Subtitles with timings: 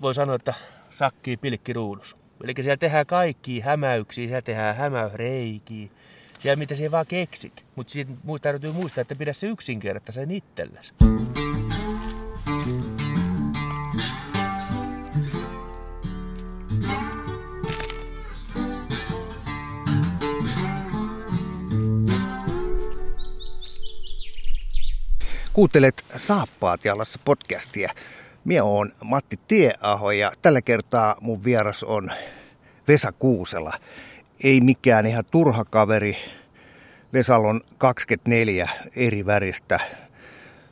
[0.00, 0.54] voi sanoa, että
[0.90, 2.16] sakkii pilkkiruudus.
[2.44, 5.88] Eli siellä tehdään kaikki hämäyksiä, siellä tehdään hämäysreikiä.
[6.38, 7.64] Siellä mitä siellä vaan keksit.
[7.76, 10.94] Mutta siitä täytyy muistaa, että pidä se yksinkertaisen itsellesi.
[25.52, 27.92] Kuuntelet Saappaat jalassa podcastia.
[28.44, 32.10] Minä olen Matti Tieaho ja tällä kertaa mun vieras on
[32.88, 33.72] Vesa Kuusela.
[34.44, 36.16] Ei mikään ihan turha kaveri.
[37.12, 39.80] Vesalla on 24 eri väristä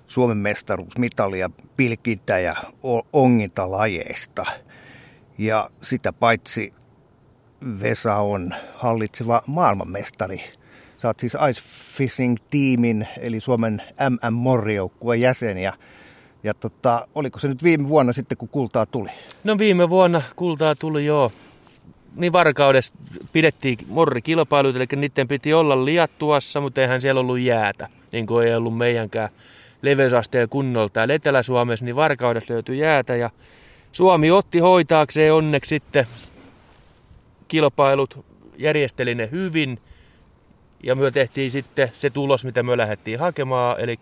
[0.06, 2.56] Suomen mestaruusmitalia pilkintä- ja
[3.12, 4.46] ongintalajeista.
[5.38, 6.72] Ja sitä paitsi
[7.80, 10.42] Vesa on hallitseva maailmanmestari–
[11.04, 11.62] oot siis Ice
[11.96, 15.58] Fishing-tiimin, eli Suomen MM Morri-joukkueen jäsen.
[15.58, 15.72] Ja,
[16.42, 19.08] ja tota, oliko se nyt viime vuonna sitten, kun kultaa tuli?
[19.44, 21.32] No viime vuonna kultaa tuli, joo.
[22.16, 22.94] Niin varkaudessa
[23.32, 28.54] pidettiin morrikilpailut, eli niiden piti olla liattuassa, mutta eihän siellä ollut jäätä, niin kuin ei
[28.54, 29.28] ollut meidänkään
[29.82, 30.92] leveysasteen kunnolta.
[30.92, 33.30] Täällä Etelä-Suomessa niin varkaudessa löytyi jäätä ja
[33.92, 36.06] Suomi otti hoitaakseen onneksi sitten
[37.48, 38.24] kilpailut,
[38.58, 39.78] järjesteli ne hyvin–
[40.82, 43.98] ja me tehtiin sitten se tulos, mitä me lähdettiin hakemaan, eli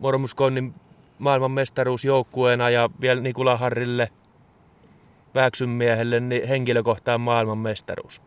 [0.00, 0.74] Mormuskonnin
[1.18, 4.10] maailmanmestaruusjoukkueena ja vielä Nikula Harrille
[5.66, 8.22] miehelle niin henkilökohtaan maailmanmestaruus.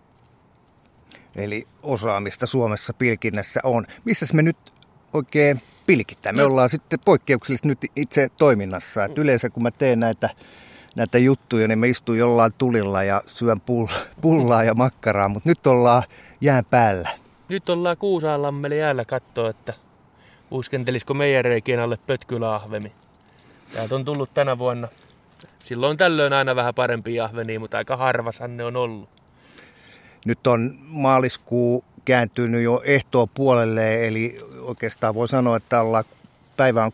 [1.36, 3.86] Eli osaamista Suomessa pilkinnässä on.
[4.06, 4.58] Missä me nyt
[5.14, 6.36] oikein pilkitään?
[6.36, 6.48] Me no.
[6.48, 9.06] ollaan sitten poikkeuksellisesti nyt itse toiminnassa.
[9.06, 10.30] Et yleensä kun mä teen näitä,
[10.96, 13.62] näitä juttuja, niin mä istun jollain tulilla ja syön
[14.22, 16.04] pullaa ja makkaraa, mutta nyt ollaan
[16.42, 17.10] jään päällä.
[17.50, 19.74] Nyt ollaan Kuusaanlammeli jäällä katsoa, että
[20.52, 22.92] uskentelisiko meidän reikien alle pötkylahvemi.
[23.74, 24.88] Täältä on tullut tänä vuonna.
[25.64, 29.10] Silloin tällöin aina vähän parempi ahveni, mutta aika harvashan ne on ollut.
[30.26, 36.06] Nyt on maaliskuu kääntynyt jo ehtoa puolelle, eli oikeastaan voi sanoa, että ollaan
[36.58, 36.92] päivä on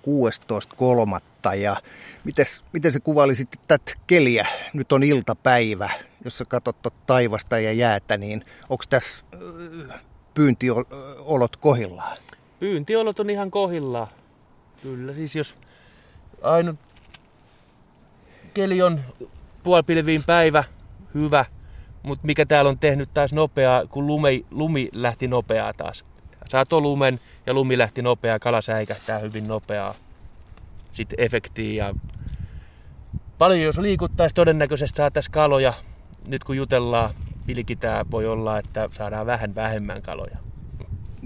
[1.50, 1.56] 16.3.
[1.56, 1.78] Ja
[2.24, 4.48] mites, miten se kuvaili sitten tätä keliä?
[4.74, 5.90] Nyt on iltapäivä
[6.26, 9.26] jos sä katsot taivasta ja jäätä, niin onko tässä
[10.34, 12.18] pyyntiolot kohillaan?
[12.60, 14.08] Pyyntiolot on ihan kohillaan.
[14.82, 15.56] Kyllä, siis jos
[16.42, 16.76] ainut
[18.54, 19.02] keli on
[19.64, 20.64] puolipilviin päivä,
[21.14, 21.46] hyvä,
[22.04, 26.06] mutta mikä täällä on tehnyt taas nopeaa, kun lumi, lumi lähti nopeaa taas.
[26.50, 29.94] Saato lumen ja lumi lähti nopeaa, kala säikähtää hyvin nopeaa
[30.92, 31.86] sitten efektiä.
[31.86, 31.96] Ja
[33.38, 35.74] paljon jos liikuttaisi todennäköisesti saataisiin kaloja
[36.28, 40.38] nyt kun jutellaan, pilkitään, voi olla, että saadaan vähän vähemmän kaloja.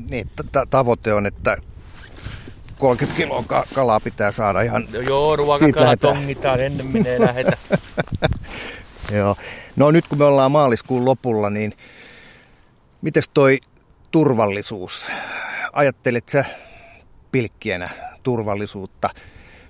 [0.10, 1.58] Niin, t- tavoite on, että
[2.80, 4.88] 30 kiloa ka- kalaa pitää saada ihan...
[4.94, 7.58] No joo, ruokakala tongitaan, ennen menee lähetä.
[9.18, 9.36] joo.
[9.76, 11.74] No nyt kun me ollaan maaliskuun lopulla, niin
[13.02, 13.60] miten toi
[14.12, 15.08] turvallisuus?
[15.74, 16.46] Ajattelet sä
[17.32, 17.90] pilkkienä
[18.24, 19.10] turvallisuutta?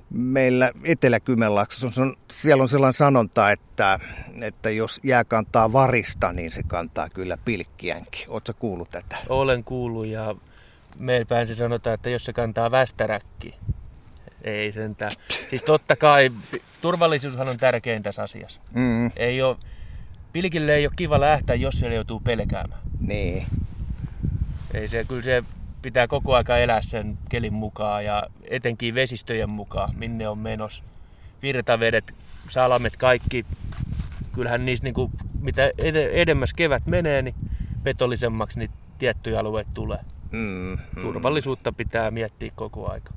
[0.09, 3.99] Meillä Etelä-Kymenlaaksossa on, siellä on sellainen sanonta, että,
[4.41, 8.25] että jos jää kantaa varista, niin se kantaa kyllä pilkkiänkin.
[8.27, 9.17] Oletko kuullut tätä?
[9.29, 10.35] Olen kuullut ja
[10.97, 13.55] meillä päin se sanotaan, että jos se kantaa västäräkki,
[14.41, 15.11] ei sentään.
[15.49, 16.31] Siis totta kai
[16.81, 18.59] turvallisuushan on tärkein tässä asiassa.
[18.73, 19.11] Mm.
[19.15, 19.57] Ei ole,
[20.33, 22.81] pilkille ei ole kiva lähteä, jos siellä joutuu pelkäämään.
[22.99, 23.45] Niin.
[24.73, 25.43] Ei se, kyllä se
[25.81, 30.83] pitää koko aika elää sen kelin mukaan ja etenkin vesistöjen mukaan, minne on menos.
[31.41, 32.13] Virtavedet,
[32.49, 33.45] salamet, kaikki.
[34.33, 35.71] Kyllähän niissä, niin kuin, mitä
[36.11, 37.35] edemmäs kevät menee, niin
[37.83, 39.99] petollisemmaksi niin tiettyjä alueita tulee.
[40.31, 41.01] Mm, mm.
[41.01, 43.13] Turvallisuutta pitää miettiä koko aika.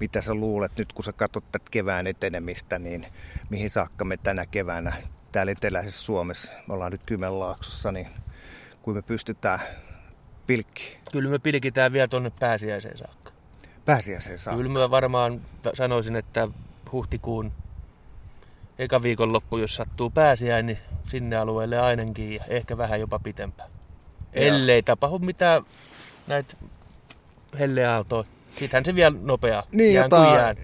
[0.00, 3.06] Mitä sä luulet nyt, kun sä katsot tätä kevään etenemistä, niin
[3.50, 4.92] mihin saakka me tänä keväänä
[5.32, 8.08] täällä eteläisessä Suomessa, me ollaan nyt Kymenlaaksossa, niin
[8.82, 9.60] kuin me pystytään
[10.46, 10.98] pilkki?
[11.12, 13.32] Kyllä me pilkitään vielä tuonne pääsiäiseen saakka.
[13.84, 14.56] Pääsiäiseen saakka?
[14.62, 15.40] Kyllä mä varmaan
[15.74, 16.48] sanoisin, että
[16.92, 17.52] huhtikuun
[18.78, 23.70] eka viikonloppu, jos sattuu pääsiäin, niin sinne alueelle ainakin ja ehkä vähän jopa pitempään.
[24.32, 25.62] Ellei tapahdu mitään
[26.26, 26.56] näitä
[27.58, 28.28] helleaaltoja.
[28.56, 29.62] Sittenhän se vielä nopeaa.
[29.72, 30.54] Niin, jota,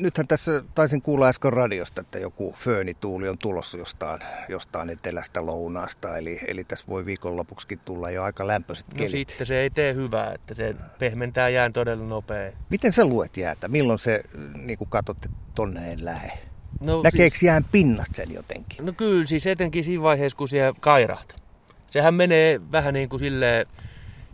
[0.00, 6.16] nythän tässä taisin kuulla äsken radiosta, että joku föönituuli on tulossa jostain, jostain etelästä lounaasta.
[6.16, 9.12] Eli, eli tässä voi viikonlopuksikin tulla jo aika lämpöiset no kelit.
[9.12, 12.52] No sitten se ei tee hyvää, että se pehmentää jään todella nopea.
[12.70, 13.68] Miten sä luet jäätä?
[13.68, 14.22] Milloin se,
[14.56, 16.32] niin kuin katsot, että tonne ei lähe?
[16.86, 18.86] No, Näkeekö siis, jään pinnasta sen jotenkin?
[18.86, 21.42] No kyllä, siis etenkin siinä vaiheessa, kun siellä kairaat.
[21.90, 23.66] Sehän menee vähän niin kuin silleen,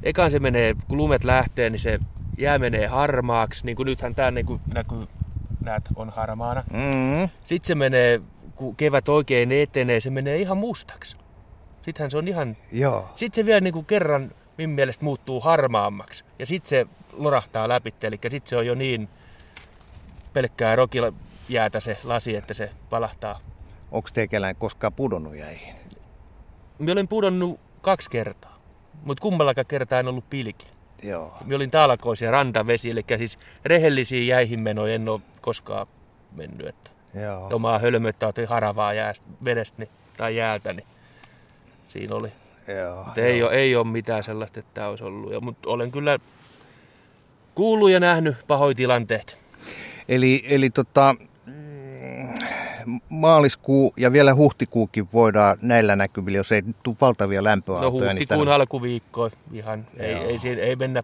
[0.02, 1.98] ekan se menee, kun lumet lähtee, niin se
[2.38, 3.66] jää menee harmaaksi.
[3.66, 5.06] Niin kuin nythän tämä niin kuin näkyy
[5.64, 6.64] näet, on harmaana.
[6.72, 7.28] Mm.
[7.44, 8.20] Sitten se menee,
[8.56, 11.16] kun kevät oikein etenee, se menee ihan mustaksi.
[11.82, 12.56] Sittenhän se on ihan...
[12.72, 13.08] Joo.
[13.16, 16.24] Sitten se vielä niin kuin kerran minun mielestä muuttuu harmaammaksi.
[16.38, 19.08] Ja sitten se lorahtaa läpi, eli sitten se on jo niin
[20.32, 21.12] pelkkää rokilla
[21.48, 23.40] jäätä se lasi, että se palahtaa.
[23.92, 25.74] Onko teikälään koskaan pudonnut jäihin?
[26.78, 28.58] Minä olen pudonnut kaksi kertaa,
[29.04, 30.66] mutta kummallakaan kertaa en ollut pilki.
[31.02, 31.36] Joo.
[31.44, 35.86] Minä olin talkoisia rantavesi, eli siis rehellisiä jäihin menoja en ole koskaan
[36.36, 36.66] mennyt.
[36.66, 37.48] Että Joo.
[37.52, 40.86] omaa hölmöttä otin haravaa jäästä, vedestä niin, tai jäältä, niin
[41.88, 42.32] siinä oli.
[42.80, 43.04] Joo.
[43.04, 45.32] Mutta ei, ole, ei ole mitään sellaista, että tämä olisi ollut.
[45.32, 46.18] Ja, mutta olen kyllä
[47.54, 49.38] kuullut ja nähnyt pahoja tilanteet.
[50.08, 51.14] Eli, eli tota,
[51.46, 52.34] mm,
[53.08, 57.90] maaliskuu ja vielä huhtikuukin voidaan näillä näkyvillä, jos ei tule valtavia No lämpöaaltoja.
[58.12, 59.86] huhtikuun tänne- alkuviikko ihan.
[60.00, 60.24] Ei, Joo.
[60.24, 61.02] ei, siinä- ei mennä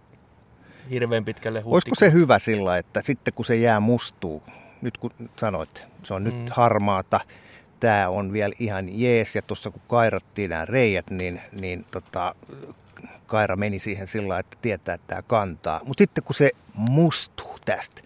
[0.90, 1.96] hirveän pitkälle Olisiko huhtikuun.
[1.96, 4.42] se hyvä sillä, että sitten kun se jää mustuu,
[4.82, 5.10] nyt kun
[5.40, 6.28] sanoit, se on Mm.
[6.28, 7.20] nyt harmaata,
[7.80, 12.34] tämä on vielä ihan jees, ja tuossa kun kairattiin nämä reijät, niin, niin tota,
[13.26, 15.80] kaira meni siihen sillä että tietää, että tämä kantaa.
[15.84, 18.02] Mutta sitten kun se mustuu tästä,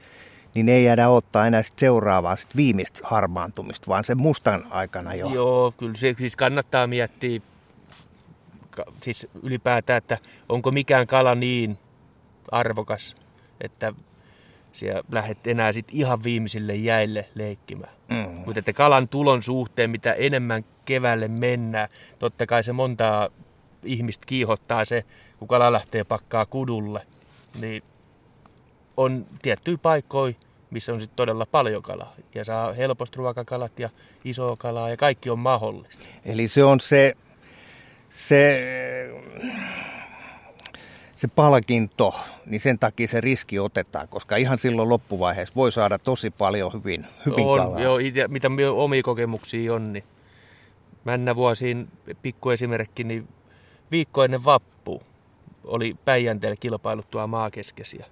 [0.55, 5.31] niin ei jäädä ottaa enää sit seuraavaa sit viimeistä harmaantumista, vaan sen mustan aikana jo.
[5.31, 7.41] Joo, kyllä se siis kannattaa miettiä
[9.03, 10.19] siis ylipäätään, että
[10.49, 11.79] onko mikään kala niin
[12.51, 13.17] arvokas,
[13.61, 13.93] että
[14.73, 17.93] siellä lähdet enää sit ihan viimeisille jäille leikkimään.
[18.09, 18.17] Mm.
[18.17, 23.29] Mutta että kalan tulon suhteen, mitä enemmän keväälle mennään, totta kai se montaa
[23.83, 25.05] ihmistä kiihottaa se,
[25.39, 27.07] kun kala lähtee pakkaa kudulle,
[27.61, 27.83] niin
[28.99, 30.35] on tiettyjä paikkoja,
[30.71, 32.15] missä on sitten todella paljon kalaa.
[32.35, 33.91] Ja saa helposti ruokakalat ja
[34.25, 36.05] isoa kalaa ja kaikki on mahdollista.
[36.25, 37.17] Eli se on se,
[38.11, 38.61] se,
[41.17, 42.15] se palkinto,
[42.47, 47.07] niin sen takia se riski otetaan, koska ihan silloin loppuvaiheessa voi saada tosi paljon hyvin,
[47.27, 47.81] hyvin on, kalaa.
[47.81, 50.05] joo, ite, mitä omia kokemuksia on, niin
[51.05, 51.89] männä vuosiin
[52.23, 53.29] pikku esimerkki, niin
[53.91, 55.01] viikko ennen vappua
[55.65, 58.07] oli Päijänteellä kilpailut tuolla maakeskesiä.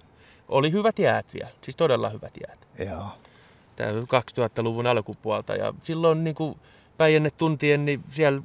[0.49, 2.89] Oli hyvät jäät vielä, siis todella hyvät jäät.
[2.89, 3.07] Joo.
[3.75, 6.59] Tämä 2000-luvun alkupuolta ja silloin niin kuin
[6.97, 8.41] Päijänne tuntien, niin siellä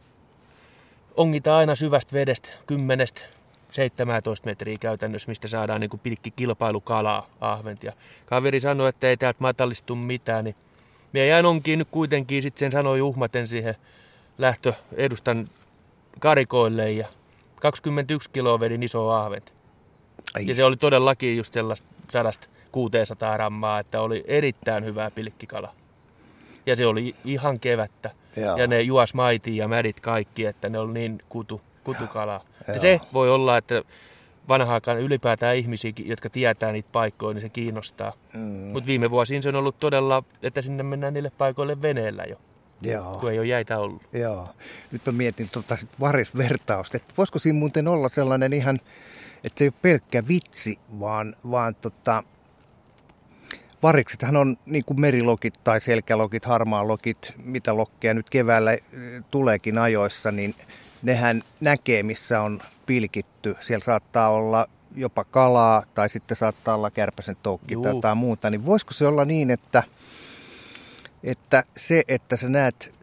[1.16, 3.06] ongitaan aina syvästä vedestä 10
[3.72, 7.82] 17 metriä käytännössä, mistä saadaan niin kuin pilkki kilpailukalaa, ahvent.
[7.84, 7.92] Ja
[8.26, 10.56] kaveri sanoi, että ei täältä matallistu mitään, niin
[11.12, 13.74] minä jäin onkin nyt kuitenkin, sitten sen sanoi uhmaten siihen
[14.38, 15.48] lähtö edustan
[16.20, 17.06] karikoille ja
[17.56, 19.52] 21 kiloa vedin iso ahvent.
[20.36, 25.74] Ai, Ja se oli todellakin just sellaista 100-600 rammaa, että oli erittäin hyvää pilkkikala.
[26.66, 28.10] Ja se oli ihan kevättä.
[28.36, 28.56] Joo.
[28.56, 32.44] Ja ne juos maitiin ja mädit kaikki, että ne oli niin kutu, kutukalaa.
[32.68, 33.82] Ja se voi olla, että
[34.48, 38.12] vanhaakaan ylipäätään ihmisiä, jotka tietää niitä paikkoja, niin se kiinnostaa.
[38.34, 42.36] mm, Mutta viime vuosiin se on ollut todella, että sinne mennään niille paikoille veneellä jo,
[42.82, 43.18] joo.
[43.20, 44.02] kun ei ole jäitä ollut.
[44.12, 44.48] Joo.
[44.92, 48.80] Nyt mä mietin tota sit varisvertausta, että voisiko siinä muuten olla sellainen ihan,
[49.44, 52.24] että se ei ole pelkkä vitsi, vaan, vaan tota,
[53.82, 58.80] variksithan on niin kuin merilokit tai selkälokit, harmaalokit, mitä lokkeja nyt keväällä eh,
[59.30, 60.54] tuleekin ajoissa, niin
[61.02, 63.56] nehän näkee, missä on pilkitty.
[63.60, 68.50] Siellä saattaa olla jopa kalaa tai sitten saattaa olla kärpäsen toukki tai jotain muuta.
[68.50, 69.82] Niin voisiko se olla niin, että,
[71.24, 72.94] että se, että sä näet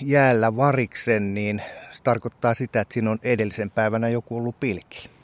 [0.00, 1.62] jäällä variksen, niin
[1.92, 5.15] se tarkoittaa sitä, että siinä on edellisen päivänä joku ollut pilkillä.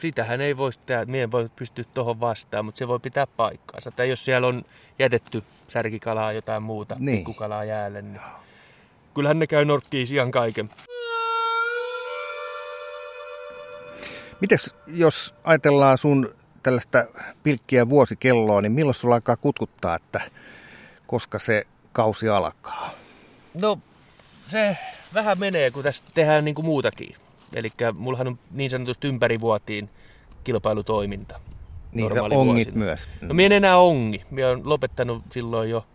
[0.00, 3.90] Sitähän ei voi tehdä, mie en voi pystyä tuohon vastaan, mutta se voi pitää paikkaansa.
[3.90, 4.64] Tai jos siellä on
[4.98, 7.04] jätetty särkikalaa jotain muuta, Niin.
[7.06, 7.18] niin.
[7.18, 8.20] pikkukalaa jäälle, niin
[9.14, 10.70] kyllähän ne käy norkkiin ihan kaiken.
[14.40, 17.04] Mites jos ajatellaan sun tällaista
[17.42, 20.20] pilkkiä vuosikelloa, niin milloin sulla alkaa kutkuttaa, että
[21.06, 22.90] koska se kausi alkaa?
[23.54, 23.78] No
[24.46, 24.76] se
[25.14, 27.16] vähän menee, kun tässä tehdään niin kuin muutakin.
[27.54, 29.90] Eli mullahan on niin sanotusti ympärivuotiin
[30.44, 31.40] kilpailutoiminta.
[31.92, 33.08] Niin sä ongit myös.
[33.20, 34.22] No minä en enää ongi.
[34.30, 35.86] Minä olen lopettanut silloin jo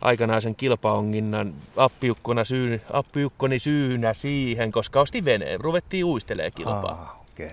[0.00, 5.60] aikanaan sen kilpaonginnan appiukkona syyn, appiukkoni syynä siihen, koska ostin veneen.
[5.60, 6.90] Ruvettiin uistelee kilpaa.
[6.90, 7.16] Ah.
[7.32, 7.50] Okay.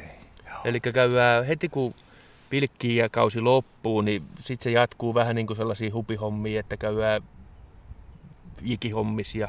[0.65, 1.93] Eli käydään heti kun
[2.49, 7.21] pilkkii ja kausi loppuu, niin sitten se jatkuu vähän niin kuin sellaisia hupihommia, että käydään
[8.61, 9.47] jikihommis ja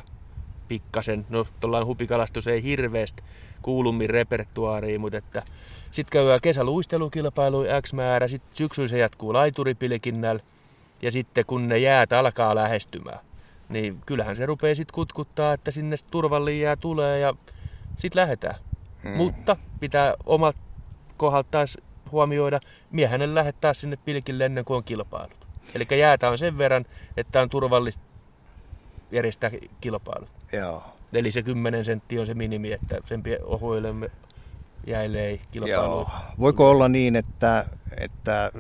[0.69, 1.27] pikkasen.
[1.29, 3.23] No tuollainen hupikalastus ei hirveästi
[3.63, 5.43] kuulummin repertuaariin, mutta että
[5.91, 10.43] sitten käydään kesäluistelukilpailu X määrä, sitten syksyllä se jatkuu laituripilkinnällä
[11.03, 13.21] ja sitten kun ne jäät alkaa lähestymään,
[13.69, 17.35] niin kyllähän se rupeaa sitten kutkuttaa, että sinne turvallinen jää tulee ja
[17.99, 18.55] sitten lähdetään.
[19.03, 19.11] Mm.
[19.11, 20.57] Mutta pitää omat
[21.17, 21.79] kohdalta taas
[22.13, 25.47] huomioida, miehän lähettää sinne pilkille ennen kuin on kilpailut.
[25.75, 26.85] Eli jäätä on sen verran,
[27.17, 28.03] että on turvallista
[29.13, 30.34] järjestää kilpailut.
[30.53, 30.83] Joo.
[31.13, 33.95] Eli se 10 senttiä on se minimi, että sen ohuille
[34.87, 35.97] jäille ei kilpailu.
[35.97, 36.11] Joo.
[36.39, 38.53] Voiko olla niin, että, että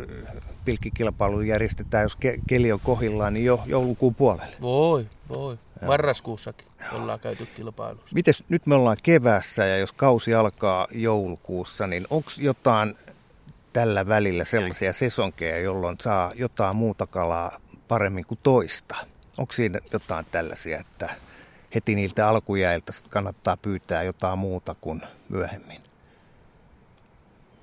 [0.65, 4.57] pilkkikilpailu järjestetään, jos ke- keli on kohillaan, niin jo joulukuun puolelle?
[4.61, 5.59] Voi, voi.
[5.87, 8.15] Marraskuussakin ollaan käyty kilpailussa.
[8.15, 12.97] Mites nyt me ollaan keväässä ja jos kausi alkaa joulukuussa, niin onko jotain
[13.73, 18.97] tällä välillä sellaisia sesonkeja, jolloin saa jotain muuta kalaa paremmin kuin toista?
[19.39, 21.15] Onko siinä jotain tällaisia, että
[21.75, 25.81] heti niiltä alkujäiltä kannattaa pyytää jotain muuta kuin myöhemmin?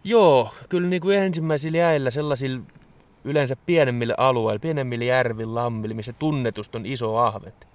[0.03, 2.61] Joo, kyllä niin kuin ensimmäisillä jäillä sellaisilla
[3.23, 7.67] yleensä pienemmille alueilla, pienemmillä järvillä, lammilla, missä tunnetusta on iso ahvet.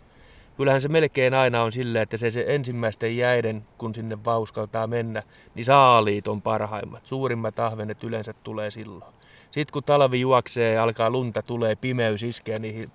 [0.57, 5.23] Kyllähän se melkein aina on silleen, että se, se ensimmäisten jäiden, kun sinne vauskaltaa mennä,
[5.55, 7.07] niin saaliit on parhaimmat.
[7.07, 9.14] Suurimmat ahvenet yleensä tulee silloin.
[9.50, 12.90] Sitten kun talvi juoksee ja alkaa lunta, tulee pimeys iskeä niihin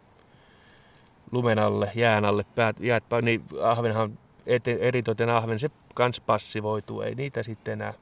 [1.31, 7.15] lumen alle, jään alle, päät, jäät, niin ahvenhan, eten, eritoten ahven, se kans passivoituu, ei
[7.15, 7.93] niitä sitten enää.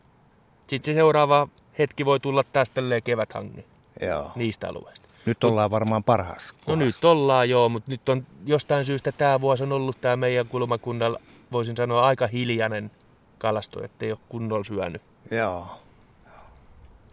[0.67, 1.47] Sitten se seuraava
[1.79, 3.65] hetki voi tulla taas tälleen keväthangi
[4.01, 4.31] Joo.
[4.35, 5.09] niistä alueista.
[5.25, 6.85] Nyt ollaan varmaan parhaassa No kohdassa.
[6.85, 11.19] nyt ollaan joo, mutta nyt on jostain syystä tämä vuosi on ollut tämä meidän kulmakunnalla,
[11.51, 12.91] voisin sanoa, aika hiljainen
[13.37, 15.01] kalasto, ettei ole kunnolla syönyt.
[15.31, 15.67] Joo.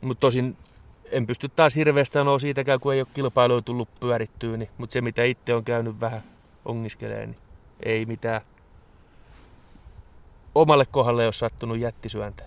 [0.00, 0.56] Mutta tosin
[1.10, 5.00] en pysty taas hirveästi sanoa siitäkään, kun ei ole kilpailuja tullut pyörittyä, niin, mutta se
[5.00, 6.22] mitä itse on käynyt vähän
[6.64, 7.38] ongiskelee, niin
[7.82, 8.40] ei mitään
[10.54, 12.44] omalle kohdalle ei ole sattunut jättisyöntä.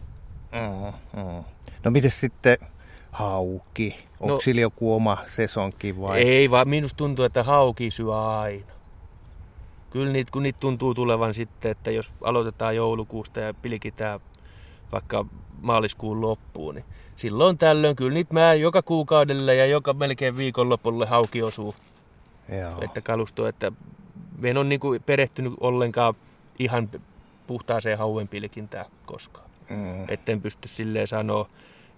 [0.52, 1.44] Mm, mm.
[1.84, 2.58] No miten sitten
[3.12, 3.96] hauki?
[4.20, 6.22] Onko No- sillä joku oma sesonki vai?
[6.22, 8.72] Ei vaan minusta tuntuu, että hauki syö aina.
[9.90, 14.20] Kyllä niitä, kun niitä tuntuu tulevan sitten, että jos aloitetaan joulukuusta ja pilkitään
[14.92, 15.26] vaikka
[15.62, 16.86] maaliskuun loppuun, niin
[17.20, 21.76] silloin tällöin kyllä niitä mä joka kuukaudelle ja joka melkein viikonlopulle hauki osuu.
[22.60, 22.78] Joo.
[22.82, 23.72] Että kalusto, että
[24.38, 26.14] me en ole niin perehtynyt ollenkaan
[26.60, 26.90] ihan
[27.48, 29.50] puhtaaseen hauen pilkintään koskaan.
[29.70, 30.06] Mm.
[30.08, 31.50] Etten pysty silleen sanoa,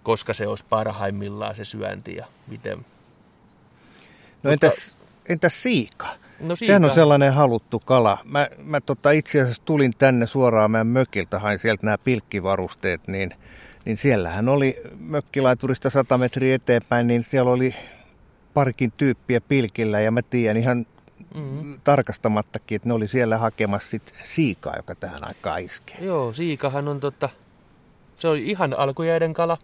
[0.04, 2.78] koska se olisi parhaimmillaan se syönti ja miten.
[4.44, 4.98] No Mutta- entäs,
[5.30, 6.08] entäs siika?
[6.40, 8.18] No Sehän on sellainen haluttu kala.
[8.24, 13.34] Mä, mä tota itse asiassa tulin tänne suoraan meidän mökiltä, hain sieltä nämä pilkkivarusteet, niin,
[13.86, 17.76] niin siellähän oli mökkilaiturista 100 metriä eteenpäin, niin siellä oli
[18.54, 20.86] parikin tyyppiä pilkillä ja mä tiedän ihan
[21.36, 21.80] Mm-hmm.
[21.84, 25.98] tarkastamattakin, että ne oli siellä hakemassa sit siikaa, joka tähän aikaan iskee.
[26.02, 27.30] Joo, siikahan on tota,
[28.18, 29.58] se on ihan alkujäiden kala,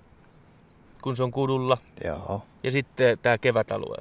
[1.01, 1.77] kun se on kudulla.
[2.03, 2.43] Joo.
[2.63, 3.97] Ja sitten tämä kevätalue,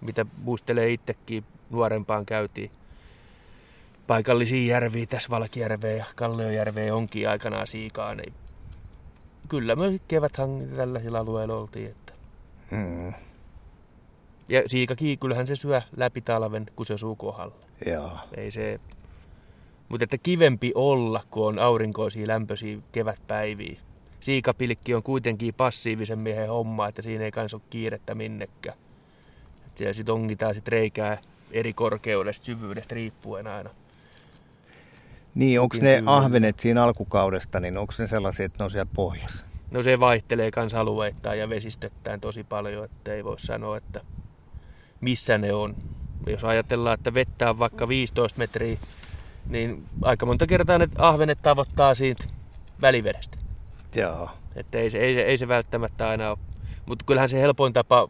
[0.00, 2.70] mitä muistelee itsekin nuorempaan käytiin.
[4.06, 8.32] Paikallisia järviä, tässä Valkijärveä ja Kalliojärveä onkin aikanaan siikaa, niin
[9.48, 11.90] kyllä me keväthan tällaisilla alueilla oltiin.
[11.90, 12.12] Että.
[12.70, 13.12] Mm.
[14.48, 17.54] Ja siikakin, kyllähän se syö läpi talven, kun se osuu kohdalle.
[17.86, 18.18] Joo.
[18.36, 18.80] Ei se...
[19.88, 23.80] Mutta että kivempi olla, kun on aurinkoisia lämpöisiä kevätpäiviä.
[24.20, 28.78] Siikapilkki on kuitenkin passiivisen miehen homma, että siinä ei kans ole kiirettä minnekään.
[29.74, 31.18] Siellä sit ongitaan sit reikää
[31.50, 33.70] eri korkeudesta, syvyydestä riippuen aina.
[35.34, 39.46] Niin, onko ne ahvenet siinä alkukaudesta, niin onko ne sellaisia, että ne on siellä pohjassa?
[39.70, 44.00] No se vaihtelee kans alueittain ja vesistöttään tosi paljon, että ei voi sanoa, että
[45.00, 45.76] missä ne on.
[46.26, 48.78] Jos ajatellaan, että vettä on vaikka 15 metriä,
[49.46, 52.24] niin aika monta kertaa ne ahvenet tavoittaa siitä
[52.80, 53.36] välivedestä.
[53.94, 54.30] Joo.
[54.56, 56.38] Että ei se, ei, se, ei se välttämättä aina ole.
[56.86, 58.08] Mutta kyllähän se helpoin tapa,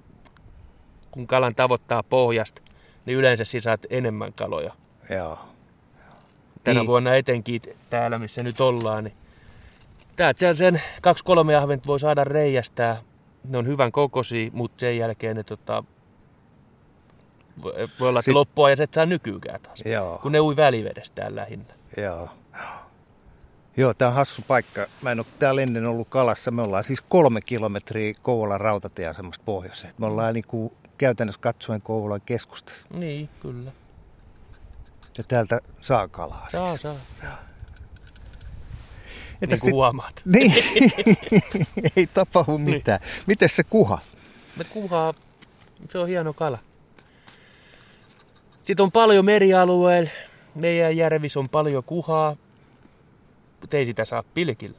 [1.10, 2.62] kun kalan tavoittaa pohjasta,
[3.06, 4.72] niin yleensä saat enemmän kaloja.
[5.10, 5.53] Joo.
[6.64, 6.86] Tänä Niin.
[6.86, 9.14] vuonna etenkin täällä, missä nyt ollaan, niin
[10.16, 13.02] täältä sen kaksi kolme ahventa voi saada reijästää.
[13.48, 15.84] Ne on hyvän kokoisia, mutta sen jälkeen ne tota,
[17.62, 19.82] voi olla, että Sit- loppua ja et saa nykyykään taas.
[19.84, 20.18] Joo.
[20.22, 21.74] Kun ne ui välivedestään lähinnä.
[21.96, 22.28] Joo.
[23.76, 24.86] Joo, tää on hassu paikka.
[25.02, 26.50] Mä en ole täällä ennen ollut kalassa.
[26.50, 29.94] Me ollaan siis kolme kilometriä Kouvolan rautatieasemasta pohjoiseen.
[29.98, 32.86] Me ollaan niin kuin käytännössä katsoen Kouvolan keskustassa.
[32.94, 33.72] Niin, kyllä.
[35.18, 36.80] Ja täältä saa kalaa Saa, siis.
[36.82, 36.94] saa.
[39.42, 40.20] Entäs Niin kuin sit- huomaat.
[40.32, 40.52] Niin,
[41.96, 43.00] ei tapahdu mitään.
[43.26, 43.98] Miten se kuha?
[44.56, 45.12] Me kuhaa,
[45.90, 46.58] se on hieno kala.
[48.64, 50.10] Sitten on paljon merialueilla.
[50.54, 52.36] Meidän järvissä on paljon kuhaa,
[53.60, 54.78] mutta ei sitä saa pilkillä.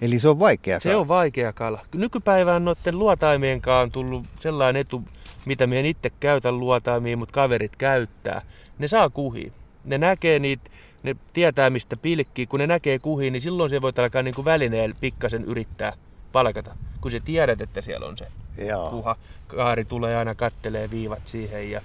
[0.00, 1.80] Eli se on vaikea Se on vaikea kala.
[1.94, 5.02] Nykypäivään noiden luotaimien kanssa on tullut sellainen etu,
[5.44, 8.42] mitä minä en itse käytä luotaimia, mutta kaverit käyttää.
[8.78, 9.52] Ne saa kuhiin.
[9.84, 10.70] Ne näkee niitä,
[11.02, 12.46] ne tietää mistä pilkkii.
[12.46, 15.92] Kun ne näkee kuhiin, niin silloin se voit alkaa niin kuin välineellä pikkasen yrittää
[16.32, 18.26] palkata, kun sä tiedät, että siellä on se.
[18.58, 18.90] Joo.
[18.90, 19.16] kuha.
[19.46, 21.80] Kaari tulee aina kattelee viivat siihen ja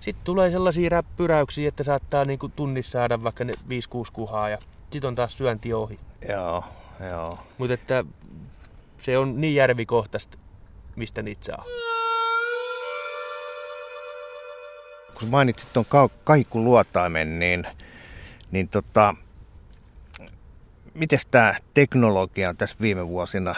[0.00, 3.56] sitten tulee sellaisia räppyräyksiä, että saattaa niinku tunnissa saada vaikka ne 5-6
[4.12, 4.58] kuhaa ja
[4.90, 5.98] sitten on taas syönti ohi.
[6.28, 6.64] Joo,
[7.10, 7.38] joo.
[7.58, 8.04] Mutta että
[9.02, 10.38] se on niin järvikohtaista,
[10.96, 11.64] mistä niitä saa.
[15.20, 17.66] Kun mainitsit tuon ka- kaikuluotaimen, niin,
[18.50, 19.14] niin tota,
[20.94, 23.54] miten tämä teknologia on tässä viime vuosina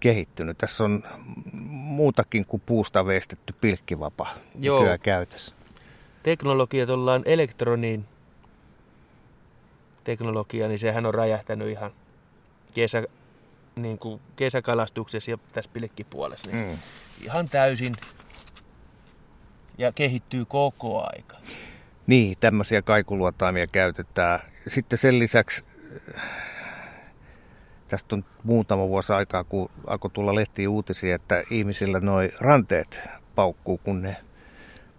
[0.00, 0.58] kehittynyt?
[0.58, 1.02] Tässä on
[1.70, 4.28] muutakin kuin puusta veistetty pilkkivapa
[4.60, 4.78] Joo.
[4.78, 5.54] nykyään käytössä.
[6.22, 8.04] Teknologiat ollaan elektroniin
[10.04, 11.90] teknologia, niin sehän on räjähtänyt ihan
[12.74, 13.02] kesä,
[13.76, 16.50] niin kuin kesäkalastuksessa ja tässä pilkkipuolessa.
[16.50, 16.78] Niin Mm.
[17.24, 17.94] Ihan täysin
[19.78, 21.36] ja kehittyy koko aika.
[22.06, 24.40] Niin, tämmöisiä kaikuluotaimia käytetään.
[24.68, 25.64] Sitten sen lisäksi
[26.16, 26.22] äh,
[27.88, 33.00] tästä on muutama vuosi aikaa, kun alkoi tulla lehtiin uutisia, että ihmisillä noi ranteet
[33.34, 34.16] paukkuu, kun ne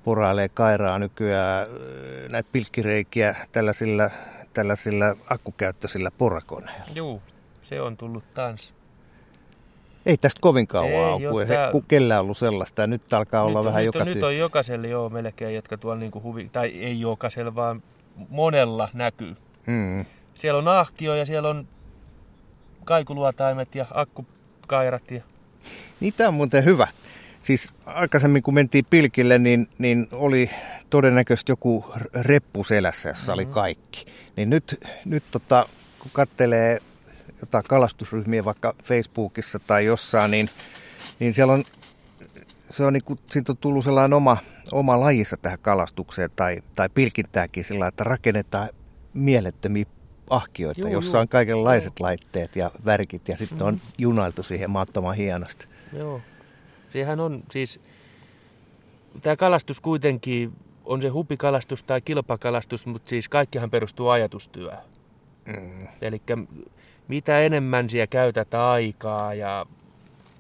[0.04, 4.10] porailee kairaa nykyään äh, näitä pilkkireikiä tällaisilla,
[4.54, 6.86] tällaisilla akkukäyttöisillä porakoneilla.
[6.96, 7.22] Juu,
[7.62, 8.74] se on tullut taas.
[10.06, 12.88] Ei tästä kovin kauan ole, kun, he, kun kellään ollut sellaista.
[12.88, 16.22] Nyt alkaa olla nyt, vähän nyt, joka nyt on jokaiselle joo melkein, jotka tuolla niinku
[16.22, 17.84] huvi, tai ei jokaisella, vaan
[18.30, 19.36] monella näkyy.
[19.68, 20.06] Mm.
[20.34, 21.68] Siellä on ahkio ja siellä on
[22.86, 25.22] kaikuluotaimet ja akkukairat ja
[26.00, 26.88] Niin tämä on muuten hyvä.
[27.42, 30.50] Siis aikaisemmin kun mentiin pilkille, niin, niin oli
[30.90, 31.86] todennäköisesti joku
[32.22, 33.54] reppu selässä, jossa oli Mhm.
[33.54, 34.06] kaikki.
[34.38, 35.66] Niin nyt, nyt tota,
[36.00, 36.80] kun kattelee
[37.42, 40.50] jotain kalastusryhmiä vaikka Facebookissa tai jossain, niin,
[41.20, 41.64] niin siellä on,
[42.70, 44.38] se on niinku, siitä on tullut sellainen oma,
[44.72, 48.70] oma lajissa tähän kalastukseen tai, tai pilkintäänkin sillä, että rakennetaan
[49.14, 49.86] mielettömiä
[50.30, 55.68] ahkioita, Juu, jossa on kaikenlaiset laitteet ja värkit ja sitten on junailtu siihen maattoman hienosti.
[55.94, 56.22] Joo.
[56.94, 57.80] Sehän on siis,
[59.22, 60.54] tämä kalastus kuitenkin
[60.86, 64.84] on se hupikalastus tai kilpakalastus, mutta siis kaikkihan perustuu ajatustyöhön.
[65.46, 65.88] Mm.
[66.02, 66.22] Eli
[67.08, 69.66] mitä enemmän siellä käytät aikaa ja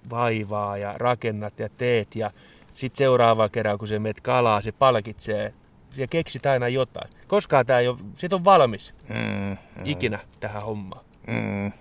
[0.09, 2.31] vaivaa ja rakennat ja teet ja
[2.73, 5.53] sitten seuraava kerran kun se meet kalaa, se palkitsee.
[5.89, 7.09] Siellä keksit aina jotain.
[7.27, 9.15] Koskaan tämä ei ole, sit on valmis Mm,
[9.49, 11.05] mm, ikinä tähän hommaan.
[11.27, 11.71] mm.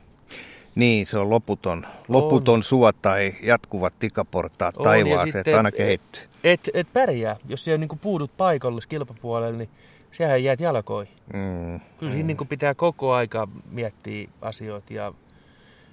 [0.75, 6.23] Niin, se on loputon, loputon suo tai jatkuvat tikaportaat On, ja taivaaseen, että aina kehittyy.
[6.45, 7.37] Et, et pärjää.
[7.49, 9.71] Jos siellä niinku puudut paikalle kilpapuolelle, niin
[10.15, 11.15] sehän jäät jalkoihin.
[11.33, 11.81] Mm.
[11.99, 15.13] Kyllä siinä niinku pitää koko aika miettiä asioita ja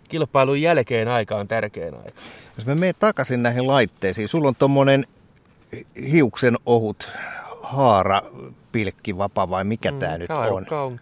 [0.09, 2.21] kilpailun jälkeen aika on tärkein aika.
[2.57, 5.07] Jos me menee takaisin näihin laitteisiin, sulla on tommonen
[6.11, 7.09] hiuksen ohut
[7.61, 8.21] haara
[8.71, 10.37] pilkki vapa vai mikä mm, tämä nyt on?
[10.37, 10.99] Haarukka on.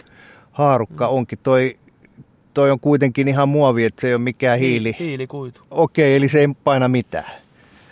[0.51, 1.13] Haarukka mm.
[1.13, 1.39] onkin.
[1.43, 1.77] Toi,
[2.53, 4.95] toi on kuitenkin ihan muovi, että se ei ole mikään hiili.
[4.99, 5.61] Hiilikuitu.
[5.71, 7.31] Okei, eli se ei paina mitään.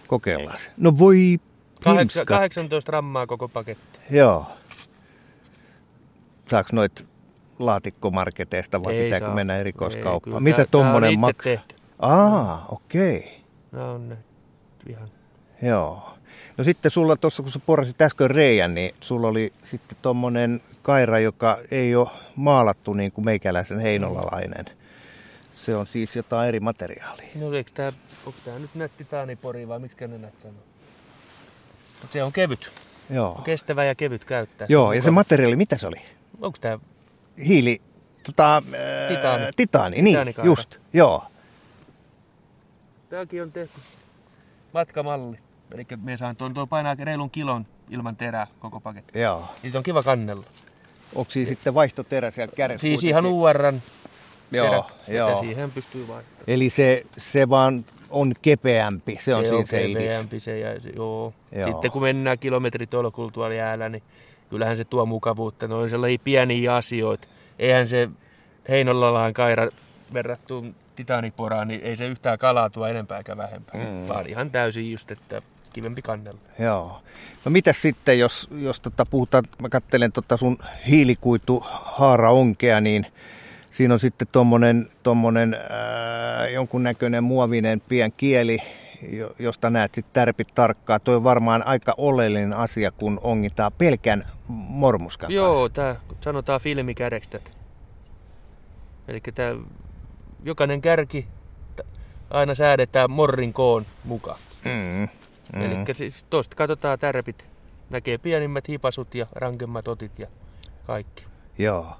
[0.07, 0.69] Kokeillaan se.
[0.77, 1.39] No voi
[1.83, 2.25] Kahdeksan, himska.
[2.25, 3.99] 18 rammaa koko paketti.
[4.09, 4.45] Joo.
[6.47, 7.05] Saaks noit
[7.59, 9.35] laatikkomarketeista vai Ei pitääkö saa.
[9.35, 10.43] mennä erikoiskauppaan?
[10.43, 11.43] Mitä on itse maksaa?
[11.43, 11.75] tehty.
[11.99, 13.17] Aa, okei.
[13.17, 13.29] Okay.
[13.71, 14.17] Nämä on ne
[14.89, 15.09] ihan...
[15.61, 16.17] Joo.
[16.57, 21.19] No sitten sulla tuossa, kun sä porasit äsken reijän, niin sulla oli sitten tommonen kaira,
[21.19, 24.65] joka ei ole maalattu niin kuin meikäläisen heinolalainen.
[25.53, 27.27] Se on siis jotain eri materiaalia.
[27.39, 27.91] No eikö tää,
[28.25, 30.61] onko tää nyt nätti taanipori vai miksi ne näet sanoo?
[32.01, 32.71] Mut se on kevyt.
[33.09, 33.41] Joo.
[33.43, 34.67] Kestävä ja kevyt käyttää.
[34.69, 36.01] Joo, ja se materiaali, mitä se oli?
[36.41, 36.79] Onko tää
[37.47, 37.81] Hiili,
[38.25, 38.61] tota, ää,
[39.07, 39.45] Titaani.
[39.55, 41.23] Titaani, niin, just, joo.
[43.09, 43.79] Tämäkin on tehty
[44.73, 45.37] matkamalli.
[45.71, 49.19] Eli me saan tuon, tuo painaa reilun kilon ilman terää koko paketti.
[49.19, 49.49] Joo.
[49.61, 50.43] Siitä on kiva kannella.
[51.15, 52.81] Onko siinä sitten vaihtoterä siellä kädessä?
[52.81, 53.09] Siis kuitenkin?
[53.09, 53.81] ihan URn
[54.51, 55.17] Joo, terä.
[55.17, 55.29] joo.
[55.29, 56.43] Ja siihen pystyy vaihtamaan.
[56.47, 59.97] Eli se, se vaan on kepeämpi, se on se siinä on se idis.
[59.97, 61.33] keveämpi se, ja se, joo.
[61.51, 61.71] Joo.
[61.71, 64.03] Sitten kun mennään kilometritolkulla tuolla jäällä, niin
[64.49, 65.67] kyllähän se tuo mukavuutta.
[65.67, 67.27] Ne on sellaisia pieniä asioita.
[67.59, 68.09] Eihän se
[68.69, 69.67] Heinolalaan kaira
[70.13, 73.75] verrattuun Titaniporaan, niin ei se yhtään kalaa tuo enempää eikä vähempää.
[73.75, 74.07] Mm.
[74.07, 75.41] Vaan ihan täysin just, että
[75.73, 76.39] kivempi kannella.
[76.59, 77.01] Joo.
[77.45, 80.57] No mitäs sitten, jos, jos tota puhutaan, mä katselen tota sun
[80.87, 83.05] hiilikuitu haaraonkea, niin
[83.71, 88.57] siinä on sitten tommonen, tommonen ää, jonkunnäköinen muovinen pien kieli,
[89.39, 90.99] josta näet sitten tärpit tarkkaa.
[90.99, 97.51] Toi on varmaan aika oleellinen asia, kun ongitaan pelkän mormuskan Joo, tää sanotaan filmikädeksi tätä.
[99.07, 99.55] Eli tää,
[100.43, 101.27] jokainen kärki
[102.29, 104.39] aina säädetään morrin koon mukaan.
[104.65, 105.07] Mm,
[105.53, 105.61] Mm.
[105.61, 107.45] Eli siis tuosta katsotaan tärpit.
[107.89, 110.27] Näkee pienimmät hipasut ja rankemmat otit ja
[110.87, 111.25] kaikki.
[111.57, 111.97] Joo.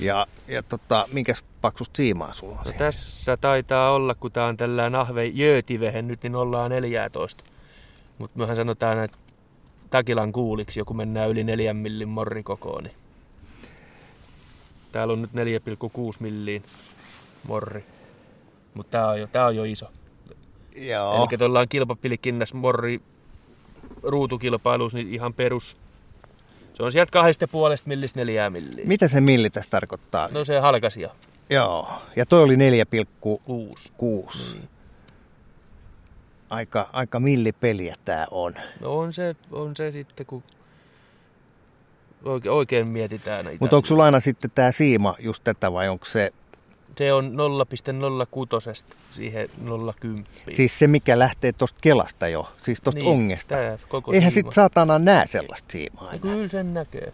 [0.00, 4.56] Ja, ja tota, minkäs paksusta siimaa sulla on No tässä taitaa olla, kun tää on
[4.56, 7.44] tällä nahve jöötivehen nyt, niin ollaan 14.
[8.18, 9.18] Mutta mehän sanotaan, että
[9.90, 12.84] takilan kuuliksi, joku mennään yli 4 millin morrikokoon.
[12.84, 12.94] Niin.
[14.92, 15.38] Täällä on nyt 4,6
[16.20, 16.62] milliin
[17.44, 17.84] morri.
[18.74, 19.86] Mutta tää on jo, tää on jo iso.
[20.76, 21.16] Joo.
[21.16, 23.00] Eli tuolla on kilpapilikinnäs morri
[24.02, 25.76] ruutukilpailuus, niin ihan perus.
[26.78, 28.84] Se on sieltä kahdesta puolesta millistä neljää milliä.
[28.84, 30.28] Mitä se milli tässä tarkoittaa?
[30.32, 31.10] No se halkasia.
[31.50, 31.92] Joo.
[32.16, 33.92] Ja toi oli 4,6.
[33.96, 34.52] Kuusi.
[34.52, 34.68] Niin.
[36.50, 38.54] Aika, aika millipeliä tää on.
[38.80, 40.42] No on se, on se sitten, kun
[42.24, 46.32] oikein, oikein mietitään Mutta onko sulla aina sitten tää siima just tätä vai onko se
[46.98, 47.32] Se on
[48.84, 50.54] 0,06 siihen 0,10.
[50.54, 53.54] siis se mikä lähtee tosta kelasta jo, siis tosta Niin, ongesta?
[53.88, 54.50] koko Eihän siima.
[54.50, 56.18] sit saatana näe sellaista siimaa enää.
[56.18, 57.12] kyllä sen näkee.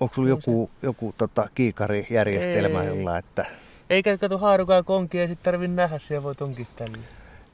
[0.00, 2.88] Onko sulla joku, joku tota, kiikarijärjestelmä Ei.
[2.88, 3.46] jolla, että...
[3.90, 6.98] Eikä kato haarukaa konkia, ei sit tarvi nähdä, siellä voi tonkin tälle.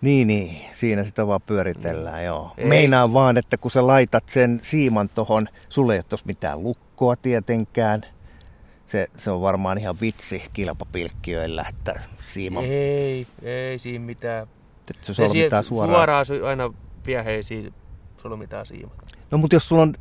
[0.00, 2.24] Niin, niin, siinä sitä vaan pyöritellään, mm.
[2.26, 2.52] joo.
[2.59, 2.66] Ei.
[2.66, 8.07] Meinaan vaan, että kun sä laitat sen siiman tohon, sulle ei ole mitään lukkoa tietenkään.
[8.87, 14.42] Se, se on varmaan ihan vitsi kilpapilkkiöillä, että siima, Ei, ei siinä mitään.
[14.90, 15.97] että se solmitaan suoraan.
[15.99, 16.73] suoraan se aina
[17.07, 17.75] vieheisiin
[18.16, 18.90] solmitaan siima.
[19.31, 19.95] No mutta jos sulla on,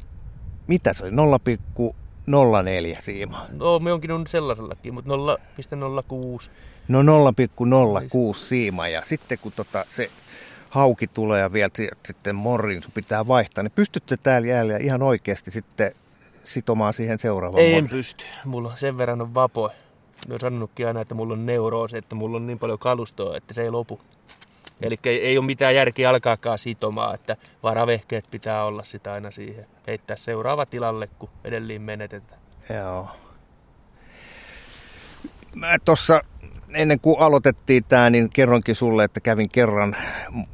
[0.68, 3.48] mitä se oli, 0,04 siima.
[3.52, 5.12] No me onkin on sellaisellakin, mutta
[6.44, 6.50] 0,06.
[6.88, 10.10] No 0,06 siima ja sitten kun tota, se
[10.70, 11.70] hauki tulee ja vielä
[12.06, 15.92] sitten morrin sun pitää vaihtaa, niin pystytkö täällä jäällä ihan oikeasti sitten
[16.44, 17.90] sitomaan siihen seuraavaan en morrin?
[17.90, 18.26] pysty.
[18.46, 19.72] Mulla sen verran on vapo.
[20.28, 23.54] Mä oon sanonutkin aina, että mulla on neuroosi, että mulla on niin paljon kalustoa, että
[23.54, 24.02] se ei lopu.
[24.82, 29.68] Eli ei, ei ole mitään järkeä alkaakaan sitomaan, että varavehkeet pitää olla sitä aina siihen.
[29.88, 32.42] Heittää seuraava tilalle, kun edelleen menetetään.
[32.70, 33.08] Joo.
[35.56, 36.22] Mä tuossa
[36.74, 39.96] ennen kuin aloitettiin tämä, niin kerronkin sulle, että kävin kerran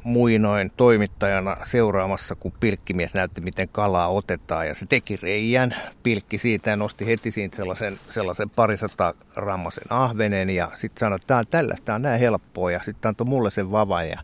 [0.02, 4.68] muinoin toimittajana seuraamassa, kun pilkkimies näytti, miten kalaa otetaan.
[4.68, 10.50] Ja se teki reijän, pilkki siitä ja nosti heti siitä sellaisen, sellaisen parisata rammasen ahvenen.
[10.50, 12.70] Ja sitten sanoi, että tämä on tällaista, tämä on näin helppoa.
[12.70, 14.08] Ja sitten antoi mulle sen vavan.
[14.08, 14.18] Ja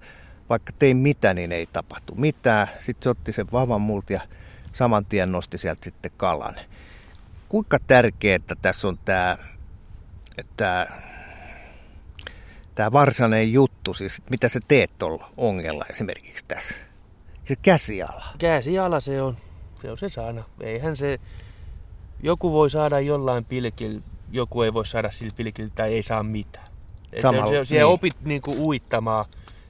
[0.49, 2.69] vaikka tein mitä, niin ei tapahtu mitään.
[2.81, 4.21] Sitten se otti sen vavan multa ja
[4.73, 6.55] saman tien nosti sieltä sitten kalan.
[7.49, 9.39] Kuinka tärkeää tässä on tämä,
[10.39, 10.87] että
[12.75, 16.75] tämä varsinainen juttu, siis mitä sä teet tuolla ongella esimerkiksi tässä?
[17.49, 18.25] Se käsiala.
[18.39, 19.37] Käsiala se on.
[19.83, 20.45] Se on se sana.
[20.61, 21.19] Eihän se...
[22.23, 24.01] Joku voi saada jollain pilkillä,
[24.33, 26.67] joku ei voi saada sillä pilkillä tai ei saa mitään.
[27.23, 27.95] Samalla- se, se, siellä niin.
[27.95, 29.25] opit niinku uittamaan.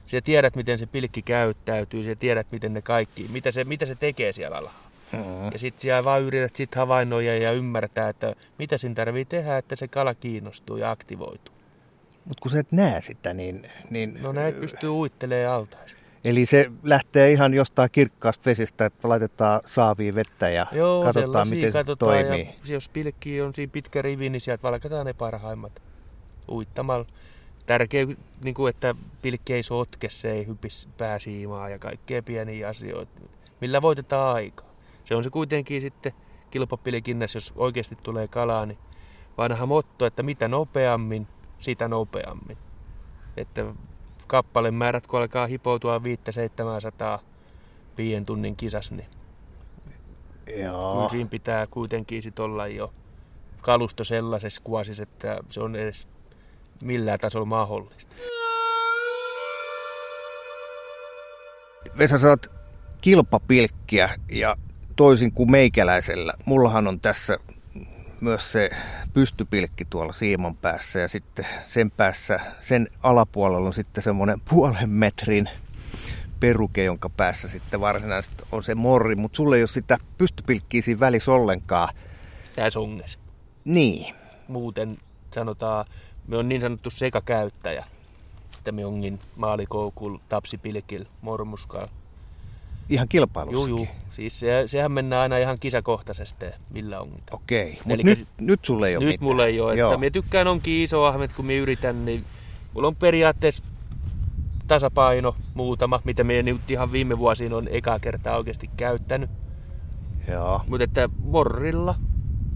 [0.05, 2.03] Sä tiedät, miten se pilkki käyttäytyy.
[2.03, 4.89] Sä tiedät, miten ne kaikki, mitä se, mitä se tekee siellä alhaalla.
[5.11, 5.51] Mm.
[5.53, 9.75] Ja sit siellä vaan yrität sit havainnoida ja ymmärtää, että mitä siinä tarvii tehdä, että
[9.75, 11.54] se kala kiinnostuu ja aktivoituu.
[12.25, 13.69] Mutta kun sä et näe sitä, niin...
[13.89, 15.99] niin No näitä pystyy uittelemaan altaisiin.
[16.25, 21.71] Eli se lähtee ihan jostain kirkkaasta vesistä, että laitetaan saaviin vettä ja Joo, katsotaan, miten
[21.71, 22.45] se katsotaan toimii.
[22.67, 25.81] Ja jos pilkki on siinä pitkä rivi, niin sieltä valkataan ne parhaimmat
[26.49, 27.05] uittamalla.
[27.65, 28.07] Tärkeä,
[28.43, 33.21] niin kuin, että pilkki ei sotke, se ei hypis pääsiimaa ja kaikkea pieniä asioita,
[33.61, 34.75] millä voitetaan aikaa.
[35.03, 36.11] Se on se kuitenkin sitten
[36.51, 38.77] kilpapilkinnässä, jos oikeasti tulee kalaa, niin
[39.37, 41.27] vanha motto, että mitä nopeammin,
[41.65, 42.57] sitä nopeammin.
[43.37, 43.65] Että
[44.27, 46.01] kappaleen määrät, kun alkaa hipoutua
[47.17, 47.21] 500-700
[47.97, 49.07] viiden tunnin kisas, niin
[50.57, 51.09] Joo.
[51.09, 52.93] Siinä pitää kuitenkin sit olla jo
[53.61, 56.07] kalusto sellaisessa kuosissa, että se on edes
[56.83, 58.15] millään tasolla mahdollista.
[61.97, 62.47] Vesa, sä oot
[63.01, 64.55] kilpapilkkiä ja
[64.95, 67.37] toisin kuin meikäläisellä, mullahan on tässä
[68.21, 68.69] myös se
[69.13, 75.49] pystypilkki tuolla siiman päässä ja sitten sen päässä, sen alapuolella on sitten semmoinen puolen metrin
[76.39, 80.99] peruke, jonka päässä sitten varsinaisesti on se morri, mutta sulle ei ole sitä pystypilkkiä siinä
[80.99, 81.89] välissä ollenkaan.
[82.55, 83.19] Tää songes.
[83.65, 84.15] Niin,
[84.47, 84.97] Muuten
[85.33, 85.85] sanotaan,
[86.27, 87.85] me on niin sanottu sekakäyttäjä.
[88.57, 91.87] Että me onkin maalikoukul, tapsipilkil, mormuskal.
[92.89, 93.69] Ihan kilpailussakin.
[93.69, 93.87] Juu, juu.
[94.11, 97.19] Siis se, sehän mennään aina ihan kisakohtaisesti, millä onkin.
[97.31, 99.27] Okei, mutta Elikkä nyt, nyt sulle ei ole Nyt mitään.
[99.29, 99.97] mulla ei ole, että Joo.
[99.97, 102.23] minä tykkään onkin iso ahmet, kun minä yritän, niin
[102.73, 103.63] mulla on periaatteessa
[104.67, 109.29] tasapaino muutama, mitä minä nyt ihan viime vuosina on ekaa kertaa oikeasti käyttänyt.
[110.27, 111.95] Joo, Mutta että morrilla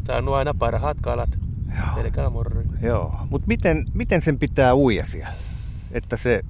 [0.08, 1.30] saanut aina parhaat kalat.
[1.78, 1.96] Joo.
[1.96, 2.74] Pelkällä morrilla.
[2.82, 3.15] joo.
[3.30, 5.34] Mutta miten, miten sen pitää uija siellä?
[5.92, 6.42] Että se,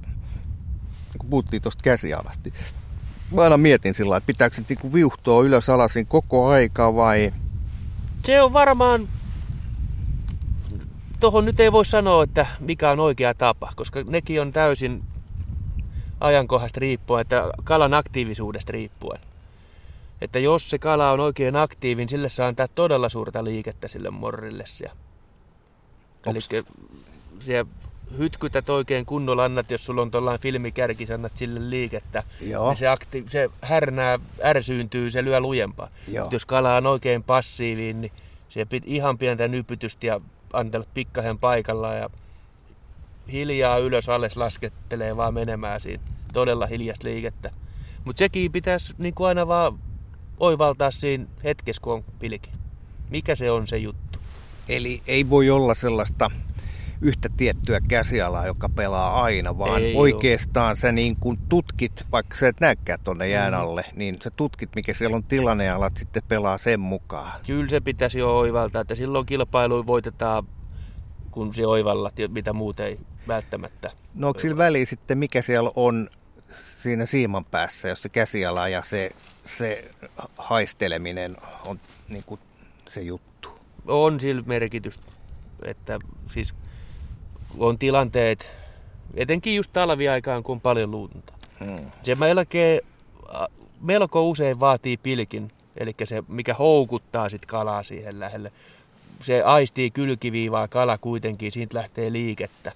[1.18, 2.50] kun puhuttiin tuosta käsialasta,
[3.32, 7.34] mä aina mietin sillä että pitääkö se niinku viuhtoa ylös alasin koko aika vai...
[8.24, 9.08] Se on varmaan
[11.20, 15.04] tuohon nyt ei voi sanoa, että mikä on oikea tapa, koska nekin on täysin
[16.20, 19.22] ajankohdasta riippuen, että kalan aktiivisuudesta riippuen.
[20.22, 24.64] Että jos se kala on oikein aktiivin, sille saa antaa todella suurta liikettä sille morrille.
[26.26, 26.40] Eli
[27.40, 27.66] se
[28.18, 32.68] hytkytät oikein kunnolla annat, jos sulla on tuollainen filmikärki, annat sille liikettä, Joo.
[32.68, 35.90] niin se, akti- se härnää, ärsyyntyy, se lyö lujempaa.
[36.20, 38.12] Mutta jos kala on oikein passiivinen, niin
[38.50, 40.22] se pit ihan pientä nypytystä ja
[40.54, 42.10] antella pikkasen paikallaan ja
[43.32, 46.04] hiljaa ylös alles laskettelee vaan menemään siinä.
[46.34, 47.52] Todella hiljasta liikettä.
[48.06, 49.80] Mutta sekin pitäisi niin kuin aina vaan
[50.40, 52.52] oivaltaa siinä hetkessä, kun on pilki.
[53.10, 54.20] Mikä se on se juttu?
[54.70, 56.32] Eli ei voi olla sellaista
[57.02, 60.76] yhtä tiettyä käsialaa, joka pelaa aina, vaan Ei oikeastaan ole.
[60.76, 63.60] sä niin kuin tutkit, vaikka sä et näkään tuonne jään mm.
[63.60, 67.40] alle, niin sä tutkit, mikä siellä on tilanne ja alat sitten pelaa sen mukaan.
[67.46, 70.48] Kyllä se pitäisi jo oivaltaa, että silloin kilpailuja voitetaan,
[71.32, 73.92] kun se oivallat, mitä muut ei välttämättä.
[74.16, 76.10] No onko sillä väliä sitten, mikä siellä on
[76.82, 79.12] siinä siiman päässä, jos se käsiala ja se,
[79.46, 79.92] se
[80.38, 82.40] haisteleminen on niin kuin
[82.88, 83.50] se juttu?
[83.88, 85.12] On sillä merkitystä,
[85.66, 86.00] että
[86.32, 86.54] siis
[87.58, 88.46] on tilanteet,
[89.14, 91.34] etenkin just talviaikaan, kun on paljon lunta.
[91.66, 91.86] Hmm.
[92.04, 92.82] Se melkein,
[93.82, 98.52] melko usein vaatii pilkin, eli se, mikä houkuttaa sit kalaa siihen lähelle.
[99.24, 102.72] Se aistii kylkiviivaa kala kuitenkin, siitä lähtee liikettä.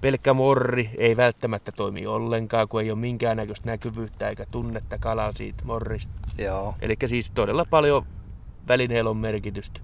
[0.00, 5.64] Pelkkä morri ei välttämättä toimi ollenkaan, kun ei ole minkäännäköistä näkyvyyttä eikä tunnetta kalan siitä
[5.64, 6.14] morrista.
[6.38, 6.74] Joo.
[6.80, 8.06] Eli siis todella paljon
[8.68, 9.80] välineellä on merkitystä.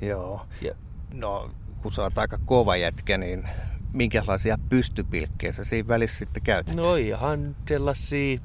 [0.00, 0.40] Joo.
[0.62, 0.74] Ja.
[1.14, 1.50] No
[1.82, 3.48] kun sä oot aika kova jätkä, niin
[3.92, 6.76] minkälaisia pystypilkkejä sä siinä välissä sitten käytät?
[6.76, 8.38] No ihan sellaisia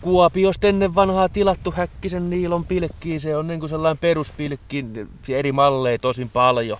[0.00, 3.20] Kuopiosta ennen vanhaa tilattu häkkisen niilon pilkkiä.
[3.20, 4.84] Se on niin kuin sellainen peruspilkki,
[5.28, 6.78] eri malleja tosin paljon.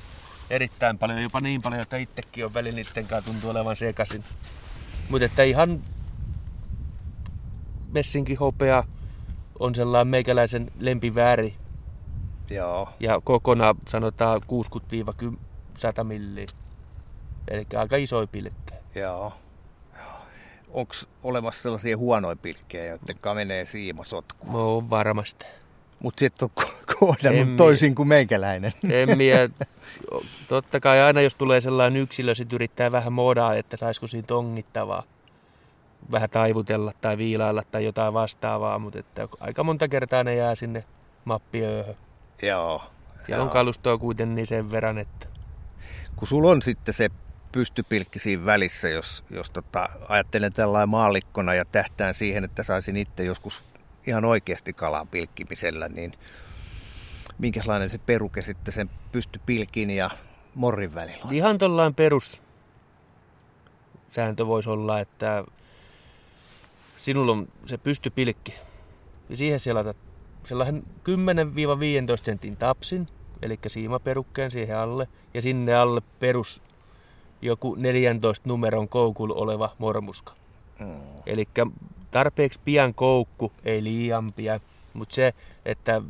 [0.51, 4.25] Erittäin paljon, jopa niin paljon, että itsekin on välillä niiden kanssa tuntuu olevan sekaisin.
[5.11, 5.81] Mutta että ihan
[7.93, 8.85] messinkin hopea
[9.59, 11.55] on sellainen meikäläisen lempiväri.
[12.51, 12.89] Joo.
[13.01, 14.41] Ja kokona sanotaan
[16.01, 16.47] 60-100 milliä.
[17.49, 18.81] Eli aika isoja pilkkejä.
[18.95, 19.33] Joo.
[20.71, 23.65] Onko olemassa sellaisia huonoja pilkkejä, joiden menee
[24.05, 24.53] sotku?
[24.53, 25.47] No varmasti.
[26.01, 26.65] Mutta sitten on
[26.99, 28.73] kohdannut toisin kuin meikäläinen.
[28.91, 29.51] En mie,
[30.49, 35.03] totta kai aina jos tulee sellainen yksilö, sit yrittää vähän modaa, että saisiko siinä tongittavaa.
[36.11, 40.85] Vähän taivutella tai viilailla tai jotain vastaavaa, mutta että aika monta kertaa ne jää sinne
[41.25, 41.97] mappiööhön.
[42.43, 42.83] Joo.
[43.27, 45.27] Siellä on kalustoa kuitenkin sen verran, että...
[46.17, 47.11] Kun sulla on sitten se
[47.53, 53.25] pystypilkki siinä välissä, jos, jos tota, ajattelen tällainen maallikkona ja tähtään siihen, että saisin itse
[53.25, 53.63] joskus
[54.07, 56.13] ihan oikeasti kalaa pilkkimisellä, niin
[57.39, 60.11] minkälainen se peruke sitten sen pystypilkin ja
[60.55, 61.35] morrin välillä on?
[61.35, 62.43] Ihan tuollainen perus
[64.09, 65.45] sääntö voisi olla, että
[66.99, 68.55] sinulla on se pystypilkki
[69.29, 69.95] ja siihen siellä
[70.49, 73.09] sellainen 10-15 sentin tapsin,
[73.43, 76.63] eli siimaperukkeen siihen alle, ja sinne alle perus
[77.43, 80.33] joku 14 numeron koukulla oleva mormuska.
[80.79, 81.01] Mm.
[81.27, 81.49] Eli
[82.11, 84.61] tarpeeksi pian koukku, ei liian pian,
[84.93, 85.35] mutta se,
[85.65, 86.03] että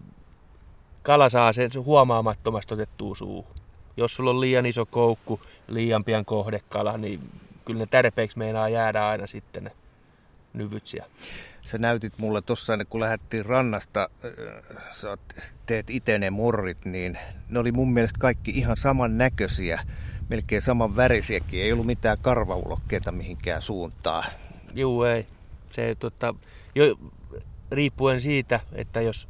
[1.02, 3.54] kala saa sen huomaamattomasti otettua suuhun.
[3.96, 7.20] Jos sulla on liian iso koukku, liian pian kohdekala, niin
[7.64, 9.70] kyllä ne tarpeeksi meinaa jäädä aina sitten ne
[10.52, 11.08] nyvyt siellä
[11.70, 15.16] sä näytit mulle tuossa, kun lähdettiin rannasta, äh, sä
[15.66, 19.80] teet itse ne morrit, niin ne oli mun mielestä kaikki ihan saman näköisiä,
[20.28, 21.62] melkein saman värisiäkin.
[21.62, 24.24] Ei ollut mitään karvaulokkeita mihinkään suuntaan.
[24.74, 25.26] Juu, ei.
[25.70, 26.34] Se, tota,
[26.74, 26.98] jo,
[27.70, 29.28] riippuen siitä, että jos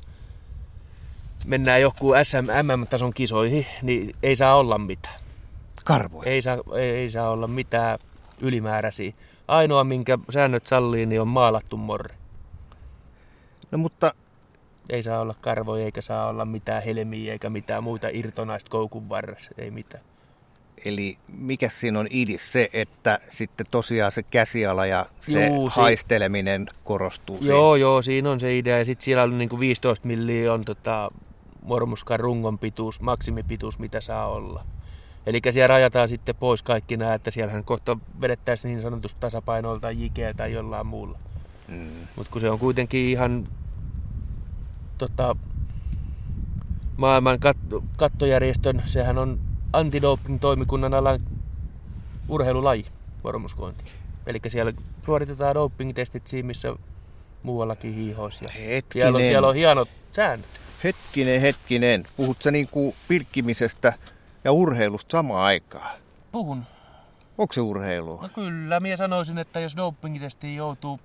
[1.46, 5.20] mennään joku SM-tason kisoihin, niin ei saa olla mitään.
[5.85, 6.31] Karvoja?
[6.31, 7.98] Ei saa, ei, ei saa olla mitään
[8.40, 9.12] ylimääräisiä.
[9.48, 12.17] Ainoa, minkä säännöt sallii, niin on maalattu morri.
[13.70, 14.14] No mutta...
[14.90, 19.50] Ei saa olla karvoja, eikä saa olla mitään helmiä, eikä mitään muita irtonaista koukun varressa,
[19.59, 20.04] ei mitään.
[20.85, 26.66] Eli mikä siinä on idis se, että sitten tosiaan se käsiala ja se Juu, haisteleminen
[26.72, 27.83] si- korostuu Joo, siinä.
[27.83, 28.78] joo, siinä on se idea.
[28.78, 31.11] Ja sitten siellä on niin kuin 15 milliä on tota,
[31.62, 34.64] mormuskan rungon pituus, maksimipituus, mitä saa olla.
[35.26, 40.35] Eli siellä rajataan sitten pois kaikki nämä, että siellähän kohta vedettäisiin niin sanotusti tasapainoilta jikeä
[40.35, 41.18] tai jollain muulla.
[41.68, 41.90] Mm.
[42.16, 43.48] Mutta kun se on kuitenkin ihan
[44.98, 45.37] tota,
[46.96, 49.40] maailman kat- kattojärjestön, sehän on
[49.72, 51.20] antidoping-toimikunnan alan
[52.28, 52.87] urheilulaji,
[53.24, 53.85] vormuskointi.
[54.26, 54.72] Eli siellä
[55.04, 56.76] suoritetaan doping-testit siinä, missä
[57.42, 58.44] muuallakin hiihoissa.
[58.92, 60.48] Siellä on, siellä on hienot säännöt.
[60.85, 62.04] Hetkinen, hetkinen.
[62.16, 63.92] Puhut sä niin kuin pilkkimisestä
[64.44, 65.98] ja urheilusta samaan aikaan.
[66.33, 66.62] Puhun.
[67.38, 68.22] Onko se urheilua?
[68.22, 71.00] No kyllä, minä sanoisin, että jos dopingitestiin joutuu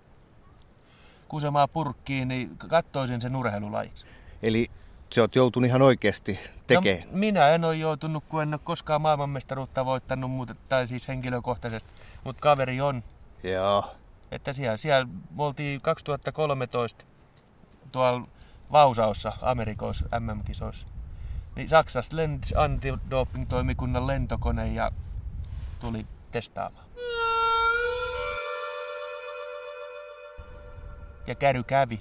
[1.33, 4.05] kusemaan purkkiin, niin katsoisin sen urheilulajiksi.
[4.43, 4.71] Eli
[5.15, 7.09] sä oot joutunut ihan oikeasti tekemään.
[7.11, 11.89] No, minä en ole joutunut, kun en ole koskaan maailmanmestaruutta voittanut, mutta, tai siis henkilökohtaisesti,
[12.23, 13.03] mutta kaveri on.
[13.43, 13.95] Joo.
[14.31, 17.05] Että siellä, siellä me oltiin 2013
[17.91, 18.27] tuolla
[18.71, 20.87] Vausaossa Amerikoissa MM-kisoissa.
[21.55, 24.91] Niin Saksassa lensi antidoping-toimikunnan lentokone ja
[25.79, 26.85] tuli testaamaan.
[31.27, 31.99] Ja käry kävi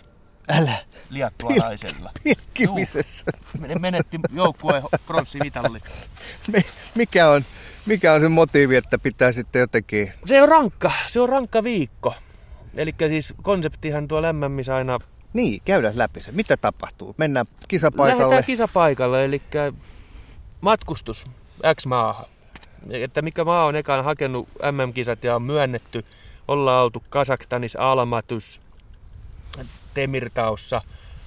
[0.48, 0.76] Älä.
[1.10, 2.10] liattualaisella.
[2.24, 3.24] Pilkkimisessä.
[3.68, 3.78] Juu.
[3.80, 5.78] Menetti joukkueen pronssivitalli.
[6.52, 7.42] Mi- Mikä on,
[7.86, 10.12] mikä on se motiivi, että pitää sitten jotenkin...
[10.26, 12.14] Se on rankka, se on rankka viikko.
[12.74, 14.98] Eli siis konseptihan tuo lämmämis aina
[15.32, 16.32] Niin, käydään läpi se.
[16.32, 17.14] Mitä tapahtuu?
[17.18, 18.22] Mennään kisapaikalle.
[18.22, 19.42] Lähdetään kisapaikalle, eli
[20.60, 21.24] matkustus
[21.80, 22.26] X-maahan.
[22.90, 26.04] Että mikä maa on ekaan hakenut MM-kisat ja on myönnetty.
[26.48, 28.60] Ollaan oltu Kasakstanissa, Almatys,
[29.94, 30.82] Temirtaussa,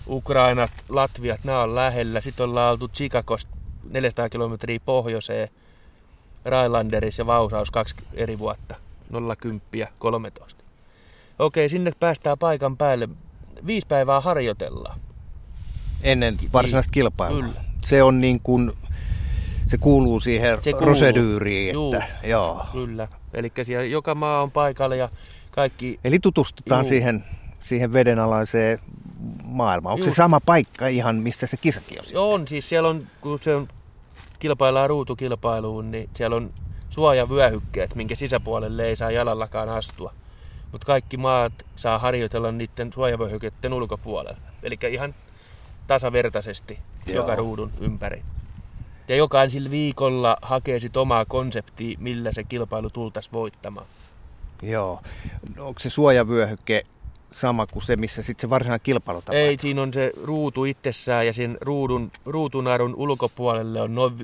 [0.07, 2.21] Ukrainat, Latviat, nämä on lähellä.
[2.21, 3.55] Sitten ollaan oltu Chicagosta
[3.89, 5.49] 400 kilometriä pohjoiseen,
[6.45, 8.75] Railanderissa ja Vausaus kaksi eri vuotta,
[9.37, 10.63] 010 ja 13.
[11.39, 13.09] Okei, sinne päästään paikan päälle.
[13.65, 14.99] Viisi päivää harjoitellaan.
[16.03, 17.41] Ennen varsinaista kilpailua.
[17.41, 17.63] Kyllä.
[17.83, 18.71] Se on niin kuin...
[19.67, 20.81] Se kuuluu siihen Se kuuluu.
[20.81, 21.93] proseduuriin, Juu.
[21.93, 22.65] että joo.
[22.71, 23.07] Kyllä.
[23.33, 25.09] Eli siellä joka maa on paikalla ja
[25.51, 25.99] kaikki...
[26.03, 26.89] Eli tutustutaan Juu.
[26.89, 27.25] siihen,
[27.65, 28.79] siihen vedenalaiseen
[29.43, 29.93] maailmaan.
[29.93, 30.17] Onko se Just.
[30.17, 32.33] sama paikka ihan, missä se kisakin on?
[32.33, 33.67] On, siis siellä on, kun se on,
[34.39, 36.53] kilpaillaan ruutukilpailuun, niin siellä on
[36.89, 40.13] suojavyöhykkeet, minkä sisäpuolelle ei saa jalallakaan astua.
[40.71, 44.37] Mutta kaikki maat saa harjoitella niiden suojavyöhykkeiden ulkopuolella.
[44.63, 45.15] Eli ihan
[45.87, 47.15] tasavertaisesti Joo.
[47.15, 48.23] joka ruudun ympäri.
[49.07, 53.87] Ja jokainen sillä viikolla hakee sit omaa konseptia, millä se kilpailu tultaisi voittamaan.
[54.61, 55.01] Joo.
[55.55, 56.83] No, Onko se suojavyöhyke
[57.31, 59.39] sama kuin se, missä sitten se varsinainen kilpailu tapahtuu?
[59.39, 64.17] Ei, siinä on se ruutu itsessään ja sen ruudun, ruutunarun ulkopuolelle on noin 10-15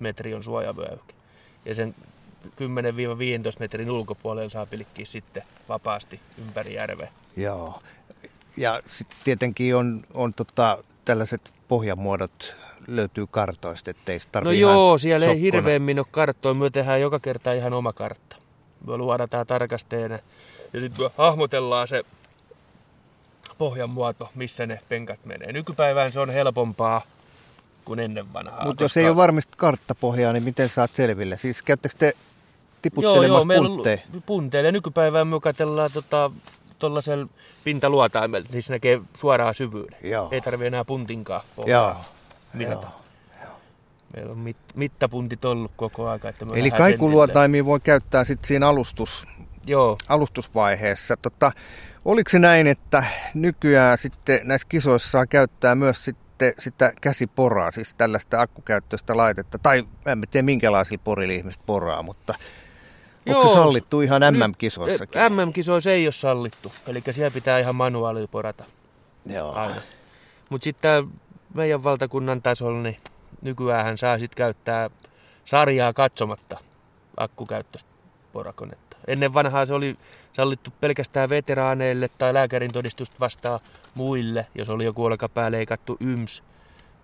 [0.00, 1.14] metriä on suojavyöhyke.
[1.64, 1.94] Ja sen
[2.46, 2.50] 10-15
[3.58, 7.12] metrin ulkopuolelle saa pilkkiä sitten vapaasti ympäri järveä.
[7.36, 7.82] Joo.
[8.56, 12.54] Ja sitten tietenkin on, on tota, tällaiset pohjamuodot
[12.86, 15.40] löytyy kartoista, ettei se No joo, siellä ei sokkona.
[15.42, 16.54] hirveämmin ole karttoja.
[16.54, 18.36] Me tehdään joka kerta ihan oma kartta.
[18.86, 20.18] Me luodataan tarkasteena
[20.72, 22.04] ja sitten hahmotellaan se
[23.58, 25.52] pohjan muoto, missä ne penkat menee.
[25.52, 27.02] Nykypäivään se on helpompaa
[27.84, 28.64] kuin ennen vanhaa.
[28.64, 31.36] Mutta jos koska- ei ole varmasti karttapohjaa, niin miten saat selville?
[31.36, 32.12] Siis käyttäkö te
[32.82, 33.98] tiputtelemassa meillä puntteja?
[34.14, 34.70] on punteilla.
[34.70, 36.30] Nykypäivään me katsellaan tota,
[36.78, 37.26] tuollaisella
[37.64, 39.98] pintaluotaimella, niin se näkee suoraan syvyyden.
[40.02, 40.28] Joo.
[40.30, 41.94] Ei tarvi enää puntinkaan Joo.
[42.54, 42.86] mitata.
[43.42, 43.52] Joo.
[44.16, 46.28] Meillä on mit, mittapuntit ollut koko aika.
[46.28, 49.26] Että Eli kaikuluotaimia voi käyttää sitten siinä alustus.
[49.68, 51.16] Joo, alustusvaiheessa.
[51.16, 51.52] Tota,
[52.04, 53.04] oliko se näin, että
[53.34, 59.84] nykyään sitten näissä kisoissa saa käyttää myös sitten sitä käsiporaa, siis tällaista akkukäyttöistä laitetta, tai
[60.06, 62.34] en tiedä minkälaisilla porilla ihmiset poraa, mutta
[63.28, 65.22] onko se sallittu ihan MM-kisoissakin?
[65.22, 66.72] Eh, MM-kisoissa ei ole sallittu.
[66.86, 68.64] Eli siellä pitää ihan manuaalilla porata
[69.26, 69.52] Joo.
[69.52, 69.80] aina.
[70.50, 71.08] Mutta sitten
[71.54, 72.96] meidän valtakunnan tasolla, niin
[73.42, 74.90] nykyään saa sitten käyttää
[75.44, 76.58] sarjaa katsomatta
[77.16, 77.90] akkukäyttöistä
[78.32, 78.87] porakonetta.
[79.06, 79.96] Ennen vanhaa se oli
[80.32, 83.60] sallittu pelkästään veteraaneille tai lääkärin todistusta vastaan
[83.94, 86.42] muille, jos oli joku olkapää leikattu yms,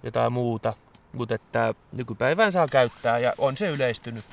[0.02, 0.74] jotain muuta.
[1.12, 4.24] Mutta että nykypäivään saa käyttää ja on se yleistynyt.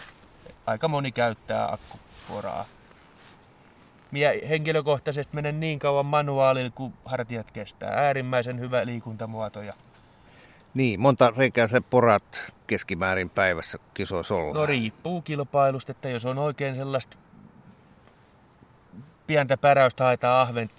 [0.65, 2.65] Aika moni käyttää akkuporaa.
[4.11, 7.89] Mie henkilökohtaisesti menen niin kauan manuaalilla, kun hartiat kestää.
[7.89, 9.61] Äärimmäisen hyvä liikuntamuoto.
[9.61, 9.73] Ja
[10.73, 14.55] Niin, monta reikää se porat keskimäärin päivässä, kisoissa ollaan.
[14.55, 17.17] no riippuu kilpailusta, että jos on oikein sellaista
[19.31, 20.69] pientä päräystä haetaan ahven,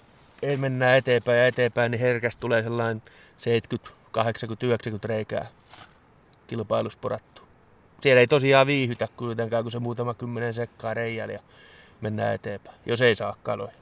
[0.41, 3.01] ei mennään eteenpäin ja eteenpäin, niin herkästi tulee sellainen
[3.37, 5.47] 70, 80, 90 reikää
[6.47, 7.41] kilpailussa porattu.
[8.01, 11.39] Siellä ei tosiaan viihytä kuitenkaan, kun se muutama kymmenen sekkaa reijällä ja
[12.01, 13.73] mennään eteenpäin, jos ei saa kaloja.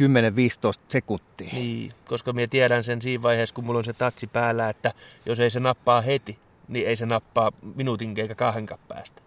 [0.00, 1.50] 10-15 sekuntia.
[1.52, 4.92] Niin, koska minä tiedän sen siinä vaiheessa, kun mulla on se tatsi päällä, että
[5.26, 6.38] jos ei se nappaa heti,
[6.68, 9.22] niin ei se nappaa minuutin eikä kahdenkaan päästä.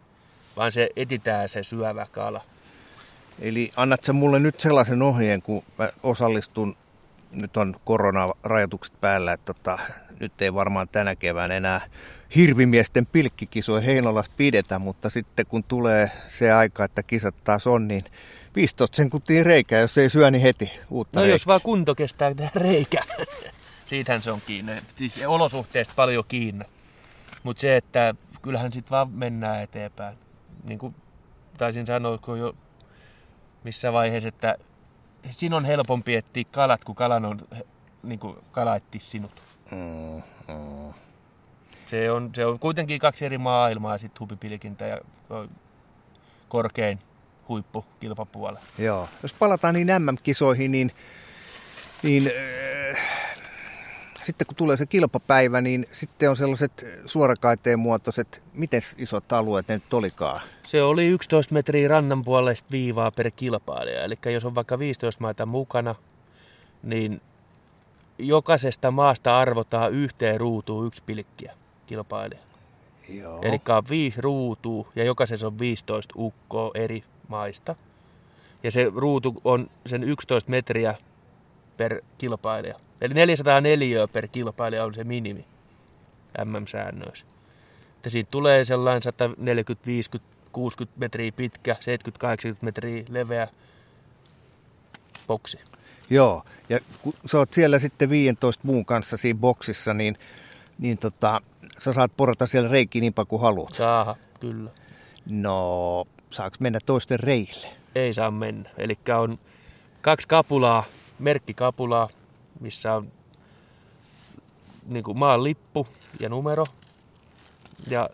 [0.56, 2.42] Vaan se etitään se syövä kala.
[3.40, 6.78] Eli annat sä mulle nyt sellaisen ohjeen, kun mä osallistun,
[7.32, 9.80] nyt on koronarajoitukset päällä, että tota,
[10.20, 11.82] nyt ei varmaan tänä kevään enää
[12.36, 18.04] hirvimiesten pilkkikisoja Heinolassa pidetä, mutta sitten kun tulee se aika, että kisat taas on, niin
[18.56, 21.34] 15 sekuntia reikää, jos ei syö, niin heti uutta No reikää.
[21.34, 23.04] jos vaan kunto kestää tehdä reikä.
[23.86, 24.72] Siitähän se on kiinni.
[24.96, 26.66] Siis olosuhteista paljon kiinni.
[27.44, 30.18] Mutta se, että kyllähän sitten vaan mennään eteenpäin.
[30.64, 30.96] Niin kuin
[31.58, 32.56] taisin sanoa kun jo
[33.68, 34.56] missä vaiheessa, että
[35.30, 37.40] siinä on helpompi etsiä kalat, kun kalan on,
[38.04, 39.42] niin kuin kala etsii sinut.
[39.72, 40.94] Mm, mm.
[41.86, 44.98] Se on, se on kuitenkin kaksi eri maailmaa, sitten hupipilkintä ja
[46.50, 47.00] korkein
[47.48, 48.60] huippu kilpapuolella.
[48.78, 49.10] Joo.
[49.24, 50.92] Jos palataan niin MM-kisoihin, niin,
[52.04, 52.32] niin
[52.92, 52.98] äh,
[54.28, 59.74] sitten kun tulee se kilpapäivä, niin sitten on sellaiset suorakaiteen muotoiset, miten isot alueet ne
[59.74, 60.42] nyt olikaan?
[60.64, 64.04] Se oli 11 metriä rannan puolesta viivaa per kilpailija.
[64.04, 65.96] Eli jos on vaikka 15 maita mukana,
[66.84, 67.22] niin
[68.18, 71.54] jokaisesta maasta arvotaan yhteen ruutuun yksi pilkkiä
[71.86, 72.42] kilpailija.
[73.10, 73.40] Joo.
[73.42, 77.76] Eli on viisi ruutua ja jokaisessa on 15 ukkoa eri maista.
[78.64, 80.96] Ja se ruutu on sen 11 metriä
[81.78, 82.87] per kilpailija.
[83.02, 85.46] Eli 404 per kilpailija on se minimi
[86.46, 87.26] MM-säännöissä.
[87.96, 91.78] Että siitä tulee sellainen 140, 50, 60 metriä pitkä, 70-80
[92.62, 93.48] metriä leveä
[95.28, 95.60] boksi.
[96.10, 100.18] Joo, ja kun sä oot siellä sitten 15 muun kanssa siinä boksissa, niin,
[100.80, 101.42] niin tota,
[101.80, 103.76] sä saat porata siellä reikiin niin paljon kuin haluat.
[103.76, 104.70] Saaha, kyllä.
[105.26, 107.68] No, saaks mennä toisten reille?
[107.96, 108.70] Ei saa mennä.
[108.78, 109.40] Eli on
[110.02, 110.84] kaksi kapulaa,
[111.20, 112.10] merkkikapulaa,
[112.60, 113.12] missä on
[114.88, 115.88] niin kuin maan lippu
[116.20, 116.66] ja numero.
[117.90, 118.10] Ja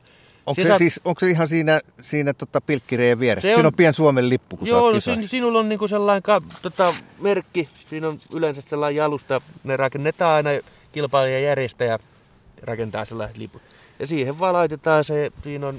[0.46, 3.42] Onko Se saat- siis, onko se ihan siinä, siinä tota pilkkireijän vieressä?
[3.48, 6.24] Se Siinä on- on pien Suomen lippu, kun Joo, no sin, sinulla on niinku sellainen
[6.24, 10.50] ka, tota, merkki, siinä on yleensä sellainen jalusta, ne rakennetaan aina
[10.92, 12.00] kilpailija järjestäjä
[12.64, 13.62] rakentaa sellainen liput.
[14.00, 15.76] Ja siihen vaan laitetaan se, siinä on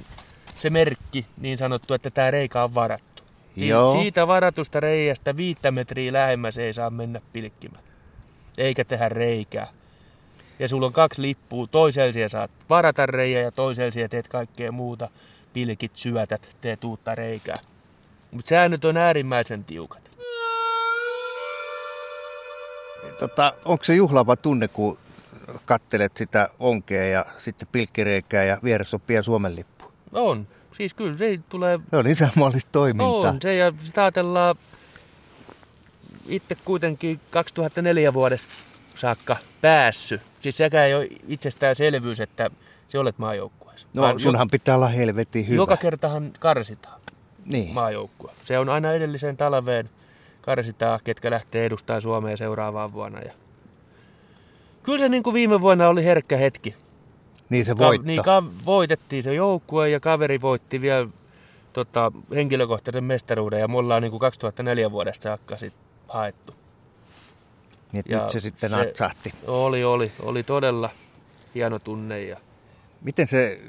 [0.58, 3.22] se merkki niin sanottu, että tämä reikä on varattu.
[3.56, 3.90] Joo.
[3.90, 7.83] Siitä varatusta reiästä viittä metriä lähemmäs ei saa mennä pilkkimään.
[8.58, 9.66] Eikä tehdä reikää.
[10.58, 15.08] Ja sulla on kaksi lippua, toisella saat varata reijä ja toisella teet kaikkea muuta.
[15.52, 17.56] Pilkit, syötät, teet uutta reikää.
[18.30, 20.10] Mutta säännöt on äärimmäisen tiukat.
[23.18, 24.98] Tota, onko se juhlava tunne, kun
[25.64, 29.84] kattelet sitä onkea ja sitten pilkkireikää ja vieressä on pien Suomen lippu?
[30.12, 30.46] On.
[30.72, 31.78] Siis kyllä se tulee...
[31.90, 33.30] Se on isänmaallista toimintaa.
[33.30, 34.56] On se ja sitä ajatellaan
[36.28, 38.48] itse kuitenkin 2004 vuodesta
[38.94, 40.20] saakka päässyt.
[40.40, 42.50] Siis sekä ei ole itsestäänselvyys, että
[42.88, 43.86] se olet maajoukkueessa.
[43.96, 45.56] No Vaan sunhan pitää olla helvetin hyvä.
[45.56, 47.00] Joka kertahan karsitaan
[47.44, 47.74] niin.
[47.74, 48.30] maajoukkue.
[48.42, 49.90] Se on aina edelliseen talveen
[50.40, 53.20] karsitaan, ketkä lähtee edustamaan Suomea seuraavaan vuonna.
[53.20, 53.32] Ja...
[54.82, 56.74] Kyllä se niin kuin viime vuonna oli herkkä hetki.
[57.48, 58.06] niin se Ka- voitto.
[58.06, 61.08] niin, ka- voitettiin se joukkue ja kaveri voitti vielä
[61.72, 65.74] tota, henkilökohtaisen mestaruuden ja me ollaan niin kuin 2004 vuodesta saakka sit
[66.14, 66.54] haettu.
[67.92, 69.32] niin, ja nyt se sitten se- natsahti.
[69.46, 70.90] Oli, oli, oli todella
[71.54, 72.36] hieno tunne ja
[73.00, 73.60] Miten se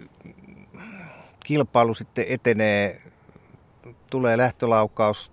[1.45, 3.01] kilpailu sitten etenee?
[4.09, 5.31] Tulee lähtölaukaus,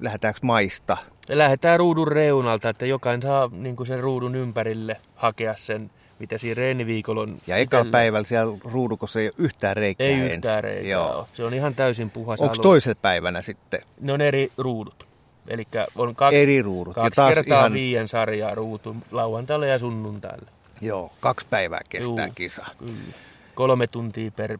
[0.00, 0.96] lähdetäänkö maista?
[1.28, 7.20] Lähdetään ruudun reunalta, että jokainen saa niin sen ruudun ympärille hakea sen, mitä siinä reeniviikolla
[7.20, 7.38] on.
[7.46, 7.90] Ja eka itellä.
[7.92, 10.32] päivällä siellä ruudukossa ei ole yhtään reikää Ei ensin.
[10.34, 11.18] yhtään reikää Joo.
[11.18, 11.26] ole.
[11.32, 15.06] Se on ihan täysin puhas Onko toisella päivänä sitten Ne on eri ruudut.
[15.48, 15.66] Eli
[15.96, 16.94] on kaksi, eri ruudut?
[16.94, 20.50] kaksi ja taas kertaa ihan, viien sarjaa ruutu lauantaille ja sunnuntaille.
[20.80, 22.34] joo, kaksi päivää kestää Juu.
[22.34, 22.66] kisa.
[22.78, 22.92] Kyllä.
[23.54, 24.58] Kolme tuntia per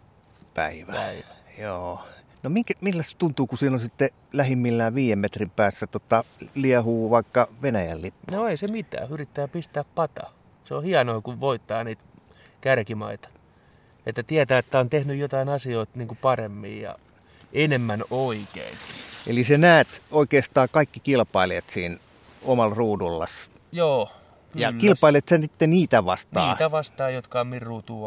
[0.54, 0.92] Päivä.
[0.92, 1.24] päivä.
[1.58, 2.00] Joo.
[2.42, 6.24] No minkä, millä se tuntuu, kun siinä on sitten lähimmillään viiden metrin päässä tota,
[6.54, 8.36] liehuu vaikka Venäjän lippu?
[8.36, 10.30] No ei se mitään, yrittää pistää pata.
[10.64, 12.02] Se on hienoa, kun voittaa niitä
[12.60, 13.28] kärkimaita.
[14.06, 16.96] Että tietää, että on tehnyt jotain asioita niin kuin paremmin ja
[17.52, 18.76] enemmän oikein.
[19.26, 21.96] Eli sä näet oikeastaan kaikki kilpailijat siinä
[22.44, 23.50] omalla ruudullas.
[23.72, 24.10] Joo.
[24.54, 24.80] Ja kyllä.
[24.80, 26.50] kilpailet sä sitten niitä vastaan.
[26.50, 27.60] Niitä vastaan, jotka on min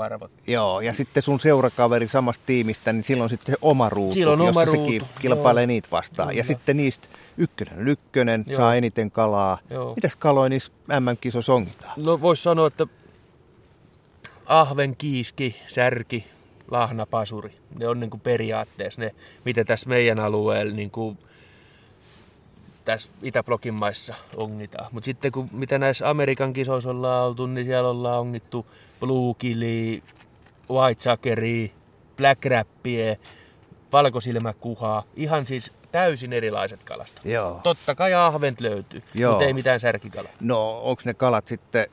[0.04, 0.32] arvot.
[0.48, 4.60] Joo, ja sitten sun seurakaveri samasta tiimistä, niin silloin sitten se oma ruutu, Silloin jossa
[4.60, 5.68] oma sekin ruutu, kilpailee joo.
[5.68, 6.30] niitä vastaan.
[6.30, 6.44] Ja Kyllä.
[6.44, 8.58] sitten niistä ykkönen on ykkönen, Joo.
[8.58, 9.58] saa eniten kalaa.
[9.70, 9.96] Joo.
[9.96, 11.94] Mitäs kaloja niissä MM-kisoissa ongitaan?
[11.98, 12.88] No voisi sanoa, että
[14.46, 16.28] ahven, kiiski, särki,
[16.72, 17.52] lahna, pasuri.
[17.80, 21.18] Ne on niin kuin periaatteessa ne, mitä tässä meidän alueella niin kuin
[22.86, 24.88] tässä Itäblokin maissa ongitaan.
[24.92, 28.66] Mutta sitten kun mitä näissä Amerikan kisoissa ollaan oltu, niin siellä ollaan ongittu
[29.00, 30.02] Blue Killia,
[30.70, 31.68] White Suckeria,
[32.18, 33.20] Black Rappie,
[33.92, 35.04] valkosilmäkuhaa.
[35.16, 37.26] Ihan siis täysin erilaiset kalastot.
[37.26, 37.60] Joo.
[37.64, 39.32] Totta kai ahvent löytyy, Joo.
[39.32, 40.32] mutta ei mitään särkikalaa.
[40.40, 41.88] No onko ne kalat sitten,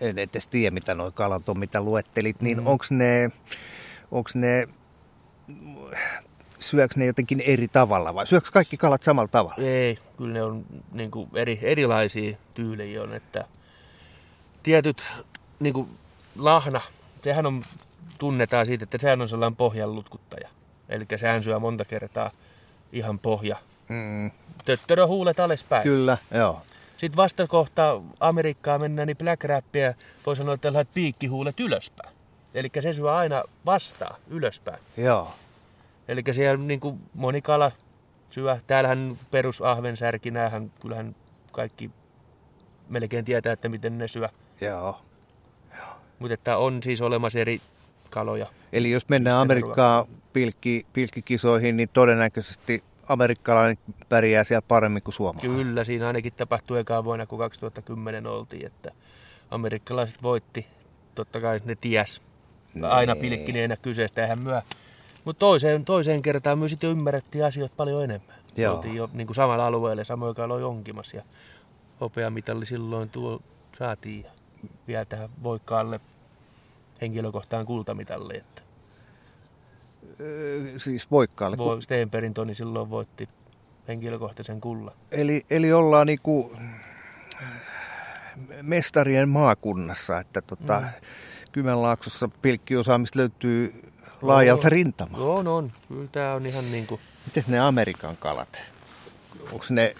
[0.00, 2.66] en edes tiedä mitä nuo kalat on, mitä luettelit, niin Mm.
[2.66, 3.30] onko ne,
[4.10, 4.68] onks ne,
[6.58, 9.64] syöks ne jotenkin eri tavalla vai syöks kaikki kalat samalla tavalla?
[9.64, 13.44] Ei, kyllä ne on niin kuin eri, erilaisia tyylejä on, että
[14.62, 15.04] tietyt
[15.60, 15.88] niin kuin
[16.38, 16.80] lahna,
[17.22, 17.62] sehän on
[18.18, 20.48] tunnetaan siitä, että sehän on sellainen pohjan lutkuttaja.
[20.88, 22.30] Eli sehän syö monta kertaa
[22.92, 23.56] ihan pohja.
[23.88, 24.30] Mm,
[24.64, 25.82] Töttörö huulet alaspäin.
[25.82, 26.62] kyllä, joo.
[26.96, 29.94] Sitten vasta kohta Amerikkaa mennään, niin black rappia
[30.26, 32.14] voi sanoa, että piikkihuulet ylöspäin.
[32.54, 34.78] Eli se syö aina vastaan ylöspäin.
[34.96, 35.30] Joo.
[36.08, 37.72] Eli siellä niin kuin moni kala
[38.30, 38.58] syö.
[38.66, 41.16] Täällähän perusahvensärki, näähän kyllähän
[41.52, 41.90] kaikki
[42.88, 44.28] melkein tietää, että miten ne syö.
[44.60, 45.00] Joo.
[46.18, 47.60] Mutta että on siis olemassa eri
[48.10, 48.46] kaloja.
[48.72, 53.78] Eli jos mennään Amerikkaan pilkki, pilkkikisoihin, niin todennäköisesti amerikkalainen
[54.08, 55.56] pärjää siellä paremmin kuin suomalainen.
[55.56, 58.90] Kyllä, siinä ainakin tapahtui ekaa vuonna, kun 2010 oltiin, että
[59.50, 60.66] amerikkalaiset voitti.
[61.14, 62.22] Totta kai ne ties.
[62.82, 63.20] Aina Nee.
[63.22, 64.62] pilkkineenä kyseistä, eihän myö.
[65.24, 68.36] Mutta toiseen, toiseen kertaan myös sitten ymmärrettiin asioita paljon enemmän.
[68.56, 68.74] Joo.
[68.76, 71.16] Oltiin jo niin kuin samalla alueella, samoin kaloja onkimassa.
[71.16, 71.22] Ja
[72.00, 73.40] hopeamitalli silloin tuo
[73.78, 74.24] saatiin.
[74.24, 74.30] Ja
[74.88, 76.00] vielä tähän voikkaalle
[77.00, 78.36] henkilökohtaan kultamitalli.
[78.36, 78.62] Että
[80.20, 81.56] Öö, Siis voikkaalle.
[81.58, 83.28] voi, Steenperin Toni silloin voitti
[83.88, 84.94] henkilökohtaisen kullan.
[85.10, 86.56] Eli, eli ollaan niinku
[88.62, 90.86] mestarien maakunnassa, että tota, mm.
[91.54, 93.90] Kymenlaaksossa pilkkiosaamista löytyy
[94.22, 94.70] laajalta Joo.
[94.70, 95.24] rintamalta.
[95.24, 95.72] On, on.
[95.88, 97.00] Kyllä tämä on ihan niin kuin...
[97.26, 98.62] Miten ne Amerikan kalat?
[99.52, 99.94] Onko ne,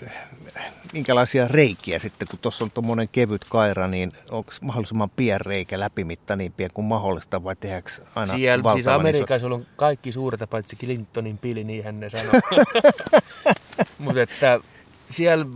[0.92, 6.36] minkälaisia reikiä sitten, kun tuossa on tuommoinen kevyt kaira, niin onko mahdollisimman pieni reikä läpimitta
[6.36, 8.94] niin pieni kuin mahdollista vai tehdäänkö aina Siellä, siis isot?
[8.94, 12.32] Amerikassa on kaikki suuret, paitsi Clintonin pili, niinhän ne sanoo.
[13.98, 14.60] Mutta että
[15.10, 15.46] siellä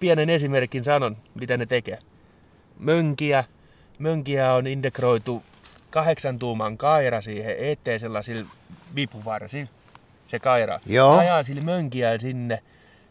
[0.00, 1.98] pienen esimerkin sanon, mitä ne tekee.
[2.78, 3.44] Mönkiä,
[3.98, 5.42] mönkiä on integroitu
[5.90, 8.46] kahdeksan tuuman kaira siihen eteen sellaisilla
[8.94, 9.70] vipuvarsilla,
[10.26, 10.80] se kaira.
[10.86, 11.18] Joo.
[11.18, 12.62] Ajaa sillä mönkiä sinne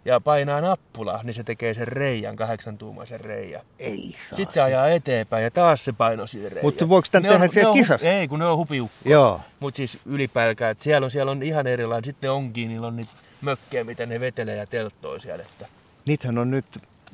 [0.06, 3.62] ja painaa nappulaa, niin se tekee sen reijän, kahdeksan tuumaisen reijän.
[3.80, 4.36] Ei saa.
[4.36, 6.66] Sitten se ajaa eteenpäin ja taas se paino siihen reijään.
[6.66, 8.10] Mutta voiko tän Ne tehdä on- siellä on kisassa?
[8.10, 8.96] Ei, kun ne on hupiukko.
[9.06, 9.42] Joo.
[9.60, 12.06] Mutta siis ylipääkään, että siellä on, siellä on ihan erilainen.
[12.06, 13.12] Sitten ne onkin, niillä on niitä
[13.42, 15.44] mökkejä, mitä ne vetelee ja telttoo siellä.
[15.52, 15.66] Että
[16.06, 16.66] Niitähän on nyt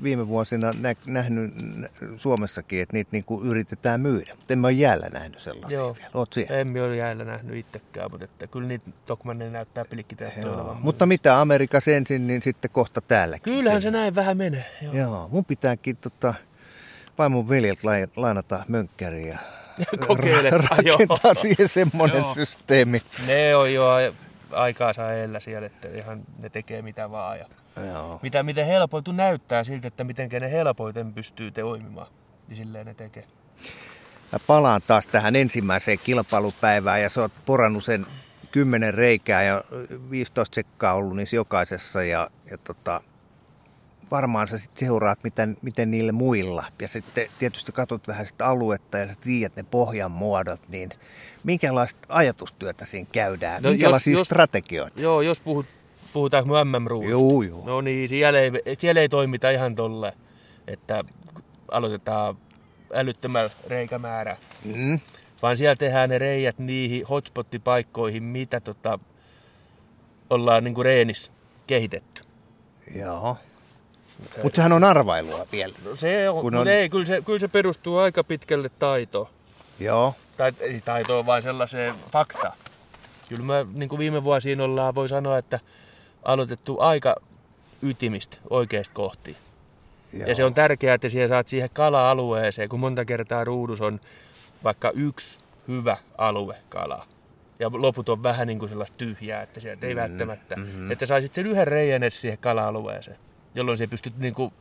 [0.04, 4.36] viime vuosina nä- nähnyt nä- Suomessakin, että niitä niinku yritetään myydä.
[4.36, 5.96] Mutta en mä ole jäällä nähnyt sellaisia Joo.
[5.96, 6.10] vielä.
[6.14, 6.58] Oot siellä?
[6.58, 9.86] emme ole jäällä nähnyt itsekään, mutta että kyllä niitä Tokmanne näyttää
[10.46, 10.78] olevan.
[10.82, 13.54] Mutta mitä Amerikassa ensin, niin sitten kohta täälläkin.
[13.54, 14.66] Kyllähän se näin vähän menee.
[14.82, 14.94] Joo.
[14.94, 16.34] Joo, mun pitääkin tota,
[17.18, 19.40] vaimon veljeltä lai- lainata mönkkäriä.
[20.08, 20.50] Kokeile.
[20.50, 22.34] rakentaa siihen semmoinen Joo.
[22.34, 23.02] systeemi.
[23.28, 24.14] Ne on jo a-
[24.52, 27.40] aikaansa eellä siellä, että ihan ne tekee mitä vaan.
[27.40, 27.46] Ja
[27.86, 28.20] Joo.
[28.24, 32.08] mitä, miten helpoitu näyttää siltä, että miten ne helpoiten pystyy toimimaan.
[32.48, 33.24] Niin silleen ne tekee.
[34.32, 38.06] Mä palaan taas tähän ensimmäiseen kilpailupäivään ja sä oot porannut sen
[38.52, 39.64] kymmenen reikää ja
[40.10, 43.02] 15 sekkaa ollut niissä jokaisessa ja, ja tota,
[44.12, 46.66] varmaan sä sitten seuraat, miten, miten niille muilla.
[46.82, 50.90] Ja sitten tietysti katsot vähän sitä aluetta ja sä tiedät ne pohjan muodot, niin
[51.44, 53.64] minkälaista ajatustyötä siinä käydään?
[53.64, 55.02] No jos- minkälaisia jos- strategioita?
[55.02, 55.66] Joo, jos puhut,
[56.14, 57.12] puhutaanko me MM-ruudusta?
[57.12, 57.64] Joo, joo.
[57.66, 60.14] No niin, siellä ei, siellä ei toimita ihan tolle,
[60.68, 61.04] että
[61.72, 62.38] aloitetaan
[62.94, 65.00] älyttömällä reikämäärä, Mm,
[65.42, 69.00] vaan siellä tehdään ne reijät niihin hotspottipaikkoihin, mitä tota,
[70.30, 71.32] ollaan niinku reenissä
[71.68, 72.22] kehitetty.
[72.96, 73.38] joo.
[74.44, 75.74] Mutta sehän on arvailua vielä.
[75.86, 79.28] No se on, Kun on- ei, kyllä se, kyllä se perustuu aika pitkälle taitoon.
[79.80, 80.14] Joo.
[80.38, 82.54] Tai ei taitoon, vaan sellaiseen faktaan.
[83.30, 85.60] Kyllä mä niin kuin viime vuosiin ollaan, voi sanoa, että
[86.24, 87.16] aloitettu aika
[87.82, 89.38] ytimistä oikeasta kohti.
[90.14, 90.28] joo.
[90.28, 94.00] Ja se on tärkeää, että siellä saat siihen kala-alueeseen, kun monta kertaa ruudus on
[94.64, 97.06] vaikka yksi hyvä alue kalaa.
[97.60, 100.56] Ja loput on vähän niin kuin sellaista tyhjää, että sieltä ei Mm, välttämättä.
[100.56, 100.92] mhm.
[100.92, 103.18] Että saisit sen yhden reijän edes siihen kala-alueeseen,
[103.56, 104.54] jolloin se pystyt niin kuin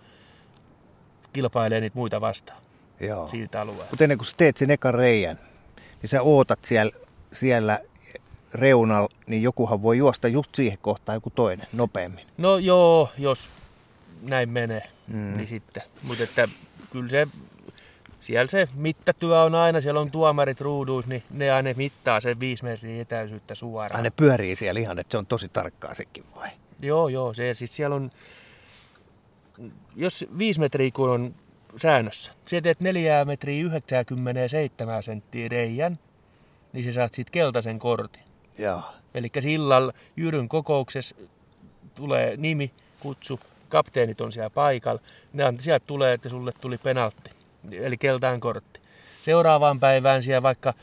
[1.33, 2.63] kilpailemaan niitä muita vastaan
[3.01, 3.29] Joo.
[3.29, 3.87] siltä alueelta.
[3.91, 5.39] Mutta ennen kuin sä teet sen ekan reijän,
[6.03, 6.93] niin sä ootat siellä,
[7.33, 7.81] siellä
[8.55, 12.27] reunalla, niin jokuhan voi juosta just siihen kohtaan joku toinen nopeammin.
[12.39, 13.49] No joo, jos
[14.23, 15.37] näin menee, Mm.
[15.37, 15.83] niin sitten.
[16.03, 16.49] Mutta että
[16.91, 17.27] kyllä se,
[18.21, 22.65] siellä se mittatyö on aina, siellä on tuomarit ruuduus, niin ne aina mittaa sen viisi
[22.65, 23.97] metriä etäisyyttä suoraan.
[23.97, 26.49] Aina pyörii siellä ihan, että se on tosi tarkkaa sekin vai?
[26.81, 28.11] Joo, joo, se sit siellä on,
[29.97, 31.35] jos viisi metriä kun on
[31.77, 35.99] säännössä, sä teet 4 metriä 97 senttiä reijän,
[36.73, 38.23] niin sä saat siitä keltaisen kortin.
[38.59, 38.83] Joo.
[39.15, 41.17] Eli illalla Jyryn kokouksessa
[41.95, 45.01] tulee nimi, kutsu, kapteenit on siellä paikalla.
[45.33, 47.31] Ne on, sieltä tulee, että sulle tuli penaltti,
[47.73, 48.81] eli keltaan kortti.
[49.23, 50.75] Seuraavaan päivään siellä vaikka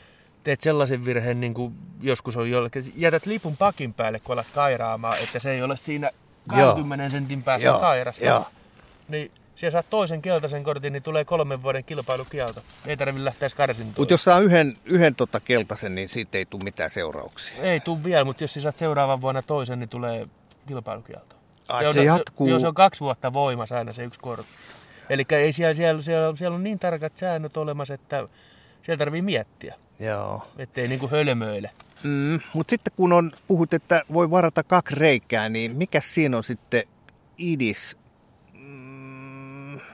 [0.44, 5.18] teet sellaisen virheen, niin kuin joskus on jollekin, jätät lipun pakin päälle, kun alat kairaamaan,
[5.22, 6.10] että se ei ole siinä
[6.48, 8.24] 20 sentin päässä Joo, kairasta.
[8.24, 8.46] joo.
[9.08, 12.62] Niin Siellä saat toisen keltaisen kortin, niin tulee kolmen vuoden kilpailukielto.
[12.86, 13.94] Ei tarvitse lähteä karsintoon.
[13.98, 17.62] Mutta jos saa yhden, yhden tota keltaisen, niin siitä ei tule mitään seurauksia.
[17.62, 20.28] Ei tule vielä, mutta jos sä saat seuraavan vuonna toisen, niin tulee
[20.66, 21.36] kilpailukielto.
[21.68, 22.48] Ai, on, se jatkuu.
[22.48, 24.52] Joo, se on kaksi vuotta voimassa aina se yksi kortti.
[25.10, 28.28] Eli ei siellä, siellä, siellä, siellä on niin tarkat säännöt olemassa, että
[28.82, 30.48] siellä tarvii miettiä, Joo.
[30.58, 31.70] ettei niinku hölmöile.
[32.02, 36.44] Mm, Mutta sitten kun on, puhut, että voi varata kaksi reikää, niin mikä siinä on
[36.44, 36.82] sitten
[37.38, 37.96] idis?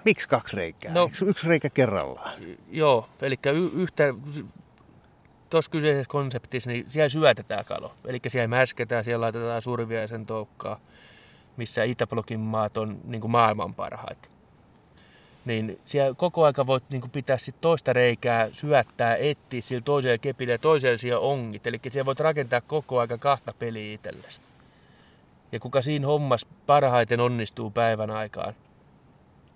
[0.04, 0.92] Miksi kaksi reikää?
[0.92, 2.40] No- Eikö yksi reikä kerrallaan?
[2.70, 4.04] Joo, eli y- yhtä,
[5.50, 7.94] tuossa kyseisessä konseptissa, niin siellä syötetään kalo.
[8.06, 10.80] Eli siellä mäsketään, siellä laitetaan surviaisen toukkaa,
[11.56, 14.28] missä Itäblokin maat on niin kuin maailman parhaita.
[15.44, 20.18] Niin siellä koko aika voit niin kuin pitää sit toista reikää, syöttää, etsiä sillä toiselle
[20.18, 21.66] kepille ja toiselle siellä ongit.
[21.66, 24.40] Eli siellä voit rakentaa koko aika kahta peliä itsellesi.
[25.52, 28.54] Ja kuka siinä hommassa parhaiten onnistuu päivän aikaan,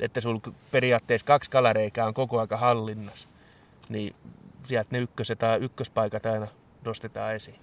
[0.01, 0.40] että sulla
[0.70, 3.28] periaatteessa kaksi kalareikää on koko aika hallinnassa,
[3.88, 4.14] niin
[4.64, 6.47] sieltä ne ykköset, ykköspaikat aina
[6.84, 7.57] nostetaan esiin.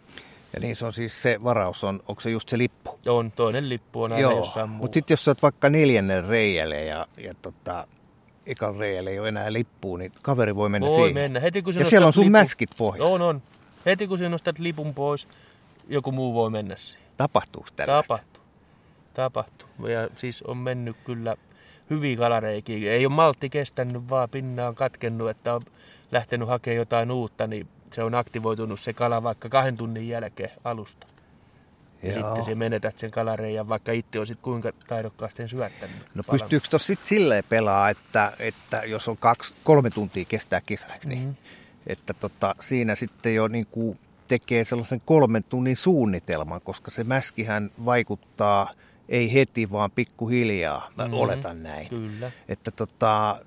[0.54, 3.00] Ja niin se on siis se varaus, on, onko se just se lippu?
[3.08, 4.82] On, toinen lippu on aina Joo, jossain muualla.
[4.84, 7.88] mutta sitten jos sä oot vaikka neljännen reijälle ja, ja tota,
[8.46, 11.14] ekan reijälle ei ole enää lippua, niin kaveri voi mennä Voi siihen.
[11.14, 11.40] mennä.
[11.40, 13.14] Heti kun Ja siellä on sun lipun- mäskit pohjassa.
[13.14, 13.42] On, on.
[13.86, 15.28] Heti kun sä nostat lipun pois,
[15.88, 17.08] joku muu voi mennä siihen.
[17.18, 18.14] Tapahtuuko tällaista?
[18.14, 18.44] Tapahtuu.
[19.14, 19.88] Tapahtuu.
[19.88, 21.36] Ja siis on mennyt kyllä
[21.96, 22.92] hyviä kalareikiä.
[22.92, 25.62] Ei ole maltti kestänyt, vaan pinna on katkennut, että on
[26.12, 31.08] lähtenyt hakemaan jotain uutta, niin se on aktivoitunut se kala vaikka kahden tunnin jälkeen alusta.
[32.04, 32.14] Ja Joo.
[32.14, 35.98] sitten se menetät sen kalareijan, vaikka itse olisit kuinka taidokkaasti sen syöttänyt.
[36.16, 36.40] No Palan.
[36.40, 41.20] pystyykö tuossa sitten silleen pelaa, että, että jos on kaksi, kolme tuntia kestää eikö niin?
[41.20, 41.32] Mhm.
[41.88, 47.72] Että tota, siinä sitten jo niin kuin tekee sellaisen kolmen tunnin suunnitelman, koska se mäskihän
[47.86, 48.72] vaikuttaa
[49.10, 51.14] ei heti, vaan pikkuhiljaa, mä Mhm.
[51.14, 51.90] oletan näin.
[51.90, 52.32] Kyllä.
[52.50, 53.40] Että, tota,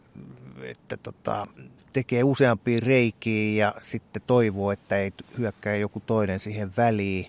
[0.63, 1.47] että tota,
[1.93, 7.27] tekee useampia reikiä ja sitten toivoo, että ei hyökkää joku toinen siihen väliin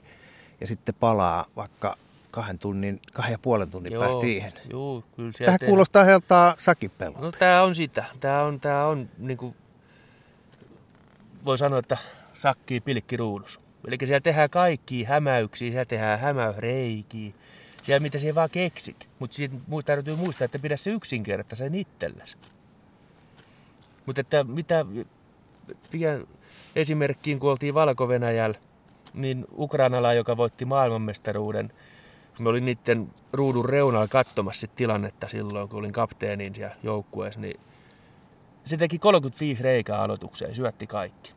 [0.62, 1.96] ja sitten palaa vaikka
[2.32, 4.54] kahden tunnin, kahden ja puolen tunnin Joo, päästä siihen.
[4.72, 5.60] Joo, kyllä tehdään.
[5.66, 7.20] kuulostaa heltaa sakipelua.
[7.20, 8.06] No tää on sitä.
[8.20, 9.56] Tää on, tää on niinku,
[11.46, 11.98] voi sanoa, että
[12.34, 13.60] sakkii pilkki ruudus.
[13.88, 17.34] Eli siellä tehdään kaikki hämäyksiä, siellä tehdään hämäysreikiä.
[17.88, 19.10] Siellä mitä siellä vaan keksit.
[19.20, 19.38] Mutta
[19.86, 22.38] täytyy muistaa, että pidä se yksinkertaisen itsellesi.
[24.06, 24.86] Mutta että mitä
[25.92, 26.28] pian
[26.76, 28.08] esimerkkiin, kun oltiin valko
[29.14, 31.74] niin Ukrainala, joka voitti maailmanmestaruuden,
[32.40, 37.60] mä olin niiden ruudun reunalla katsomassa tilannetta silloin, kun olin kapteenin siellä joukkueessa, niin
[38.66, 41.37] se teki 35 reikää aloitukseen, syötti kaikki.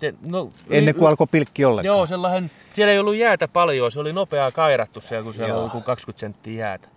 [0.00, 1.96] Se, no, Ennen kuin alkoi pilkki ollenkaan.
[1.96, 5.58] Joo, sellainen, siellä ei ollut jäätä paljon, se oli nopeaa kairattu siellä, kun siellä Joo.
[5.58, 6.88] oli joku 20 senttiä jäätä.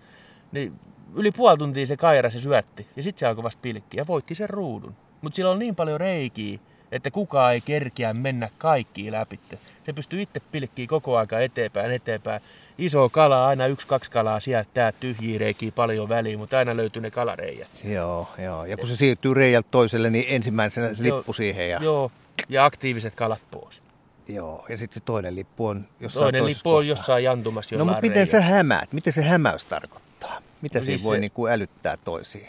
[0.51, 0.73] Niin
[1.15, 4.35] yli puoli tuntia se kairasi ja syötti, ja sitten se alkoi vasta pilkki, ja voitti
[4.35, 4.95] sen ruudun.
[5.21, 6.59] Mutta sillä on niin paljon reikiä,
[6.91, 9.39] että kukaan ei kerkiä mennä kaikkiin läpi.
[9.83, 12.41] Se pystyy itse pilkkiä koko aika eteenpäin, eteenpäin.
[12.77, 17.01] Iso kala, aina yksi, kaksi kalaa sieltä, tää tyhjiä reikiä paljon väliin, mutta aina löytyy
[17.01, 17.69] ne kalareijät.
[17.83, 18.65] Joo, joo.
[18.65, 21.69] Ja kun se siirtyy reijältä toiselle, niin ensimmäisenä se lippu siihen.
[21.69, 22.11] Ja, Joo,
[22.49, 23.81] ja aktiiviset kalat pois.
[24.27, 24.65] joo.
[24.69, 26.89] ja sitten se toinen lippu on jossain Toinen lippu on kohtaa.
[26.89, 28.55] jossain jantumassa No mutta miten sä reijällä.
[28.55, 28.93] hämäät?
[28.93, 30.41] Miten se hämäys tarkoittaa?
[30.61, 32.47] Mitä No siinä siis voi se- niin kuin älyttää toisiin?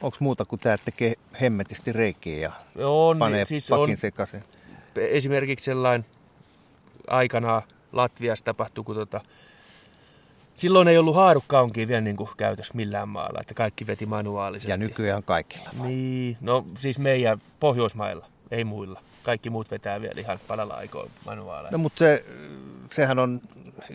[0.00, 2.52] Onko muuta kuin tämä tekee hemmetisti reikiä ja
[2.88, 4.42] On, panee niin, siis pakin on sekaisin?
[4.96, 6.06] esimerkiksi sellainen
[7.08, 9.20] aikanaan Latviassa tapahtui, kun tota,
[10.56, 14.70] silloin ei ollut haarukkaunkia vielä niin kuin käytössä millään maalla, että kaikki veti manuaalisesti.
[14.70, 15.70] Ja nykyään kaikilla.
[15.82, 19.00] Niin, no siis meidän Pohjoismailla, ei muilla.
[19.22, 21.70] Kaikki muut vetää vielä ihan palalla aikoin manuaaleilla.
[21.70, 22.24] No mutta se,
[22.92, 23.40] sehän on,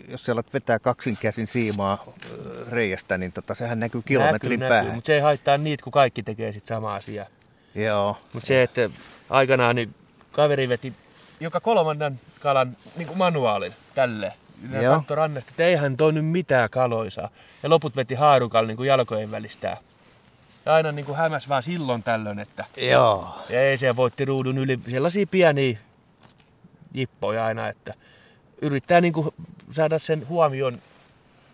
[0.08, 4.84] jos alat vetää kaksin käsin siimaa ö, reiästä, niin tota, sehän näkyy kilometrin näkyy, päähän.
[4.84, 7.26] Näkyy, mutta se ei haittaa niitä, kun kaikki tekee sit sama asia.
[7.74, 8.16] Joo.
[8.32, 8.90] Mutta se, että
[9.30, 9.94] aikanaan niin
[10.32, 10.92] kaveri veti
[11.40, 14.32] joka kolmannen kalan niin kuin manuaalin tälle.
[14.70, 14.96] Joo.
[14.96, 17.28] katsoi rannasta, että eihän toi nyt mitään kaloisaa.
[17.62, 19.76] Ja loput veti haarukalla niin kuin jalkojen välistää.
[20.66, 23.36] Ja aina niin kuin hämäs vaan silloin tällöin, että Joo.
[23.48, 25.78] ja ei se voitti ruudun yli sellaisia pieniä
[26.94, 27.94] jippoja aina, että
[28.62, 29.28] yrittää niin kuin
[29.70, 30.78] saada sen huomion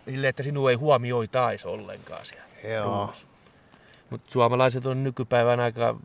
[0.05, 3.13] sille, että sinua ei huomioitaisi ollenkaan siellä Joo.
[4.09, 5.95] Mutta suomalaiset on nykypäivän aika,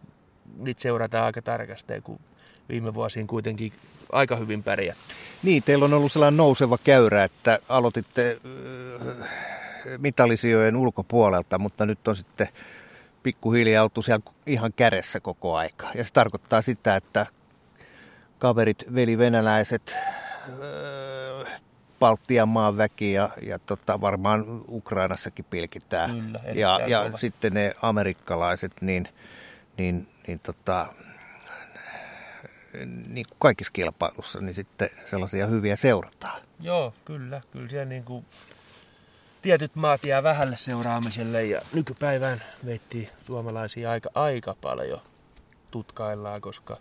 [0.58, 2.20] niitä seurataan aika tarkasti, kun
[2.68, 3.72] viime vuosiin kuitenkin
[4.14, 5.14] aika hyvin pärjätty.
[5.42, 8.38] Niin, teillä on ollut sellainen nouseva käyrä, että aloititte
[9.22, 9.28] äh,
[9.98, 12.48] mitallisijojen ulkopuolelta, mutta nyt on sitten
[13.22, 15.86] pikkuhiljaa oltu siellä ihan kädessä koko aika.
[15.94, 17.26] Ja se tarkoittaa sitä, että
[18.38, 21.60] kaverit, veli venäläiset, äh,
[22.00, 26.10] Baltian maan väki ja, ja tota, varmaan Ukrainassakin pilkitään.
[26.10, 27.18] Kyllä, ja, ja kova.
[27.18, 29.08] sitten ne amerikkalaiset, niin,
[29.78, 30.86] niin, niin tota,
[33.08, 36.42] niin kuin kaikissa kilpailussa, niin sitten sellaisia hyviä seurataan.
[36.60, 37.42] Joo, kyllä.
[37.50, 38.24] Kyllä siellä niin kuin
[39.42, 45.00] tietyt maat jää vähälle seuraamiselle ja nykypäivään meittiin suomalaisia aika, aika paljon
[45.70, 46.76] tutkaillaan, koska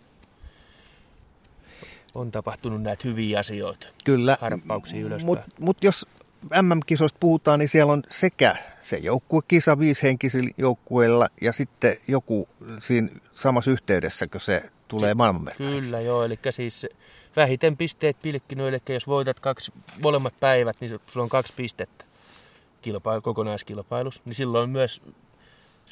[2.14, 3.86] on tapahtunut näitä hyviä asioita.
[4.04, 5.26] Kyllä, Harppauksia ylöspäin.
[5.26, 6.06] mutta mut jos
[6.62, 12.48] MM-kisoista puhutaan, niin siellä on sekä se joukkuekisa viishenkisillä joukkueilla ja sitten joku
[12.80, 15.80] siinä samassa yhteydessä, kun se tulee maailmanmestariksi.
[15.80, 16.86] Kyllä joo, eli siis
[17.36, 19.72] vähiten pisteet pilkkinyt, eli jos voitat kaksi,
[20.02, 22.04] molemmat päivät, niin sulla on kaksi pistettä
[22.82, 25.02] kilpailu, kokonaiskilpailussa, niin silloin myös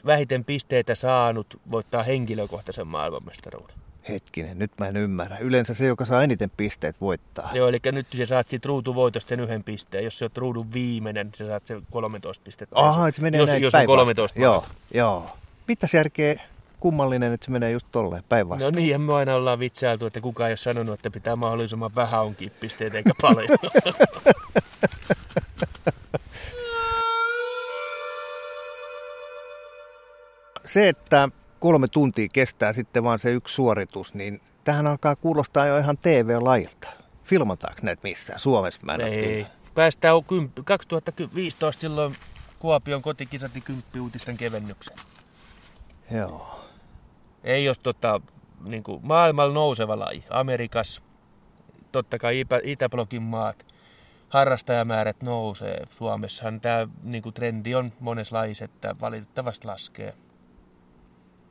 [0.07, 3.77] vähiten pisteitä saanut voittaa henkilökohtaisen maailmanmestaruuden.
[4.09, 5.39] Hetkinen, nyt mä en ymmärrä.
[5.39, 7.51] Yleensä se, joka saa eniten pisteet, voittaa.
[7.55, 10.05] Joo, eli nyt sä saat siitä ruutuvoitosta sen yhden pisteen.
[10.05, 12.79] Jos sä oot ruudun viimeinen, niin sä saat sen 13 pistettä.
[12.79, 13.99] Aha, se menee jos, näin jos on päinvastoin.
[13.99, 15.37] 13 Joo, joo.
[15.69, 16.41] Mitäs järkeä
[16.83, 18.74] kummallinen, että se menee just tolleen päinvastoin?
[18.74, 22.22] No niin, me aina ollaan vitsailtu, että kukaan ei ole sanonut, että pitää mahdollisimman vähän
[22.22, 23.59] onkin pisteitä eikä paljon.
[30.64, 31.28] Se, että
[31.61, 36.89] kolme tuntia kestää sitten vaan se yksi suoritus, niin tähän alkaa kuulostaa jo ihan TV-lajilta.
[37.24, 38.39] Filmataanko näitä missään?
[38.39, 39.47] Suomessa mä en ei.
[39.74, 40.14] Päästään
[40.64, 42.16] 2015 silloin
[42.59, 44.97] Kuopion kotikisati kymppi uutisten kevennyksen.
[46.11, 46.62] Joo.
[47.45, 48.20] Ei jos tota,
[48.64, 50.24] niin kuin maailmalla nouseva laji.
[50.30, 51.03] Amerikas,
[51.93, 53.66] totta kai Itä- Itäblogin maat,
[54.28, 55.84] harrastajamäärät nousee.
[55.90, 60.14] Suomessahan tämä niin kuin trendi on monessa lajissa, että valitettavasti laskee.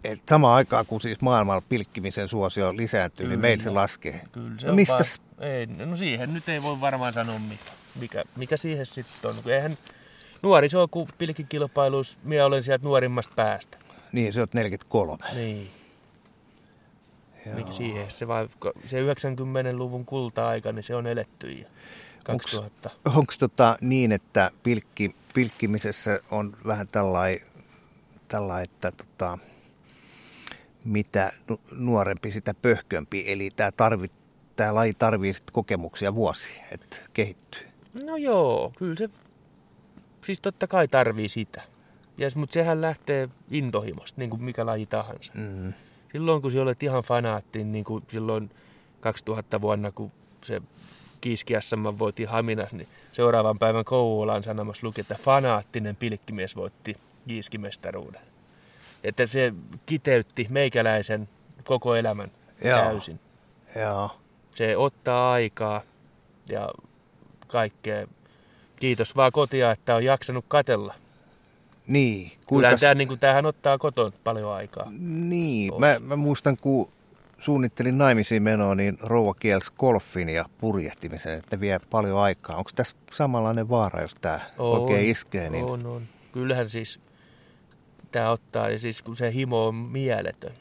[0.03, 3.41] Et samaan aikaan, kun siis maailmalla pilkkimisen suosio lisääntyy, niin Kyllä.
[3.41, 4.21] meillä se laskee.
[4.31, 5.05] Kyllä se No on Vaan,
[5.39, 9.35] ei, no siihen nyt ei voi varmaan sanoa mikä, mikä, mikä siihen sitten on.
[9.51, 9.77] Eihän
[10.41, 13.77] nuoriso, kun pilkkikilpailuus, minä olen sieltä nuorimmasta päästä.
[14.11, 15.25] Niin, se on 43.
[15.33, 15.71] Niin.
[17.45, 17.55] Joo.
[17.55, 18.11] Mikä siihen?
[18.11, 18.47] Se, vai,
[18.85, 21.47] se 90-luvun kulta-aika, niin se on eletty.
[21.47, 21.65] Ja
[22.23, 22.89] 2000.
[23.05, 27.41] Onko tota niin, että pilkki, pilkkimisessä on vähän tällainen,
[28.27, 29.37] tällai, että tota,
[30.83, 33.23] mitä nu- nuorempi, sitä pöhkömpi.
[33.27, 34.07] Eli tämä tarvi,
[34.55, 37.67] tää laji tarvii kokemuksia vuosia, että kehittyy.
[38.03, 39.09] No joo, kyllä se,
[40.21, 41.61] siis totta kai tarvii sitä.
[42.17, 45.31] Ja, mutta sehän lähtee intohimosta, niin kuin mikä laji tahansa.
[45.35, 45.73] Mm.
[46.12, 48.51] Silloin kun sinä olet ihan fanaatti, niin kuin silloin
[48.99, 50.12] 2000 vuonna, kun
[50.43, 50.62] se
[51.22, 56.97] Kiiski SM voitti Haminas, niin seuraavan päivän Kouvolan sanomassa luki, että fanaattinen pilkkimies voitti
[57.28, 58.22] Kiiskimestaruuden.
[59.03, 59.53] Että se
[59.86, 61.30] kiteytti meikäläisen
[61.64, 62.32] koko elämän
[62.64, 62.80] Joo.
[62.80, 63.20] täysin.
[63.76, 64.12] Joo.
[64.55, 65.82] Se ottaa aikaa
[66.49, 66.70] ja
[67.47, 68.07] kaikkea.
[68.76, 70.95] Kiitos vaan kotia, että on jaksanut katella.
[71.88, 72.77] Niin, kuinka...
[72.77, 74.88] tämä, niin kuin, tämähän ottaa koton paljon aikaa.
[74.99, 76.91] Niin, mä, mä muistan, kun
[77.39, 82.57] suunnittelin naimisiin menoa, niin rouva kielsi golfin ja purjehtimisen, että vie paljon aikaa.
[82.57, 85.49] Onko tässä samanlainen vaara, jos tämä oikein iskee?
[85.49, 85.65] Niin...
[85.65, 86.01] On, on.
[86.32, 86.99] Kyllähän siis
[88.11, 90.53] tämä ottaa, ja siis kun se himo on mieletön,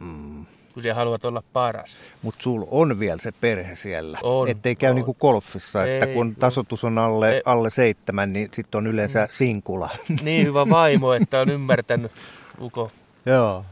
[0.00, 0.46] Mm.
[0.78, 1.98] Kun sä haluat olla paras.
[2.22, 4.18] Mutta sulla on vielä se perhe siellä.
[4.22, 4.96] On, Ettei käy on.
[4.96, 7.42] niin kuin golfissa, että Ei, kun tasotus on alle, Ei.
[7.44, 9.28] alle seitsemän, niin sitten on yleensä Mm.
[9.30, 9.90] sinkula.
[10.22, 12.12] Niin hyvä vaimo, että on ymmärtänyt
[12.60, 12.90] Uko.
[13.26, 13.64] Joo.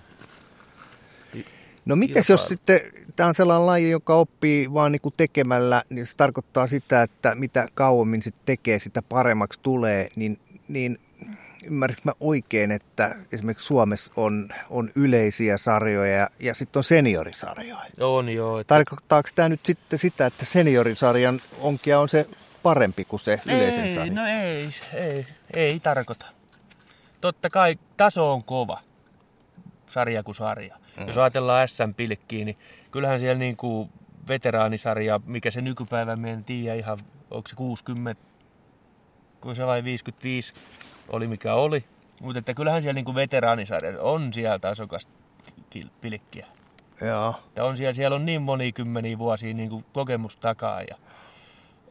[1.85, 2.81] No mites jos sitten,
[3.17, 7.67] tämä on sellainen laji, joka oppii vaan niinku tekemällä, niin se tarkoittaa sitä, että mitä
[7.75, 10.39] kauemmin sitten tekee, sitä paremmaksi tulee, niin,
[10.69, 10.99] niin
[11.67, 17.79] ymmärrätkö mä oikein, että esimerkiksi Suomessa on, on yleisiä sarjoja ja, ja sitten on seniorisarjoja.
[18.01, 18.61] On joo.
[18.61, 22.27] Että Tarkoittaako tämä nyt sitten sitä, että seniorisarjan onkia on se
[22.63, 24.13] parempi kuin se yleisen ei, sarja?
[24.13, 26.27] no ei, ei, ei tarkoita.
[27.21, 28.81] Totta kai taso on kova,
[29.91, 30.77] sarja kuin sarja.
[31.01, 31.07] Mm.
[31.07, 32.59] Jos ajatellaan SM-pilkkiä, niin
[32.91, 33.91] kyllähän siellä niin kuin
[34.29, 36.99] veteraanisarja, mikä se nykypäivä, me en tiedä ihan,
[37.31, 38.23] onko se 60,
[39.41, 40.53] kun se vai 55
[41.09, 41.85] oli mikä oli.
[42.23, 45.13] Mutta että kyllähän siellä niin kuin veteraanisarja on siellä tasokasta
[46.01, 46.47] pilkkiä.
[47.01, 47.35] Joo.
[47.49, 50.97] Että on siellä, siellä on niin moni kymmeniä vuosia niin kuin kokemus takaa ja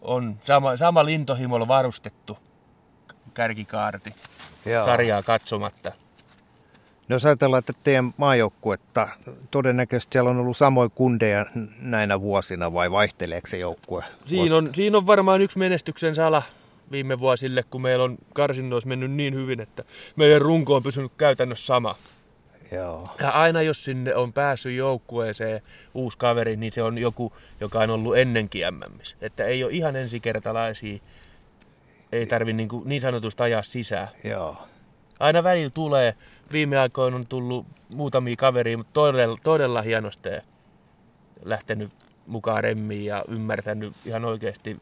[0.01, 2.38] on sama, sama lintohimolla varustettu
[3.34, 4.13] kärkikaarti
[4.66, 4.86] Joo.
[4.86, 5.91] sarjaa katsomatta.
[7.07, 9.07] No jos ajatellaan, että teidän maajoukkuetta,
[9.51, 11.45] todennäköisesti siellä on ollut samoin kundeja
[11.80, 14.03] näinä vuosina vai vaihteleeko se joukkue?
[14.26, 16.43] Siinä on, siinä on varmaan yksi menestyksen sala
[16.92, 19.84] viime vuosille, kun meillä on karsinnoissa mennyt niin hyvin, että
[20.16, 21.96] meidän runko on pysynyt käytännössä sama.
[22.72, 23.08] Joo.
[23.20, 25.62] Ja aina jos sinne on päässyt joukkueeseen
[25.94, 29.16] uusi kaveri, niin se on joku, joka on ollut ennenkin MMissä.
[29.22, 31.00] Että ei ole ihan ensikertalaisia,
[32.12, 34.08] ei tarvi niin, kuin, niin sanotusti ajaa sisään.
[34.24, 34.58] Joo.
[35.20, 36.16] Aina välillä tulee,
[36.52, 40.30] viime aikoina on tullut muutamia kaveria, mutta todella, todella hienosti
[41.44, 41.92] lähtenyt
[42.28, 44.78] mukaan remmiin ja ymmärtänyt ihan oikeasti,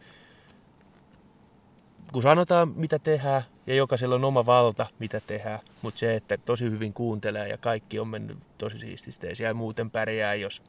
[2.14, 6.72] kun sanotaan mitä tehdään ja jokaisella on oma valta mitä tehdään, mutta se, että tosi
[6.72, 10.62] hyvin kuuntelee ja kaikki on mennyt tosi siististi ja siellä muuten pärjää, jos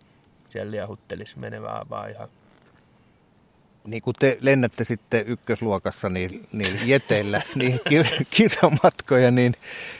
[0.48, 2.28] siellä liahuttelisi menevää vaan ihan
[3.84, 9.54] Niin kun te lennätte sitten ykkösluokassa niin, niin jeteillä niin ki- kisamatkoja, niin,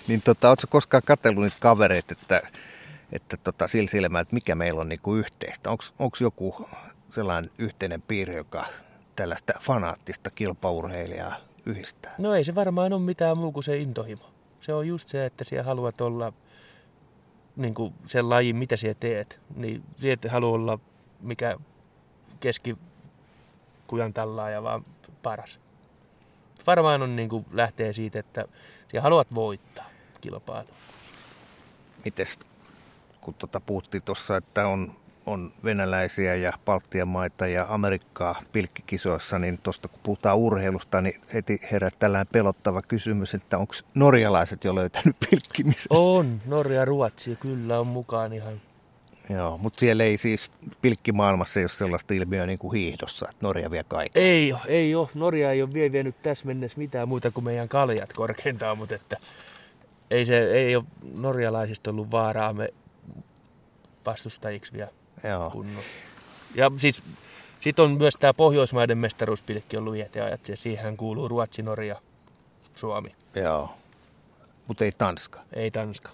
[0.09, 2.42] niin tota, ootko koskaan katsellut niitä kavereita, että,
[3.12, 5.70] että tota, sillä silmällä, että mikä meillä on niinku yhteistä?
[5.70, 6.68] Onko joku
[7.14, 8.66] sellainen yhteinen piirre, joka
[9.16, 11.36] tällaista fanaattista kilpaurheilijaa
[11.66, 12.14] yhdistää?
[12.18, 14.30] No ei se varmaan ole mitään muu kuin se intohimo.
[14.60, 16.32] Se on just se, että siellä haluat olla
[17.56, 19.40] niin kuin sen lajin, mitä siellä teet.
[19.56, 20.78] Niin sinä et halua olla
[21.20, 21.56] mikä
[22.40, 22.76] keski
[24.50, 24.84] ja vaan
[25.22, 25.60] paras.
[26.66, 28.44] Varmaan on niin kuin lähtee siitä, että
[28.88, 29.90] sinä haluat voittaa
[30.20, 30.68] kilpailu.
[32.04, 32.38] Mites,
[33.20, 34.96] kun tota puhuttiin tuossa, että on,
[35.26, 41.60] on venäläisiä ja Baltian maita ja Amerikkaa pilkkikisoissa, niin tuosta kun puhutaan urheilusta, niin heti
[41.72, 45.86] herää tällainen pelottava kysymys, että onko norjalaiset jo löytänyt pilkkimisen?
[45.90, 48.60] On, Norja ja Ruotsi kyllä on mukaan ihan
[49.30, 50.50] Joo, mutta siellä ei siis
[50.82, 54.18] pilkkimaailmassa ei ole sellaista ilmiöä niin kuin hiihdossa, että Norja vie kaikki.
[54.18, 55.08] Ei ole, ei ole.
[55.14, 59.16] Norja ei ole vielä vienyt tässä mennessä mitään muuta kuin meidän kaljat korkeintaan, mutta että
[60.10, 60.84] ei, se, ei ole
[61.18, 62.68] norjalaisista ollut vaaraa me
[64.06, 64.90] vastustajiksi vielä
[65.24, 65.50] Joo.
[65.50, 65.82] kunnon.
[66.54, 67.02] Ja siis
[67.60, 72.00] sitten on myös tämä Pohjoismaiden mestaruuspilkki ollut vieteajat, ja siihen kuuluu Ruotsi, Norja,
[72.74, 73.74] Suomi, Joo,
[74.66, 75.40] mutta ei Tanska.
[75.52, 76.10] ei Tanska.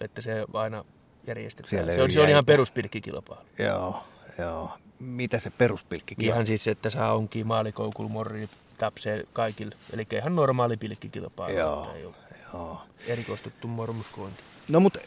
[0.00, 0.84] Että se aina
[1.26, 1.70] järjestetään.
[1.70, 3.42] Siellä Se on, se on ihan peruspilkkikilpailu.
[3.58, 4.04] Joo,
[4.38, 4.70] joo.
[4.98, 8.48] Mitä se peruspilkki Ihan siis, että saa onkin maalikoukul, morri,
[8.78, 9.76] tapsee kaikille.
[9.92, 11.58] Eli ihan normaali pilkkikilpailu.
[11.58, 11.92] Joo.
[11.94, 12.14] Ei ole
[12.52, 12.82] Joo.
[13.06, 14.42] erikoistuttu mormuskointi.
[14.68, 15.00] No mutta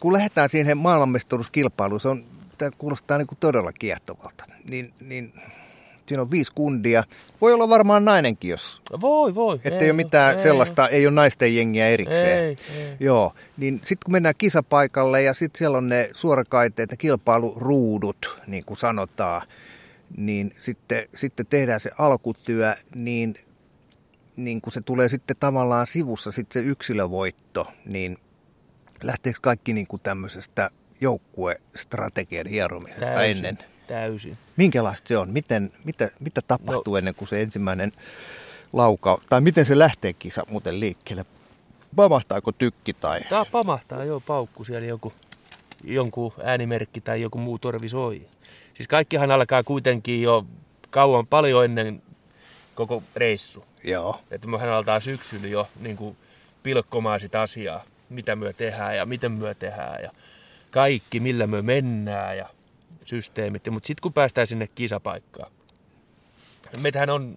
[0.00, 2.24] kun lähdetään siihen maailmanmestaruuskilpailuun, se on,
[2.58, 4.44] tämä kuulostaa niin kuin todella kiehtovalta.
[4.70, 5.32] Niin, niin
[6.08, 7.04] siinä on viisi kundia.
[7.40, 8.82] Voi olla varmaan nainenkin, jos...
[9.00, 9.60] Voi, voi.
[9.64, 12.38] Että ei, ole mitään ei sellaista, ei ole naisten jengiä erikseen.
[12.38, 12.96] Ei, ei.
[13.00, 18.64] Joo, niin sitten kun mennään kisapaikalle ja sitten siellä on ne suorakaiteet, ne kilpailuruudut, niin
[18.64, 19.42] kuin sanotaan,
[20.16, 23.34] niin sitten, sitten tehdään se alkutyö, niin,
[24.36, 28.18] niin kun se tulee sitten tavallaan sivussa sitten se yksilövoitto, niin
[29.02, 30.70] lähteekö kaikki niin kuin tämmöisestä
[31.00, 33.64] joukkuestrategian hieromisesta Täysin, ennen?
[33.86, 34.38] Täysin.
[34.56, 35.30] Minkälaista se on?
[35.30, 37.92] Miten, mitä, mitä tapahtuu no, ennen kuin se ensimmäinen
[38.72, 41.24] lauka, tai miten se lähtee kisa muuten liikkeelle?
[41.96, 43.20] Pamahtaako tykki tai...
[43.28, 45.12] Tää pamahtaa jo paukku siellä joku,
[45.84, 48.26] jonkun äänimerkki tai joku muu torvi soi.
[48.74, 50.46] Siis kaikkihan alkaa kuitenkin jo
[50.90, 52.02] kauan paljon ennen
[52.74, 53.64] koko reissu.
[53.84, 56.16] Joo, Että mehän aletaan syksyllä jo niin kuin
[56.62, 60.10] pilkkomaan sitä asiaa, mitä myö tehdään ja miten myö tehdään ja
[60.70, 62.48] kaikki, millä myö mennään ja
[63.04, 63.70] systeemit.
[63.70, 65.52] Mutta sitten kun päästään sinne kisapaikkaan,
[66.82, 67.36] meitähän on,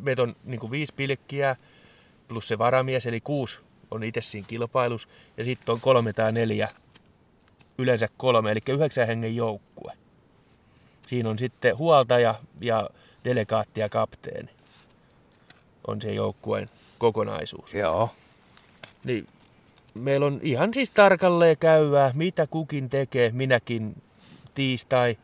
[0.00, 1.56] meitä on niin kuin viisi pilkkiä
[2.28, 3.58] plus se varamies, eli kuusi
[3.90, 6.68] on itse siinä kilpailussa ja sitten on kolme tai neljä,
[7.78, 9.92] yleensä kolme, eli yhdeksän hengen joukkue.
[11.06, 12.90] Siinä on sitten huoltaja ja
[13.24, 14.50] delegaatti ja kapteeni
[15.86, 17.74] on se joukkueen kokonaisuus.
[17.74, 18.10] joo,
[19.04, 19.28] Niin
[19.94, 24.02] meillä on ihan siis tarkalleen käyvää, mitä kukin tekee, minäkin
[24.54, 25.18] tiistai.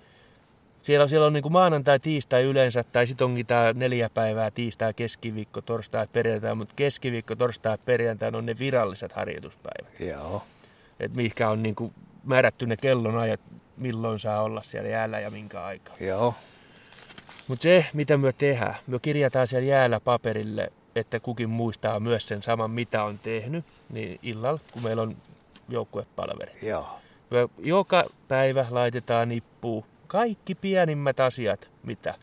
[0.82, 4.50] Siellä on, siellä on niin kuin maanantai, tiistai yleensä, tai sitten onkin tämä neljä päivää,
[4.50, 10.00] tiistai, keskiviikko, torstai, perjantai, mutta keskiviikko, torstai, perjantai on ne viralliset harjoituspäivät.
[10.00, 10.42] joo,
[11.00, 11.94] Että mihinkä on niin kuin
[12.24, 13.40] määrätty ne kellonajat,
[13.76, 15.96] milloin saa olla siellä jäällä ja minkä aikaa.
[16.00, 16.34] joo,
[17.48, 22.42] Mutta se, mitä me tehdään, me kirjataan siellä jäällä paperille, että kukin muistaa myös sen
[22.42, 25.16] saman, mitä on tehnyt, niin illalla, kun meillä on
[25.68, 26.52] joukkuepalveri.
[26.62, 32.14] joo, Me joka päivä laitetaan nippuun kaikki pienimmät asiat, mitä.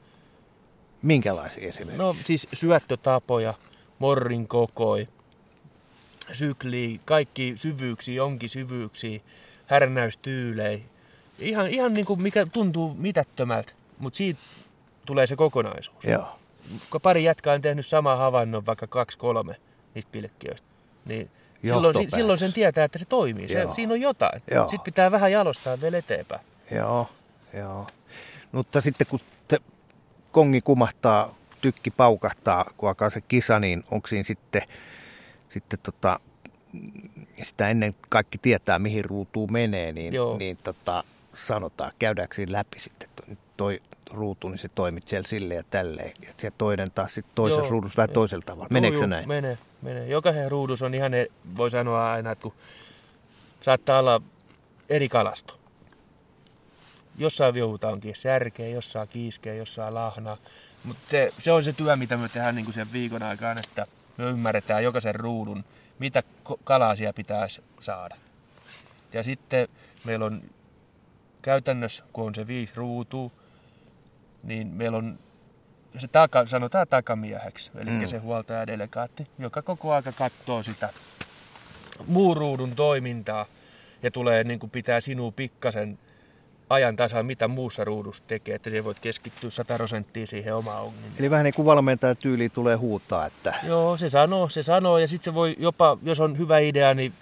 [1.02, 1.98] Minkälaisia esimerkiksi?
[1.98, 3.54] No siis syöttötapoja,
[4.00, 5.08] morrin kokoi,
[6.32, 9.20] sykli, kaikki syvyyksiä, onkin syvyyksiä,
[9.66, 10.80] härnäystyylejä.
[11.40, 14.40] Ihan, ihan niin kuin mikä tuntuu mitättömältä, mutta siitä
[15.06, 16.04] tulee se kokonaisuus.
[16.04, 16.40] Joo,
[17.02, 19.56] pari jätkää on tehnyt saman havainnon, vaikka kaksi kolme
[19.96, 20.68] niistä pilkkiöistä,
[21.06, 21.30] niin
[21.62, 23.50] silloin, silloin sen tietää, että se toimii.
[23.50, 24.42] Se, siinä on jotain.
[24.52, 24.64] Joo.
[24.64, 26.42] Sitten pitää vähän jalostaa vielä eteenpäin.
[26.72, 27.10] joo,
[27.54, 27.88] joo.
[28.52, 29.58] Mutta sitten kun se
[30.32, 34.62] kongi kumahtaa, tykki paukahtaa, kun alkaa se kisa, niin onko siinä sitten,
[35.50, 36.20] sitten tota,
[37.42, 40.38] sitä ennen kaikki tietää, mihin ruutuun menee, niin, Joo.
[40.38, 41.04] niin tota,
[41.48, 43.07] sanotaan, käydäänkö siinä läpi sitten,
[43.58, 43.82] toi
[44.12, 46.12] ruutu, niin se toimit siellä silleen ja tälleen.
[46.22, 47.70] Ja se toinen taas sitten toisessa Joo.
[47.70, 48.68] ruudussa vähän toisella tavalla.
[48.70, 49.28] Meneekö se näin?
[49.28, 50.08] Menee, menee.
[50.08, 51.12] Jokaisen ruudus on ihan,
[51.58, 52.54] voi sanoa aina, että kun
[53.62, 54.22] saattaa olla
[54.90, 55.60] eri kalasto.
[57.18, 60.38] Jossain viuhutaankin särkeä, jossain kiiskeä, jossain lahnaa.
[60.84, 63.86] Mutta se, se, on se työ, mitä me tehdään niin sen viikon aikaan, että
[64.18, 65.64] me ymmärretään jokaisen ruudun,
[66.00, 66.24] mitä
[66.64, 68.16] kalaa siellä pitäisi saada.
[69.14, 69.68] Ja sitten
[70.04, 70.42] meillä on
[71.42, 73.32] käytännössä, kun on se viisi ruutua,
[74.48, 75.20] niin meillä on
[75.98, 78.08] se taka, sanotaan takamieheksi, eli Mm.
[78.08, 80.90] se huoltaja delegaatti, joka koko aika katsoo sitä
[82.08, 83.46] muun ruudun toimintaa
[84.04, 86.00] ja tulee niin kuin pitää sinua pikkasen
[86.70, 91.12] ajan tasan, mitä muussa ruudussa tekee, että se voit keskittyä 100 prosenttia siihen omaan ongelmaan.
[91.20, 95.08] Eli vähän niin kuin valmentaja tyyli tulee huutaa, että Joo, se sanoo, se sanoo ja
[95.08, 97.14] sitten se voi jopa, jos on hyvä idea, niin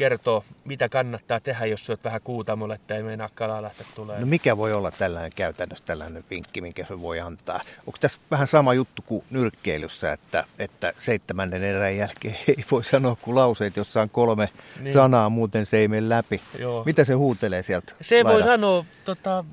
[0.00, 4.20] kertoo, mitä kannattaa tehdä, jos oot vähän kuutamolle, että ei meinaa kalaa lähteä tulee.
[4.20, 7.60] no mikä voi olla tällainen käytännössä tällainen vinkki, minkä se voi antaa?
[7.86, 13.16] Onko tässä vähän sama juttu kuin nyrkkeilyssä, että, että seitsemännen erän jälkeen ei voi sanoa
[13.22, 14.48] kuin lauseet, jossa on kolme
[14.80, 14.92] niin.
[14.92, 16.40] Sanaa, muuten se ei mene läpi.
[16.58, 16.84] Joo.
[16.84, 17.92] Mitä se huutelee sieltä?
[18.00, 18.48] Se voi laidan?
[18.48, 19.44] sanoa tota,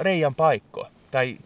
[0.00, 0.90] reijän paikkoa.
[1.10, 1.38] Tai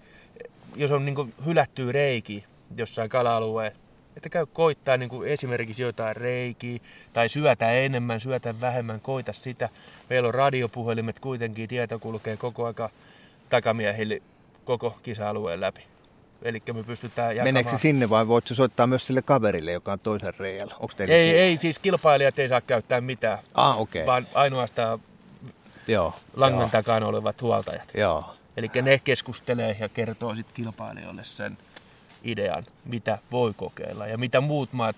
[0.77, 2.45] jos on niin hylättyä reiki
[2.77, 3.79] jossain kala-alueella,
[4.17, 6.79] että käy koittaa niin esimerkiksi jotain reikiä,
[7.13, 9.69] tai syötä enemmän, syötä vähemmän, koita sitä.
[10.11, 12.91] Meillä on radiopuhelimet kuitenkin, tieto kulkee koko aika
[13.49, 14.23] takamiehille
[14.65, 15.81] koko kisa-alueen läpi.
[16.43, 17.55] Eli me pystytään jakamaan...
[17.55, 20.75] Meneekö se sinne vai voit se soittaa myös sille kaverille, joka on toisen reijällä?
[20.97, 23.81] Teillä Ei, joku- ei, siis kilpailijat ei saa käyttää mitään, Ah.
[23.81, 24.07] Okay.
[24.07, 25.01] vaan ainoastaan
[25.89, 26.15] Joo.
[26.37, 27.91] langan joo, takana olevat huoltajat.
[27.95, 28.35] Joo.
[28.57, 31.59] Eli ne keskustelee ja kertoo sitten kilpailijoille sen
[32.25, 34.97] idean, mitä voi kokeilla ja mitä muut maat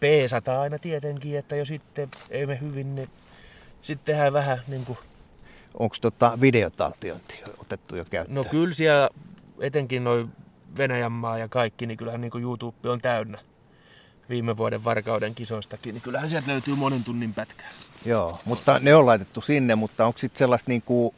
[0.00, 3.08] peesataan aina tietenkin, että jos sitten ei me hyvin, niin
[3.82, 4.98] sitten tehdään vähän niin kuin,
[5.78, 8.34] Onko tota videotaltiointi otettu jo käyttöön?
[8.34, 9.10] no kyllä siellä
[9.60, 10.32] etenkin noin
[10.78, 13.38] Venäjän maa ja kaikki, niin kyllähän niin kuin YouTube on täynnä
[14.28, 17.68] viime vuoden varkauden kisoistakin, niin kyllähän sieltä löytyy monen tunnin pätkää.
[18.04, 21.14] Joo, mutta ne on laitettu sinne, mutta onko sitten sellaista niin kuin,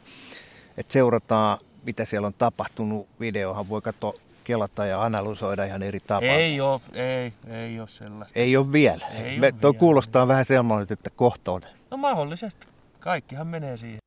[0.77, 3.07] että seurataan, mitä siellä on tapahtunut.
[3.19, 4.13] Videohan voi katsoa,
[4.47, 6.33] kelata ja analysoida ihan eri tavalla.
[6.33, 8.39] Ei ole, ei, ei ole sellaista.
[8.39, 9.05] Ei ole vielä.
[9.23, 9.79] Ei Me, oo toi vielä.
[9.79, 11.61] kuulostaa vähän semmoinen, että kohta on.
[11.91, 12.67] No mahdollisesti.
[12.99, 13.97] Kaikkihan menee siihen.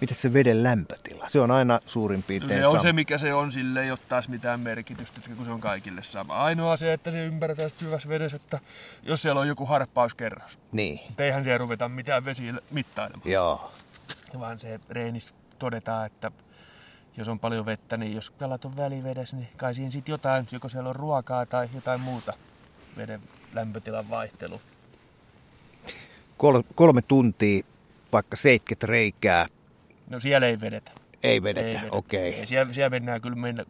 [0.00, 1.28] Miten se veden lämpötila?
[1.28, 2.82] Se on aina suurin piirtein se on sama.
[2.82, 6.34] se, mikä se on, sille ei ole taas mitään merkitystä, kun se on kaikille sama.
[6.44, 8.58] Ainoa se, että se ymmärretään sit hyvässä vedessä, että
[9.02, 13.30] jos siellä on joku harppauskerros, Niin, mutta eihän siellä ruveta mitään vesiä mittailemaan.
[13.30, 13.70] joo.
[14.40, 16.30] Vaan se reinis todetaan, että
[17.16, 20.68] jos on paljon vettä, niin jos kalat on välivedessä, niin kai siinä sitten jotain, joko
[20.68, 22.32] siellä on ruokaa tai jotain muuta
[22.96, 23.20] veden
[23.54, 24.60] lämpötilan vaihtelu.
[26.36, 27.62] Kol- kolme tuntia,
[28.12, 29.46] vaikka 70 reikää,
[30.10, 30.90] No siellä ei vedetä.
[31.22, 31.66] ei vedetä.
[31.68, 31.88] Ei vedetä.
[31.96, 32.34] Okei.
[32.34, 33.64] Ei, siellä, siellä mennään kyllä mennä,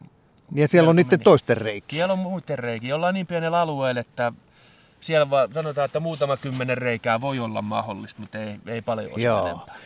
[0.55, 1.97] Ja siellä on niiden toisten reikiä.
[1.97, 2.95] Siellä on muiden reikiä.
[2.95, 4.33] Ollaan niin pienellä alueella, että
[5.01, 9.23] siellä vaan sanotaan, että muutama kymmenen reikää voi olla mahdollista, mutta ei, ei paljon ole
[9.23, 9.47] Joo.
[9.47, 9.77] enempää.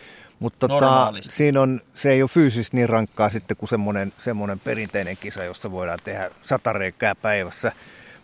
[0.42, 5.16] Mutta tota, siinä on, se ei ole fyysisesti niin rankkaa sitten kuin semmoinen, semmoinen perinteinen
[5.16, 7.72] kisa, jossa voidaan tehdä sata reikää päivässä.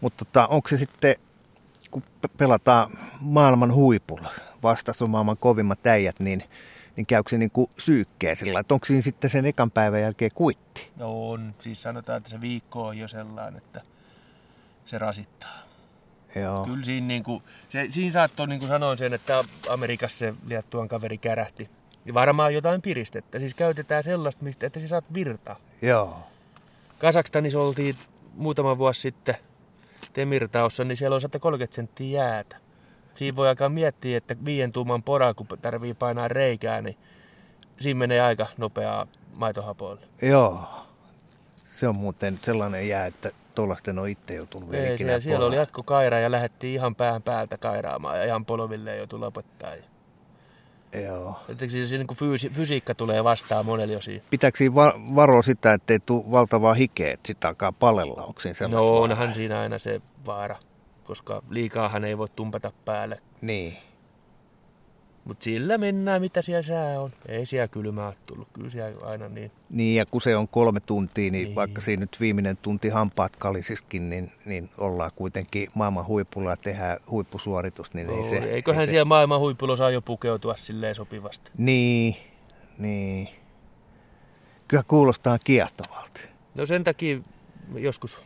[0.00, 1.16] Mutta tota, onko se sitten,
[1.90, 4.30] kun pe- pelataan maailman huipulla,
[4.62, 6.42] vastassa on maailman kovimmat äijät, niin,
[6.96, 10.30] niin käykö se niin kuin syykkeen sillä että onko siinä sitten sen ekan päivän jälkeen
[10.34, 10.90] kuitti?
[10.96, 13.80] No on, siis sanotaan, että se viikko on jo sellainen, että
[14.86, 15.62] se rasittaa.
[16.34, 16.64] Joo.
[16.64, 20.88] Kyllä siinä, niin kuin, se, siinä saattoi, niin kuin sanoin sen, että Amerikassa se Liettuan
[20.88, 21.77] kaveri kärähti.
[22.08, 23.38] Ja varmaan jotain piristettä.
[23.38, 25.56] Siis käytetään sellaista, mistä, että sä saat virtaa.
[25.82, 26.16] Joo.
[26.98, 27.96] Kasakstanissa oltiin
[28.34, 29.36] muutama vuosi sitten
[30.12, 32.56] Temirtaossa, niin siellä on 130 senttiä jäätä.
[33.14, 36.96] Siinä voi alkaa miettiä, että viien tuuman pora, kun tarvii painaa reikää, niin
[37.80, 40.06] siinä menee aika nopeaa maitohapoille.
[40.22, 40.60] Joo.
[41.64, 45.36] Se on muuten sellainen jää, että tuollaisten on itse joutunut vielä Ei, ikinä siellä, siellä
[45.36, 45.58] oli polaamaan.
[45.60, 49.72] jatko kaira ja lähdettiin ihan pään päältä kairaamaan ja ihan polville joutui lopettaa.
[51.04, 51.40] Joo.
[51.48, 54.24] Että siis niin kuin fyysi, fysiikka tulee vastaan monelle jo siinä.
[54.30, 58.22] Pitääkö siinä va- varoa sitä, ettei tule valtavaa hikeä, että sitä alkaa palella?
[58.22, 60.56] Onko siinä No onhan siinä aina se vaara,
[61.04, 63.20] koska liikaahan ei voi tumpata päälle.
[63.40, 63.76] Niin.
[65.28, 67.10] Mutta sillä mennään, mitä siellä sää on.
[67.28, 68.48] Ei siellä kylmää ole tullut.
[68.52, 69.50] Kyllä siellä aina niin.
[69.70, 71.54] Niin, ja kun se on kolme tuntia, niin, niin.
[71.54, 76.98] Vaikka siinä nyt viimeinen tunti hampaat kalisiskin, niin, niin ollaan kuitenkin maailman huipulla ja tehdään
[77.10, 78.36] huippusuoritus, niin ei se...
[78.36, 78.90] Eiköhän ei se...
[78.90, 81.50] siellä maailman huipulla osaa jo pukeutua silleen sopivasti.
[81.58, 82.16] Niin,
[82.78, 83.28] niin.
[84.68, 86.20] Kyllä kuulostaa kiehtovalta.
[86.54, 87.18] No sen takia
[87.74, 88.20] joskus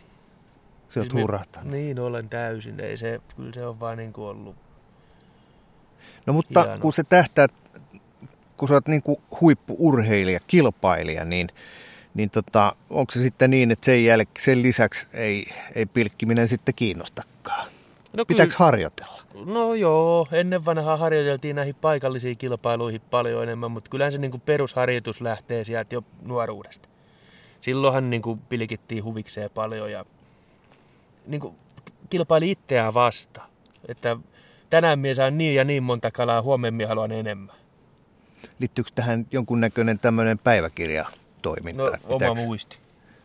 [0.88, 1.72] Se on Siis hurahtanut.
[1.72, 2.80] Niin, olen täysin.
[2.80, 4.56] Ei se, kyllä se on vaan niin kuin ollut.
[6.26, 6.78] No mutta Hieno.
[6.80, 7.46] kun se tähtää,
[8.56, 11.48] kun sä oot niin kuin huippuurheilija, kilpailija, niin,
[12.14, 16.74] niin tota, onko se sitten niin, että sen, jäl- sen lisäksi ei, ei pilkkiminen sitten
[16.74, 17.68] kiinnostakaan?
[18.16, 19.22] No, Pitääkö harjoitella?
[19.46, 24.40] No joo, ennen vanhaa harjoiteltiin näihin paikallisiin kilpailuihin paljon enemmän, mutta kyllähän se niin kuin
[24.40, 26.88] perusharjoitus lähtee sieltä jo nuoruudesta.
[27.60, 30.04] Silloinhan niin kuin pilkittiin huvikseen paljon ja
[31.26, 31.54] niin kuin
[32.10, 33.48] kilpaili itseään vastaan.
[33.88, 34.16] Että
[34.72, 37.56] tänään mies saan niin ja niin monta kalaa, huomenna minä haluan enemmän.
[38.58, 41.82] Liittyykö tähän jonkunnäköinen tämmöinen päiväkirjatoiminta?
[41.82, 42.78] No oma muisti.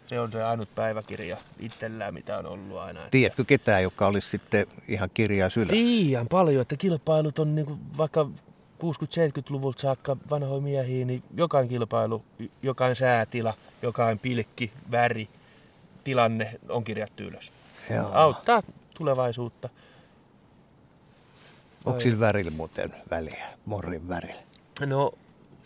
[0.06, 3.00] Se on se ainut päiväkirja itsellään, mitä on ollut aina.
[3.12, 5.76] Tiedätkö ketään, joka olisi sitten ihan kirjaa sylässä?
[5.76, 8.30] Liian paljon, että kilpailut on niinku vaikka
[8.84, 12.24] 60-70-luvulta saakka vanhoja miehiä, niin jokainen kilpailu,
[12.64, 15.30] jokainen säätila, jokainen pilkki, väri,
[16.04, 17.52] tilanne on kirjattu ylös.
[17.90, 18.10] Joo.
[18.14, 18.64] Auttaa
[18.98, 19.70] tulevaisuutta.
[21.88, 24.42] Onko sillä värillä muuten väliä, morrin värillä?
[24.86, 25.14] No,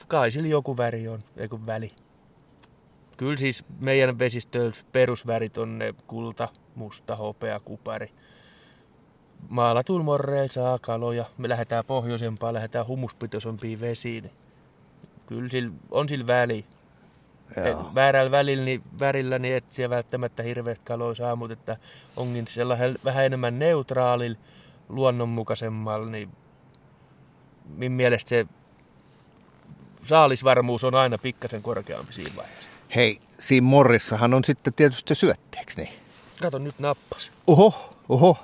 [0.07, 1.91] kai sillä joku väri on, eikö väli.
[3.17, 8.11] Kyllä siis meidän vesistöillä perusvärit on ne kulta, musta, hopea, kupari.
[9.49, 11.26] Maalatuin morreilla saa kaloja.
[11.38, 14.32] Me lähdetään pohjoisempaan, lähdetään humuspitoisempiin vesiin.
[15.26, 16.65] Kyllä sillä, on sillä väli.
[17.65, 17.91] Joo.
[17.95, 21.78] Väärällä välillä, niin, värillä niin et siellä välttämättä hirveästi kaloja saa, mutta että
[22.17, 24.38] onkin sellainen vähän enemmän neutraalilla,
[24.91, 26.29] luonnonmukaisemmalla, niin
[27.75, 28.45] minun mielestä se
[30.03, 32.69] saalisvarmuus on aina pikkasen korkeampi siinä vaiheessa.
[32.95, 35.93] Hei, siinä morrissahan on sitten tietysti syötteeksi, niin?
[36.41, 37.31] Kato, nyt nappas.
[37.47, 38.37] Oho, oho.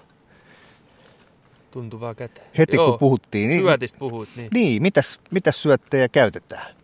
[1.71, 2.41] Tuntuvaa kättä.
[2.57, 4.49] Heti kun puhuttiin, niin- Syötistä puhuit, niin.
[4.53, 6.75] Niin, mitäs, mitäs syöttejä käytetään?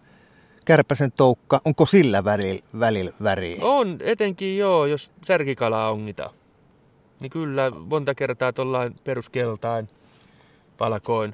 [0.65, 3.57] Kärpäsen toukka, onko sillä välillä, väriä?
[3.61, 6.31] On, etenkin joo, jos särkikalaa ongitaan.
[7.19, 9.89] Niin kyllä, monta kertaa tuollain peruskeltain
[10.79, 11.33] valkoin.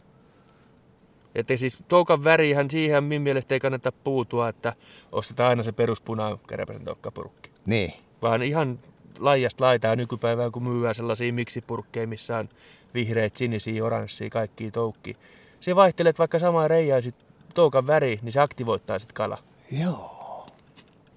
[1.36, 4.73] Että siis toukan värihän siihen minun mielestä ei kannata puutua, että
[5.11, 7.49] ostetaan aina se peruspuna kärpäsen toukkapurkki.
[7.65, 7.93] Niin.
[8.21, 8.80] Vaan ihan
[9.19, 12.49] laijasta laitaa nykypäivään, kun myyään sellaisia miksipurkkeja, missä on
[12.93, 15.17] vihreät, sinisiä, oranssia, kaikkia toukki.
[15.59, 17.15] Se vaihtelet vaikka samaa reijää sit
[17.53, 19.38] toukan väri, niin se aktivoittaa sit kala.
[19.71, 20.47] Joo.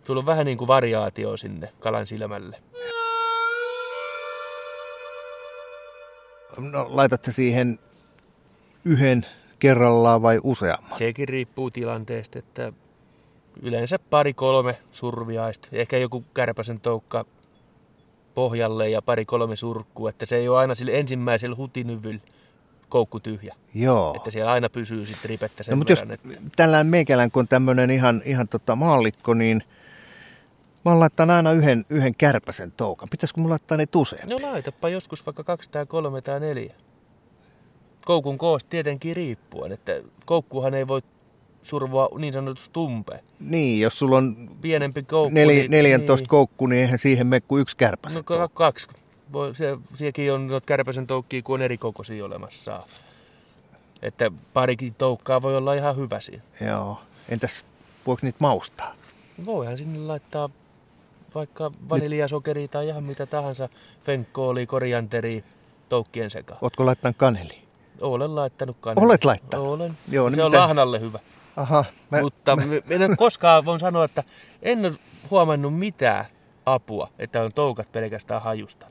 [0.05, 2.63] Tulla on vähän niin kuin variaatio sinne kalan silmälle.
[6.59, 7.79] No, laitatte siihen
[8.85, 9.27] yhden
[9.59, 10.99] kerrallaan vai useamman?
[10.99, 12.73] Sekin riippuu tilanteesta, että
[13.63, 17.25] yleensä pari-kolme surviaista, ehkä joku kärpäsen toukka
[18.35, 22.21] pohjalle ja pari-kolme surkkuu, että se ei ole aina sillä ensimmäisellä hutinyvyllä
[22.89, 23.55] koukku tyhjä.
[23.75, 24.13] Joo.
[24.17, 27.41] Että siellä aina pysyy sitten ripettä sen No, mutta jos verran, että tällään meikälän, kun
[27.41, 29.63] on tämmöinen ihan, ihan tota maallikko, niin
[30.85, 33.09] mä oon laittanut aina yhden, yhden kärpäsen toukan.
[33.09, 34.29] Pitäisikö mulla laittaa ne usein?
[34.29, 36.75] No laitapa joskus vaikka kaksi tai kolme tai neljä.
[38.05, 39.93] Koukun koosta tietenkin riippuen, että
[40.27, 41.03] koukkuhan ei voi
[41.63, 43.21] survoa niin sanotusti tumpeen.
[43.41, 45.35] Niin, jos sulla on Pienempi koukku.
[45.35, 46.29] neli, niin, 14 niin.
[46.29, 48.49] koukku, niin eihän siihen mene kuin yksi kärpäsen No toukka.
[48.49, 48.89] ka- kaksi.
[49.33, 52.83] Voi, se, sielläkin on noita kärpäsen toukkia, kun on eri kokoisia olemassa.
[54.03, 56.43] Että parikin toukkaa voi olla ihan hyvä siinä.
[56.67, 57.01] Joo.
[57.29, 57.65] Entäs
[58.07, 58.95] voiko niitä maustaa?
[59.45, 60.51] Voihan sinne laittaa
[61.35, 63.69] vaikka vaniljasokeria tai ihan mitä tahansa,
[64.05, 65.43] fenkkoolia, korianteria,
[65.89, 66.59] toukkien sekaan.
[66.63, 67.63] Ootko laittanut kaneli?
[68.01, 69.07] Olen laittanut kaneli.
[69.07, 69.67] Olet laittanut?
[69.67, 69.99] Olen.
[70.11, 71.19] Joo, se niin on mitä- lahnalle hyvä.
[71.57, 71.85] Aha.
[72.11, 72.63] Mä, Mutta mä...
[72.91, 74.25] en ole koskaan voin sanoa, että
[74.63, 74.95] en ole
[75.31, 76.25] huomannut mitään
[76.67, 78.87] apua, että on toukat pelkästään hajusta.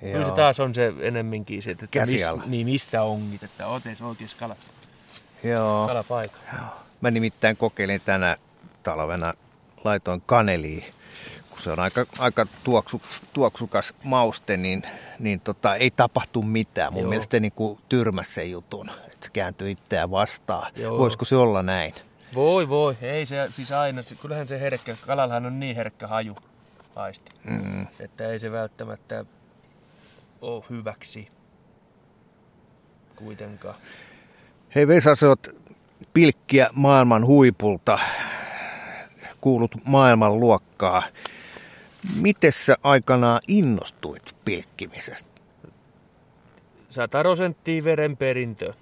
[0.00, 2.42] Kyllä se taas on se enemminkin se, että miss, Käsiala.
[2.46, 4.56] niin missä ongit, että oot edes oikeassa kala,
[5.44, 5.86] Joo.
[5.86, 6.38] kalapaikka.
[7.00, 8.36] Mä nimittäin kokeilin tänä
[8.82, 9.34] talvena,
[9.84, 10.84] laitoin kaneliin,
[11.58, 13.02] kun se on aika, aika tuoksu,
[13.32, 14.82] tuoksukas mauste, niin,
[15.18, 16.92] niin tota, ei tapahtu mitään.
[16.92, 17.10] Mun Joo.
[17.10, 20.72] mielestä niin kuin tyrmäsi sen jutun, että se kääntyi itseään vastaan.
[20.76, 20.98] Joo.
[20.98, 21.94] Voisiko se olla näin?
[22.34, 26.36] Voi voi, ei se siis aina, se- kyllähän se herkkä, kalallahan on niin herkkä haju
[26.96, 27.86] aisti, Mm.
[28.00, 29.24] että ei se välttämättä
[30.40, 31.28] ole hyväksi
[33.16, 33.74] kuitenkaan.
[34.74, 35.46] Hei Vesa, sä oot
[36.12, 37.98] pilkkiä maailman huipulta,
[39.40, 41.02] kuulut maailman luokkaa.
[42.20, 45.40] Miten sä aikanaan innostuit pilkkimisestä?
[46.90, 48.72] Sata senttiä verenperintö.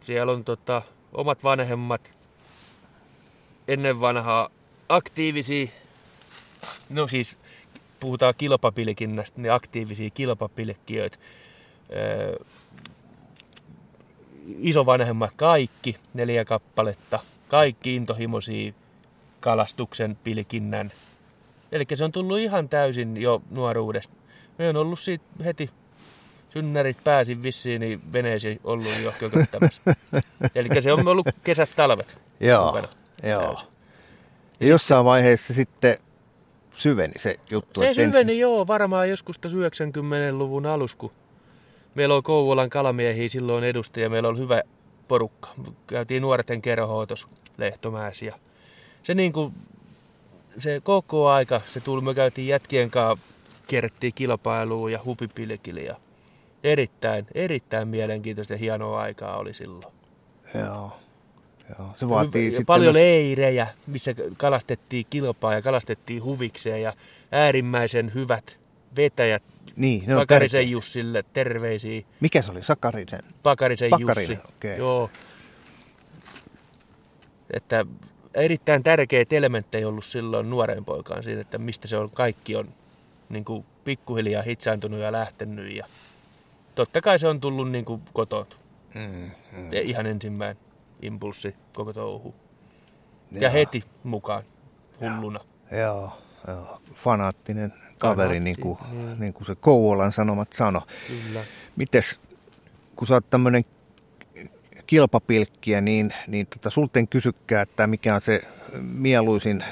[0.00, 2.12] Siellä on tota, omat vanhemmat
[3.68, 4.48] ennen vanhaa
[4.88, 5.66] aktiivisia,
[6.90, 7.36] no siis
[8.00, 11.18] puhutaan kilpapilkinnästä, niin aktiivisia kilpapilkkijöitä.
[11.96, 12.36] Öö,
[14.58, 17.18] isovanhemmat kaikki, neljä kappaletta,
[17.48, 18.72] kaikki intohimoisia
[19.40, 20.92] kalastuksen, pilkinnän
[21.72, 24.14] Eli se on tullut ihan täysin jo nuoruudesta.
[24.58, 25.70] Me on ollut siitä heti
[26.50, 29.82] synnärit pääsin vissiin, niin veneesi ollut jo kököttämässä.
[30.54, 32.88] Eli se on ollut kesät, talvet Joo, mukana.
[33.22, 33.42] joo.
[33.42, 33.68] täysin.
[34.60, 35.98] Ja jossain vaiheessa sitten
[36.74, 37.80] syveni se juttu.
[37.80, 41.10] Se että syveni joo, varmaan joskus tässä 90-luvun alus, kun
[41.94, 44.62] meillä oli Kouvolan kalamiehiä silloin edustaja, meillä oli hyvä
[45.08, 45.48] porukka.
[45.86, 48.38] Käytiin nuorten kerhoa tuossa Lehtomäessä ja
[49.08, 49.54] se niin kuin,
[50.58, 53.26] se koko aika, se tuli, me käytiin jätkien kanssa,
[53.66, 55.96] kierrettiin kilpailuun ja hupipilkille ja
[56.64, 59.94] erittäin, erittäin mielenkiintoista ja hienoa aikaa oli silloin.
[60.54, 60.98] Joo.
[61.78, 61.94] Joo.
[61.96, 66.92] Se vaatii ja sitten paljon myös- leirejä, missä kalastettiin kilpaa ja kalastettiin huvikseen ja
[67.32, 68.58] äärimmäisen hyvät
[68.96, 69.42] vetäjät.
[69.76, 70.72] Niin, ne Pakarisen tärkeitä.
[70.72, 72.02] Jussille terveisiä.
[72.20, 72.62] Mikä se oli?
[72.62, 73.22] Sakarisen?
[73.42, 74.54] Pakarisen, Pakarinen, Jussi.
[74.56, 74.78] okei.
[74.78, 75.10] Joo.
[77.50, 77.86] Että
[78.40, 82.68] erittäin tärkeitä elementtejä ollut silloin nuoren poikaan siinä, että mistä se on, kaikki on
[83.28, 85.76] niin kuin pikkuhiljaa hitsaantunut ja lähtenyt.
[85.76, 85.86] Ja
[86.74, 88.58] totta kai se on tullut niin kuin kotot.
[88.94, 89.72] Mm, mm.
[89.72, 90.56] Ja ihan ensimmäinen
[91.02, 92.34] impulssi koko touhu.
[93.32, 93.52] Ja Joo.
[93.52, 94.42] heti mukaan
[95.00, 95.40] hulluna.
[95.70, 96.12] Joo,
[96.48, 96.80] joo.
[96.94, 99.20] Fanaattinen kaveri, Fanaatti, niin kuin, niin.
[99.20, 100.82] niin kuin se Kouvolan sanomat sano.
[101.08, 101.44] Kyllä.
[101.76, 102.20] Mites,
[102.96, 103.64] kun sä oot tämmönen
[104.88, 108.42] kilpapilkkiä, niin, niin tota, sulta en kysykään, että mikä on se
[108.80, 109.64] mieluisin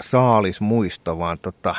[0.00, 1.74] saalismuisto, vaan tota,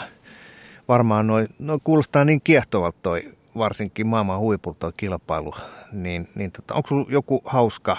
[0.87, 5.55] varmaan noin, no kuulostaa niin kiehtovalta toi, varsinkin maailman huipulta toi kilpailu,
[5.91, 7.97] niin, niin tota, onko sulla joku hauska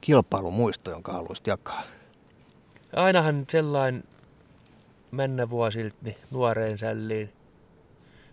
[0.00, 1.82] kilpailumuisto, jonka haluaisit jakaa?
[2.96, 4.04] Ainahan sellainen
[5.10, 7.32] mennä vuosilta niin nuoreen sälliin.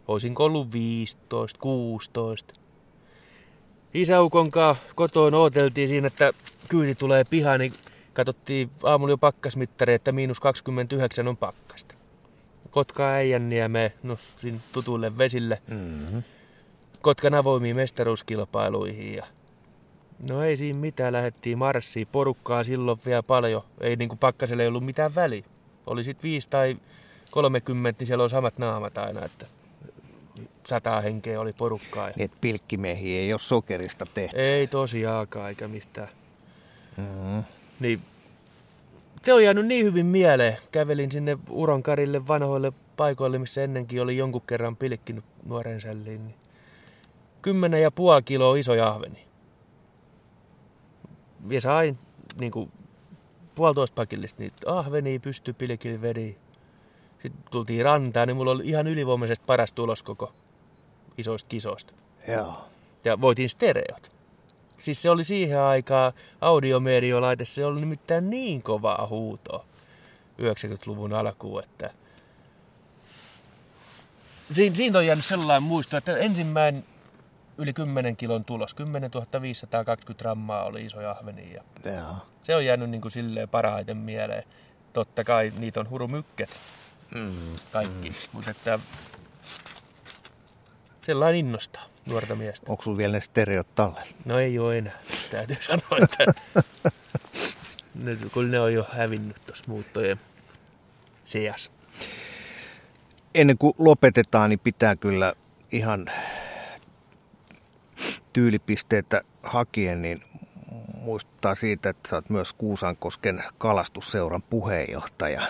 [0.07, 2.53] Olisinko ollut 15, 16.
[3.93, 6.33] Isäukon kanssa kotoon ooteltiin siinä, että
[6.69, 7.73] kyyti tulee pihaan, niin
[8.13, 11.95] katsottiin aamulla jo pakkasmittari, että miinus 29 on pakkasta.
[12.71, 15.61] Kotka Äijänniemeen, no sinne tutuille vesille.
[15.67, 16.23] Mm-hmm.
[17.01, 19.15] Kotkan avoimiin mestaruuskilpailuihin.
[19.15, 19.25] Ja
[20.19, 22.07] no ei siinä mitään, lähdettiin marssiin.
[22.11, 23.63] Porukkaa silloin vielä paljon.
[23.81, 25.43] Ei niinku pakkaselle ei ollut mitään väliä.
[25.87, 26.77] Oli sit 5 tai
[27.31, 29.45] 30, niin siellä on samat naamat aina, että
[30.67, 32.07] sata henkeä oli porukkaa.
[32.07, 34.37] Ja Niin, että pilkkimiehiä ei ole sokerista tehty.
[34.37, 36.09] ei tosiaankaan eikä mistään.
[36.97, 37.43] Mm-hmm.
[37.79, 38.01] Niin
[39.23, 40.57] se on jäänyt niin hyvin mieleen.
[40.71, 46.27] Kävelin sinne Uronkarille vanhoille paikoille, missä ennenkin oli jonkun kerran pilkkinyt nuoren sälliin.
[46.27, 46.35] Niin
[47.41, 49.27] kymmenen ja puoli kiloa iso jahveni.
[51.49, 51.97] Ja sain
[52.39, 52.71] niin kuin,
[53.55, 56.35] puolitoista pakillista niitä ahvenia pysty pilkillä vedi.
[57.21, 60.33] Sitten tultiin rantaan, niin mulla oli ihan ylivoimaisesti paras tulos koko
[61.17, 61.93] isoista kisoista.
[62.27, 62.65] Joo.
[63.05, 64.11] Ja voitin stereot.
[64.79, 69.65] Siis se oli siihen aikaan audiomediolaite, se oli nimittäin niin kovaa huutoa
[70.41, 71.91] 90-luvun alkuun, että
[74.53, 76.83] Siin, siitä on jäänyt sellainen muisto, että ensimmäinen
[77.57, 79.11] yli 10 kilon tulos, 10
[79.41, 82.15] 520 grammaa oli iso jahveni ja Joo.
[82.41, 84.43] se on jäänyt niin kuin silleen parhaiten mieleen.
[84.93, 86.49] Totta kai niitä on hurumykket
[87.15, 87.31] Mm.
[87.71, 88.15] kaikki, mm.
[88.33, 88.79] mutta että
[91.01, 92.65] sellainen innostaa nuorta miestä.
[92.69, 94.07] Onko sulla vielä ne stereot tallella?
[94.25, 94.99] No ei ole enää,
[95.31, 96.25] täytyy sanoa, että
[97.95, 100.19] nyt, kun ne on jo hävinnyt tuossa muuttojen
[101.25, 101.71] seassa.
[103.35, 105.33] Ennen kuin lopetetaan, niin pitää kyllä
[105.71, 106.11] ihan
[108.33, 110.23] tyylipisteitä hakien, niin
[111.01, 115.41] muistuttaa siitä, että sä oot myös Kuusankosken kalastusseuran puheenjohtaja.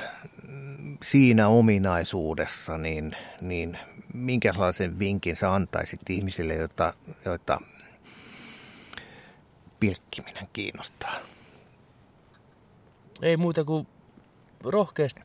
[1.04, 3.78] Siinä ominaisuudessa, niin, niin
[4.14, 6.94] minkälaisen vinkin sä antaisit ihmisille, joita,
[7.26, 7.62] joita
[9.80, 11.20] pilkkiminen kiinnostaa?
[13.22, 13.88] Ei muuta kuin
[14.64, 15.22] rohkeasti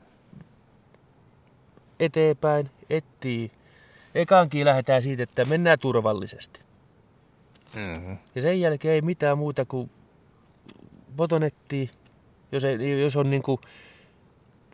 [2.01, 3.51] eteenpäin, etsii.
[4.15, 6.61] Ekaankin lähdetään siitä, että mennään turvallisesti.
[7.75, 8.17] Mm-hmm.
[8.35, 9.91] Ja sen jälkeen ei mitään muuta kuin
[11.17, 11.91] botonettiin,
[12.53, 13.61] jos, ei, jos on niinku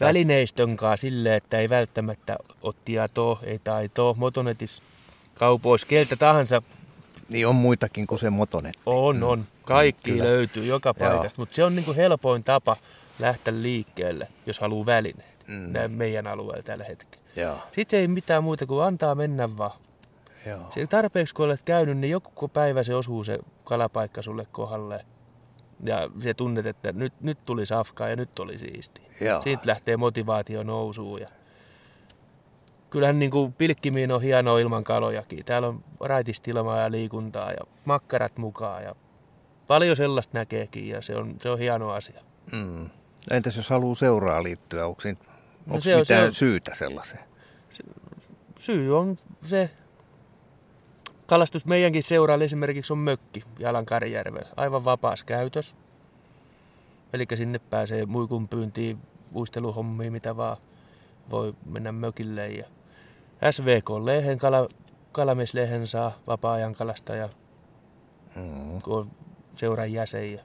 [0.00, 4.82] välineistön kanssa silleen, että ei välttämättä ottia to, ei tai to, motonetis
[5.34, 6.62] kaupoissa, keltä tahansa
[7.28, 8.74] Niin on muitakin kuin se motonet.
[8.86, 9.44] on, on.
[9.62, 10.24] Kaikki kyllä.
[10.24, 12.76] löytyy joka paikasta, mutta se on niinku helpoin tapa
[13.18, 15.32] lähteä liikkeelle, jos haluaa välineet.
[15.46, 15.72] Mm.
[15.72, 17.24] Näin meidän alueella tällä hetkellä.
[17.36, 17.58] Joo.
[17.74, 19.78] Sitten ei mitään muuta kuin antaa mennä vaan.
[20.46, 20.86] Joo.
[20.90, 25.04] Tarpeeksi kun olet käynyt, niin joku päivä se osuu se kalapaikka sulle kohdalle.
[25.82, 29.02] Ja se tunnet, että nyt, nyt tuli safkaa ja nyt oli siisti.
[29.20, 29.42] Joo.
[29.42, 31.20] Siitä lähtee motivaatio nousuun.
[31.20, 31.28] Ja...
[32.90, 35.44] Kyllähän niin kuin pilkkimiin on hienoa ilman kalojakin.
[35.44, 38.82] Täällä on raitista ilmaa ja liikuntaa ja makkarat mukaan.
[38.82, 38.94] Ja
[39.66, 42.20] paljon sellaista näkeekin ja se on, se on hieno asia.
[42.52, 42.90] Mm.
[43.30, 45.18] Entäs jos haluaa seuraa liittyä, onko siinä
[45.66, 47.24] No Onko mitään se on, syytä sellaiseen?
[48.58, 49.70] Syy on se,
[51.32, 55.74] kalastus meidänkin seuraalle esimerkiksi on mökki Jalankarjärvellä, aivan vapaas käytös.
[57.12, 58.98] Eli sinne pääsee muikun pyyntiin,
[59.34, 60.56] uisteluhommiin, mitä vaan
[61.30, 62.48] voi mennä mökille.
[62.48, 62.64] Ja
[63.50, 64.68] SVK-lehen, kala,
[65.12, 67.28] kalamislehen saa vapaa-ajan kalastaja,
[68.36, 68.82] mm.
[68.82, 69.10] kun on
[69.54, 70.32] seuran jäsen.
[70.32, 70.42] Ja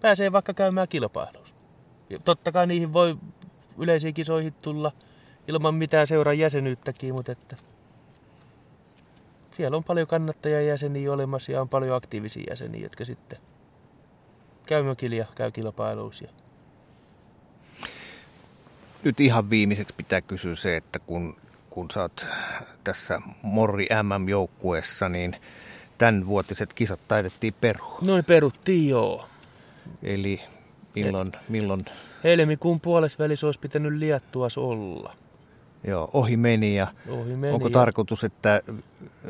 [0.00, 1.54] pääsee vaikka käymään kilpailussa.
[2.10, 3.16] Ja totta kai niihin voi
[3.78, 4.92] yleisiin kisoihin tulla
[5.48, 7.56] ilman mitään seuran jäsenyyttäkin, mutta että
[9.58, 13.38] siellä on paljon kannattajajäseniä olemassa ja on paljon aktiivisia jäseniä, jotka sitten
[14.66, 16.24] käy mökillä ja käy kilpailuissa.
[19.04, 21.36] Nyt ihan viimeiseksi pitää kysyä se, että kun,
[21.70, 22.26] kun sä oot
[22.84, 25.36] tässä Morri MM-joukkueessa, niin
[25.98, 27.98] tämän vuotiset kisat taidettiin perua.
[28.02, 29.28] Noin peruttiin, joo.
[30.02, 30.40] Eli
[30.94, 31.32] milloin...
[31.48, 31.84] milloin...
[32.24, 35.14] Helmikuun puolessa välissä olisi pitänyt Liettuas olla.
[35.84, 37.72] Joo, ohi meni ja ohi meni onko ja...
[37.72, 38.62] tarkoitus, että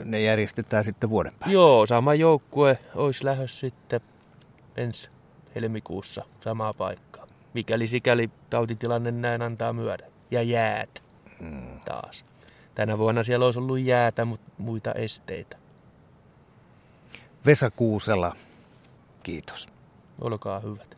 [0.05, 1.55] ne järjestetään sitten vuoden päästä?
[1.55, 4.01] Joo, sama joukkue olisi lähes sitten
[4.77, 5.11] ensi
[5.55, 7.27] helmikuussa samaa paikkaa.
[7.55, 10.07] Mikäli sikäli tautitilanne näin antaa myödä.
[10.31, 11.03] Ja jäät
[11.39, 11.81] hmm.
[11.85, 12.25] taas.
[12.75, 15.57] Tänä vuonna siellä olisi ollut jäätä, mutta muita esteitä.
[17.47, 18.37] Vesa Kuusela,
[19.23, 19.69] kiitos.
[20.20, 20.98] Olkaa hyvät.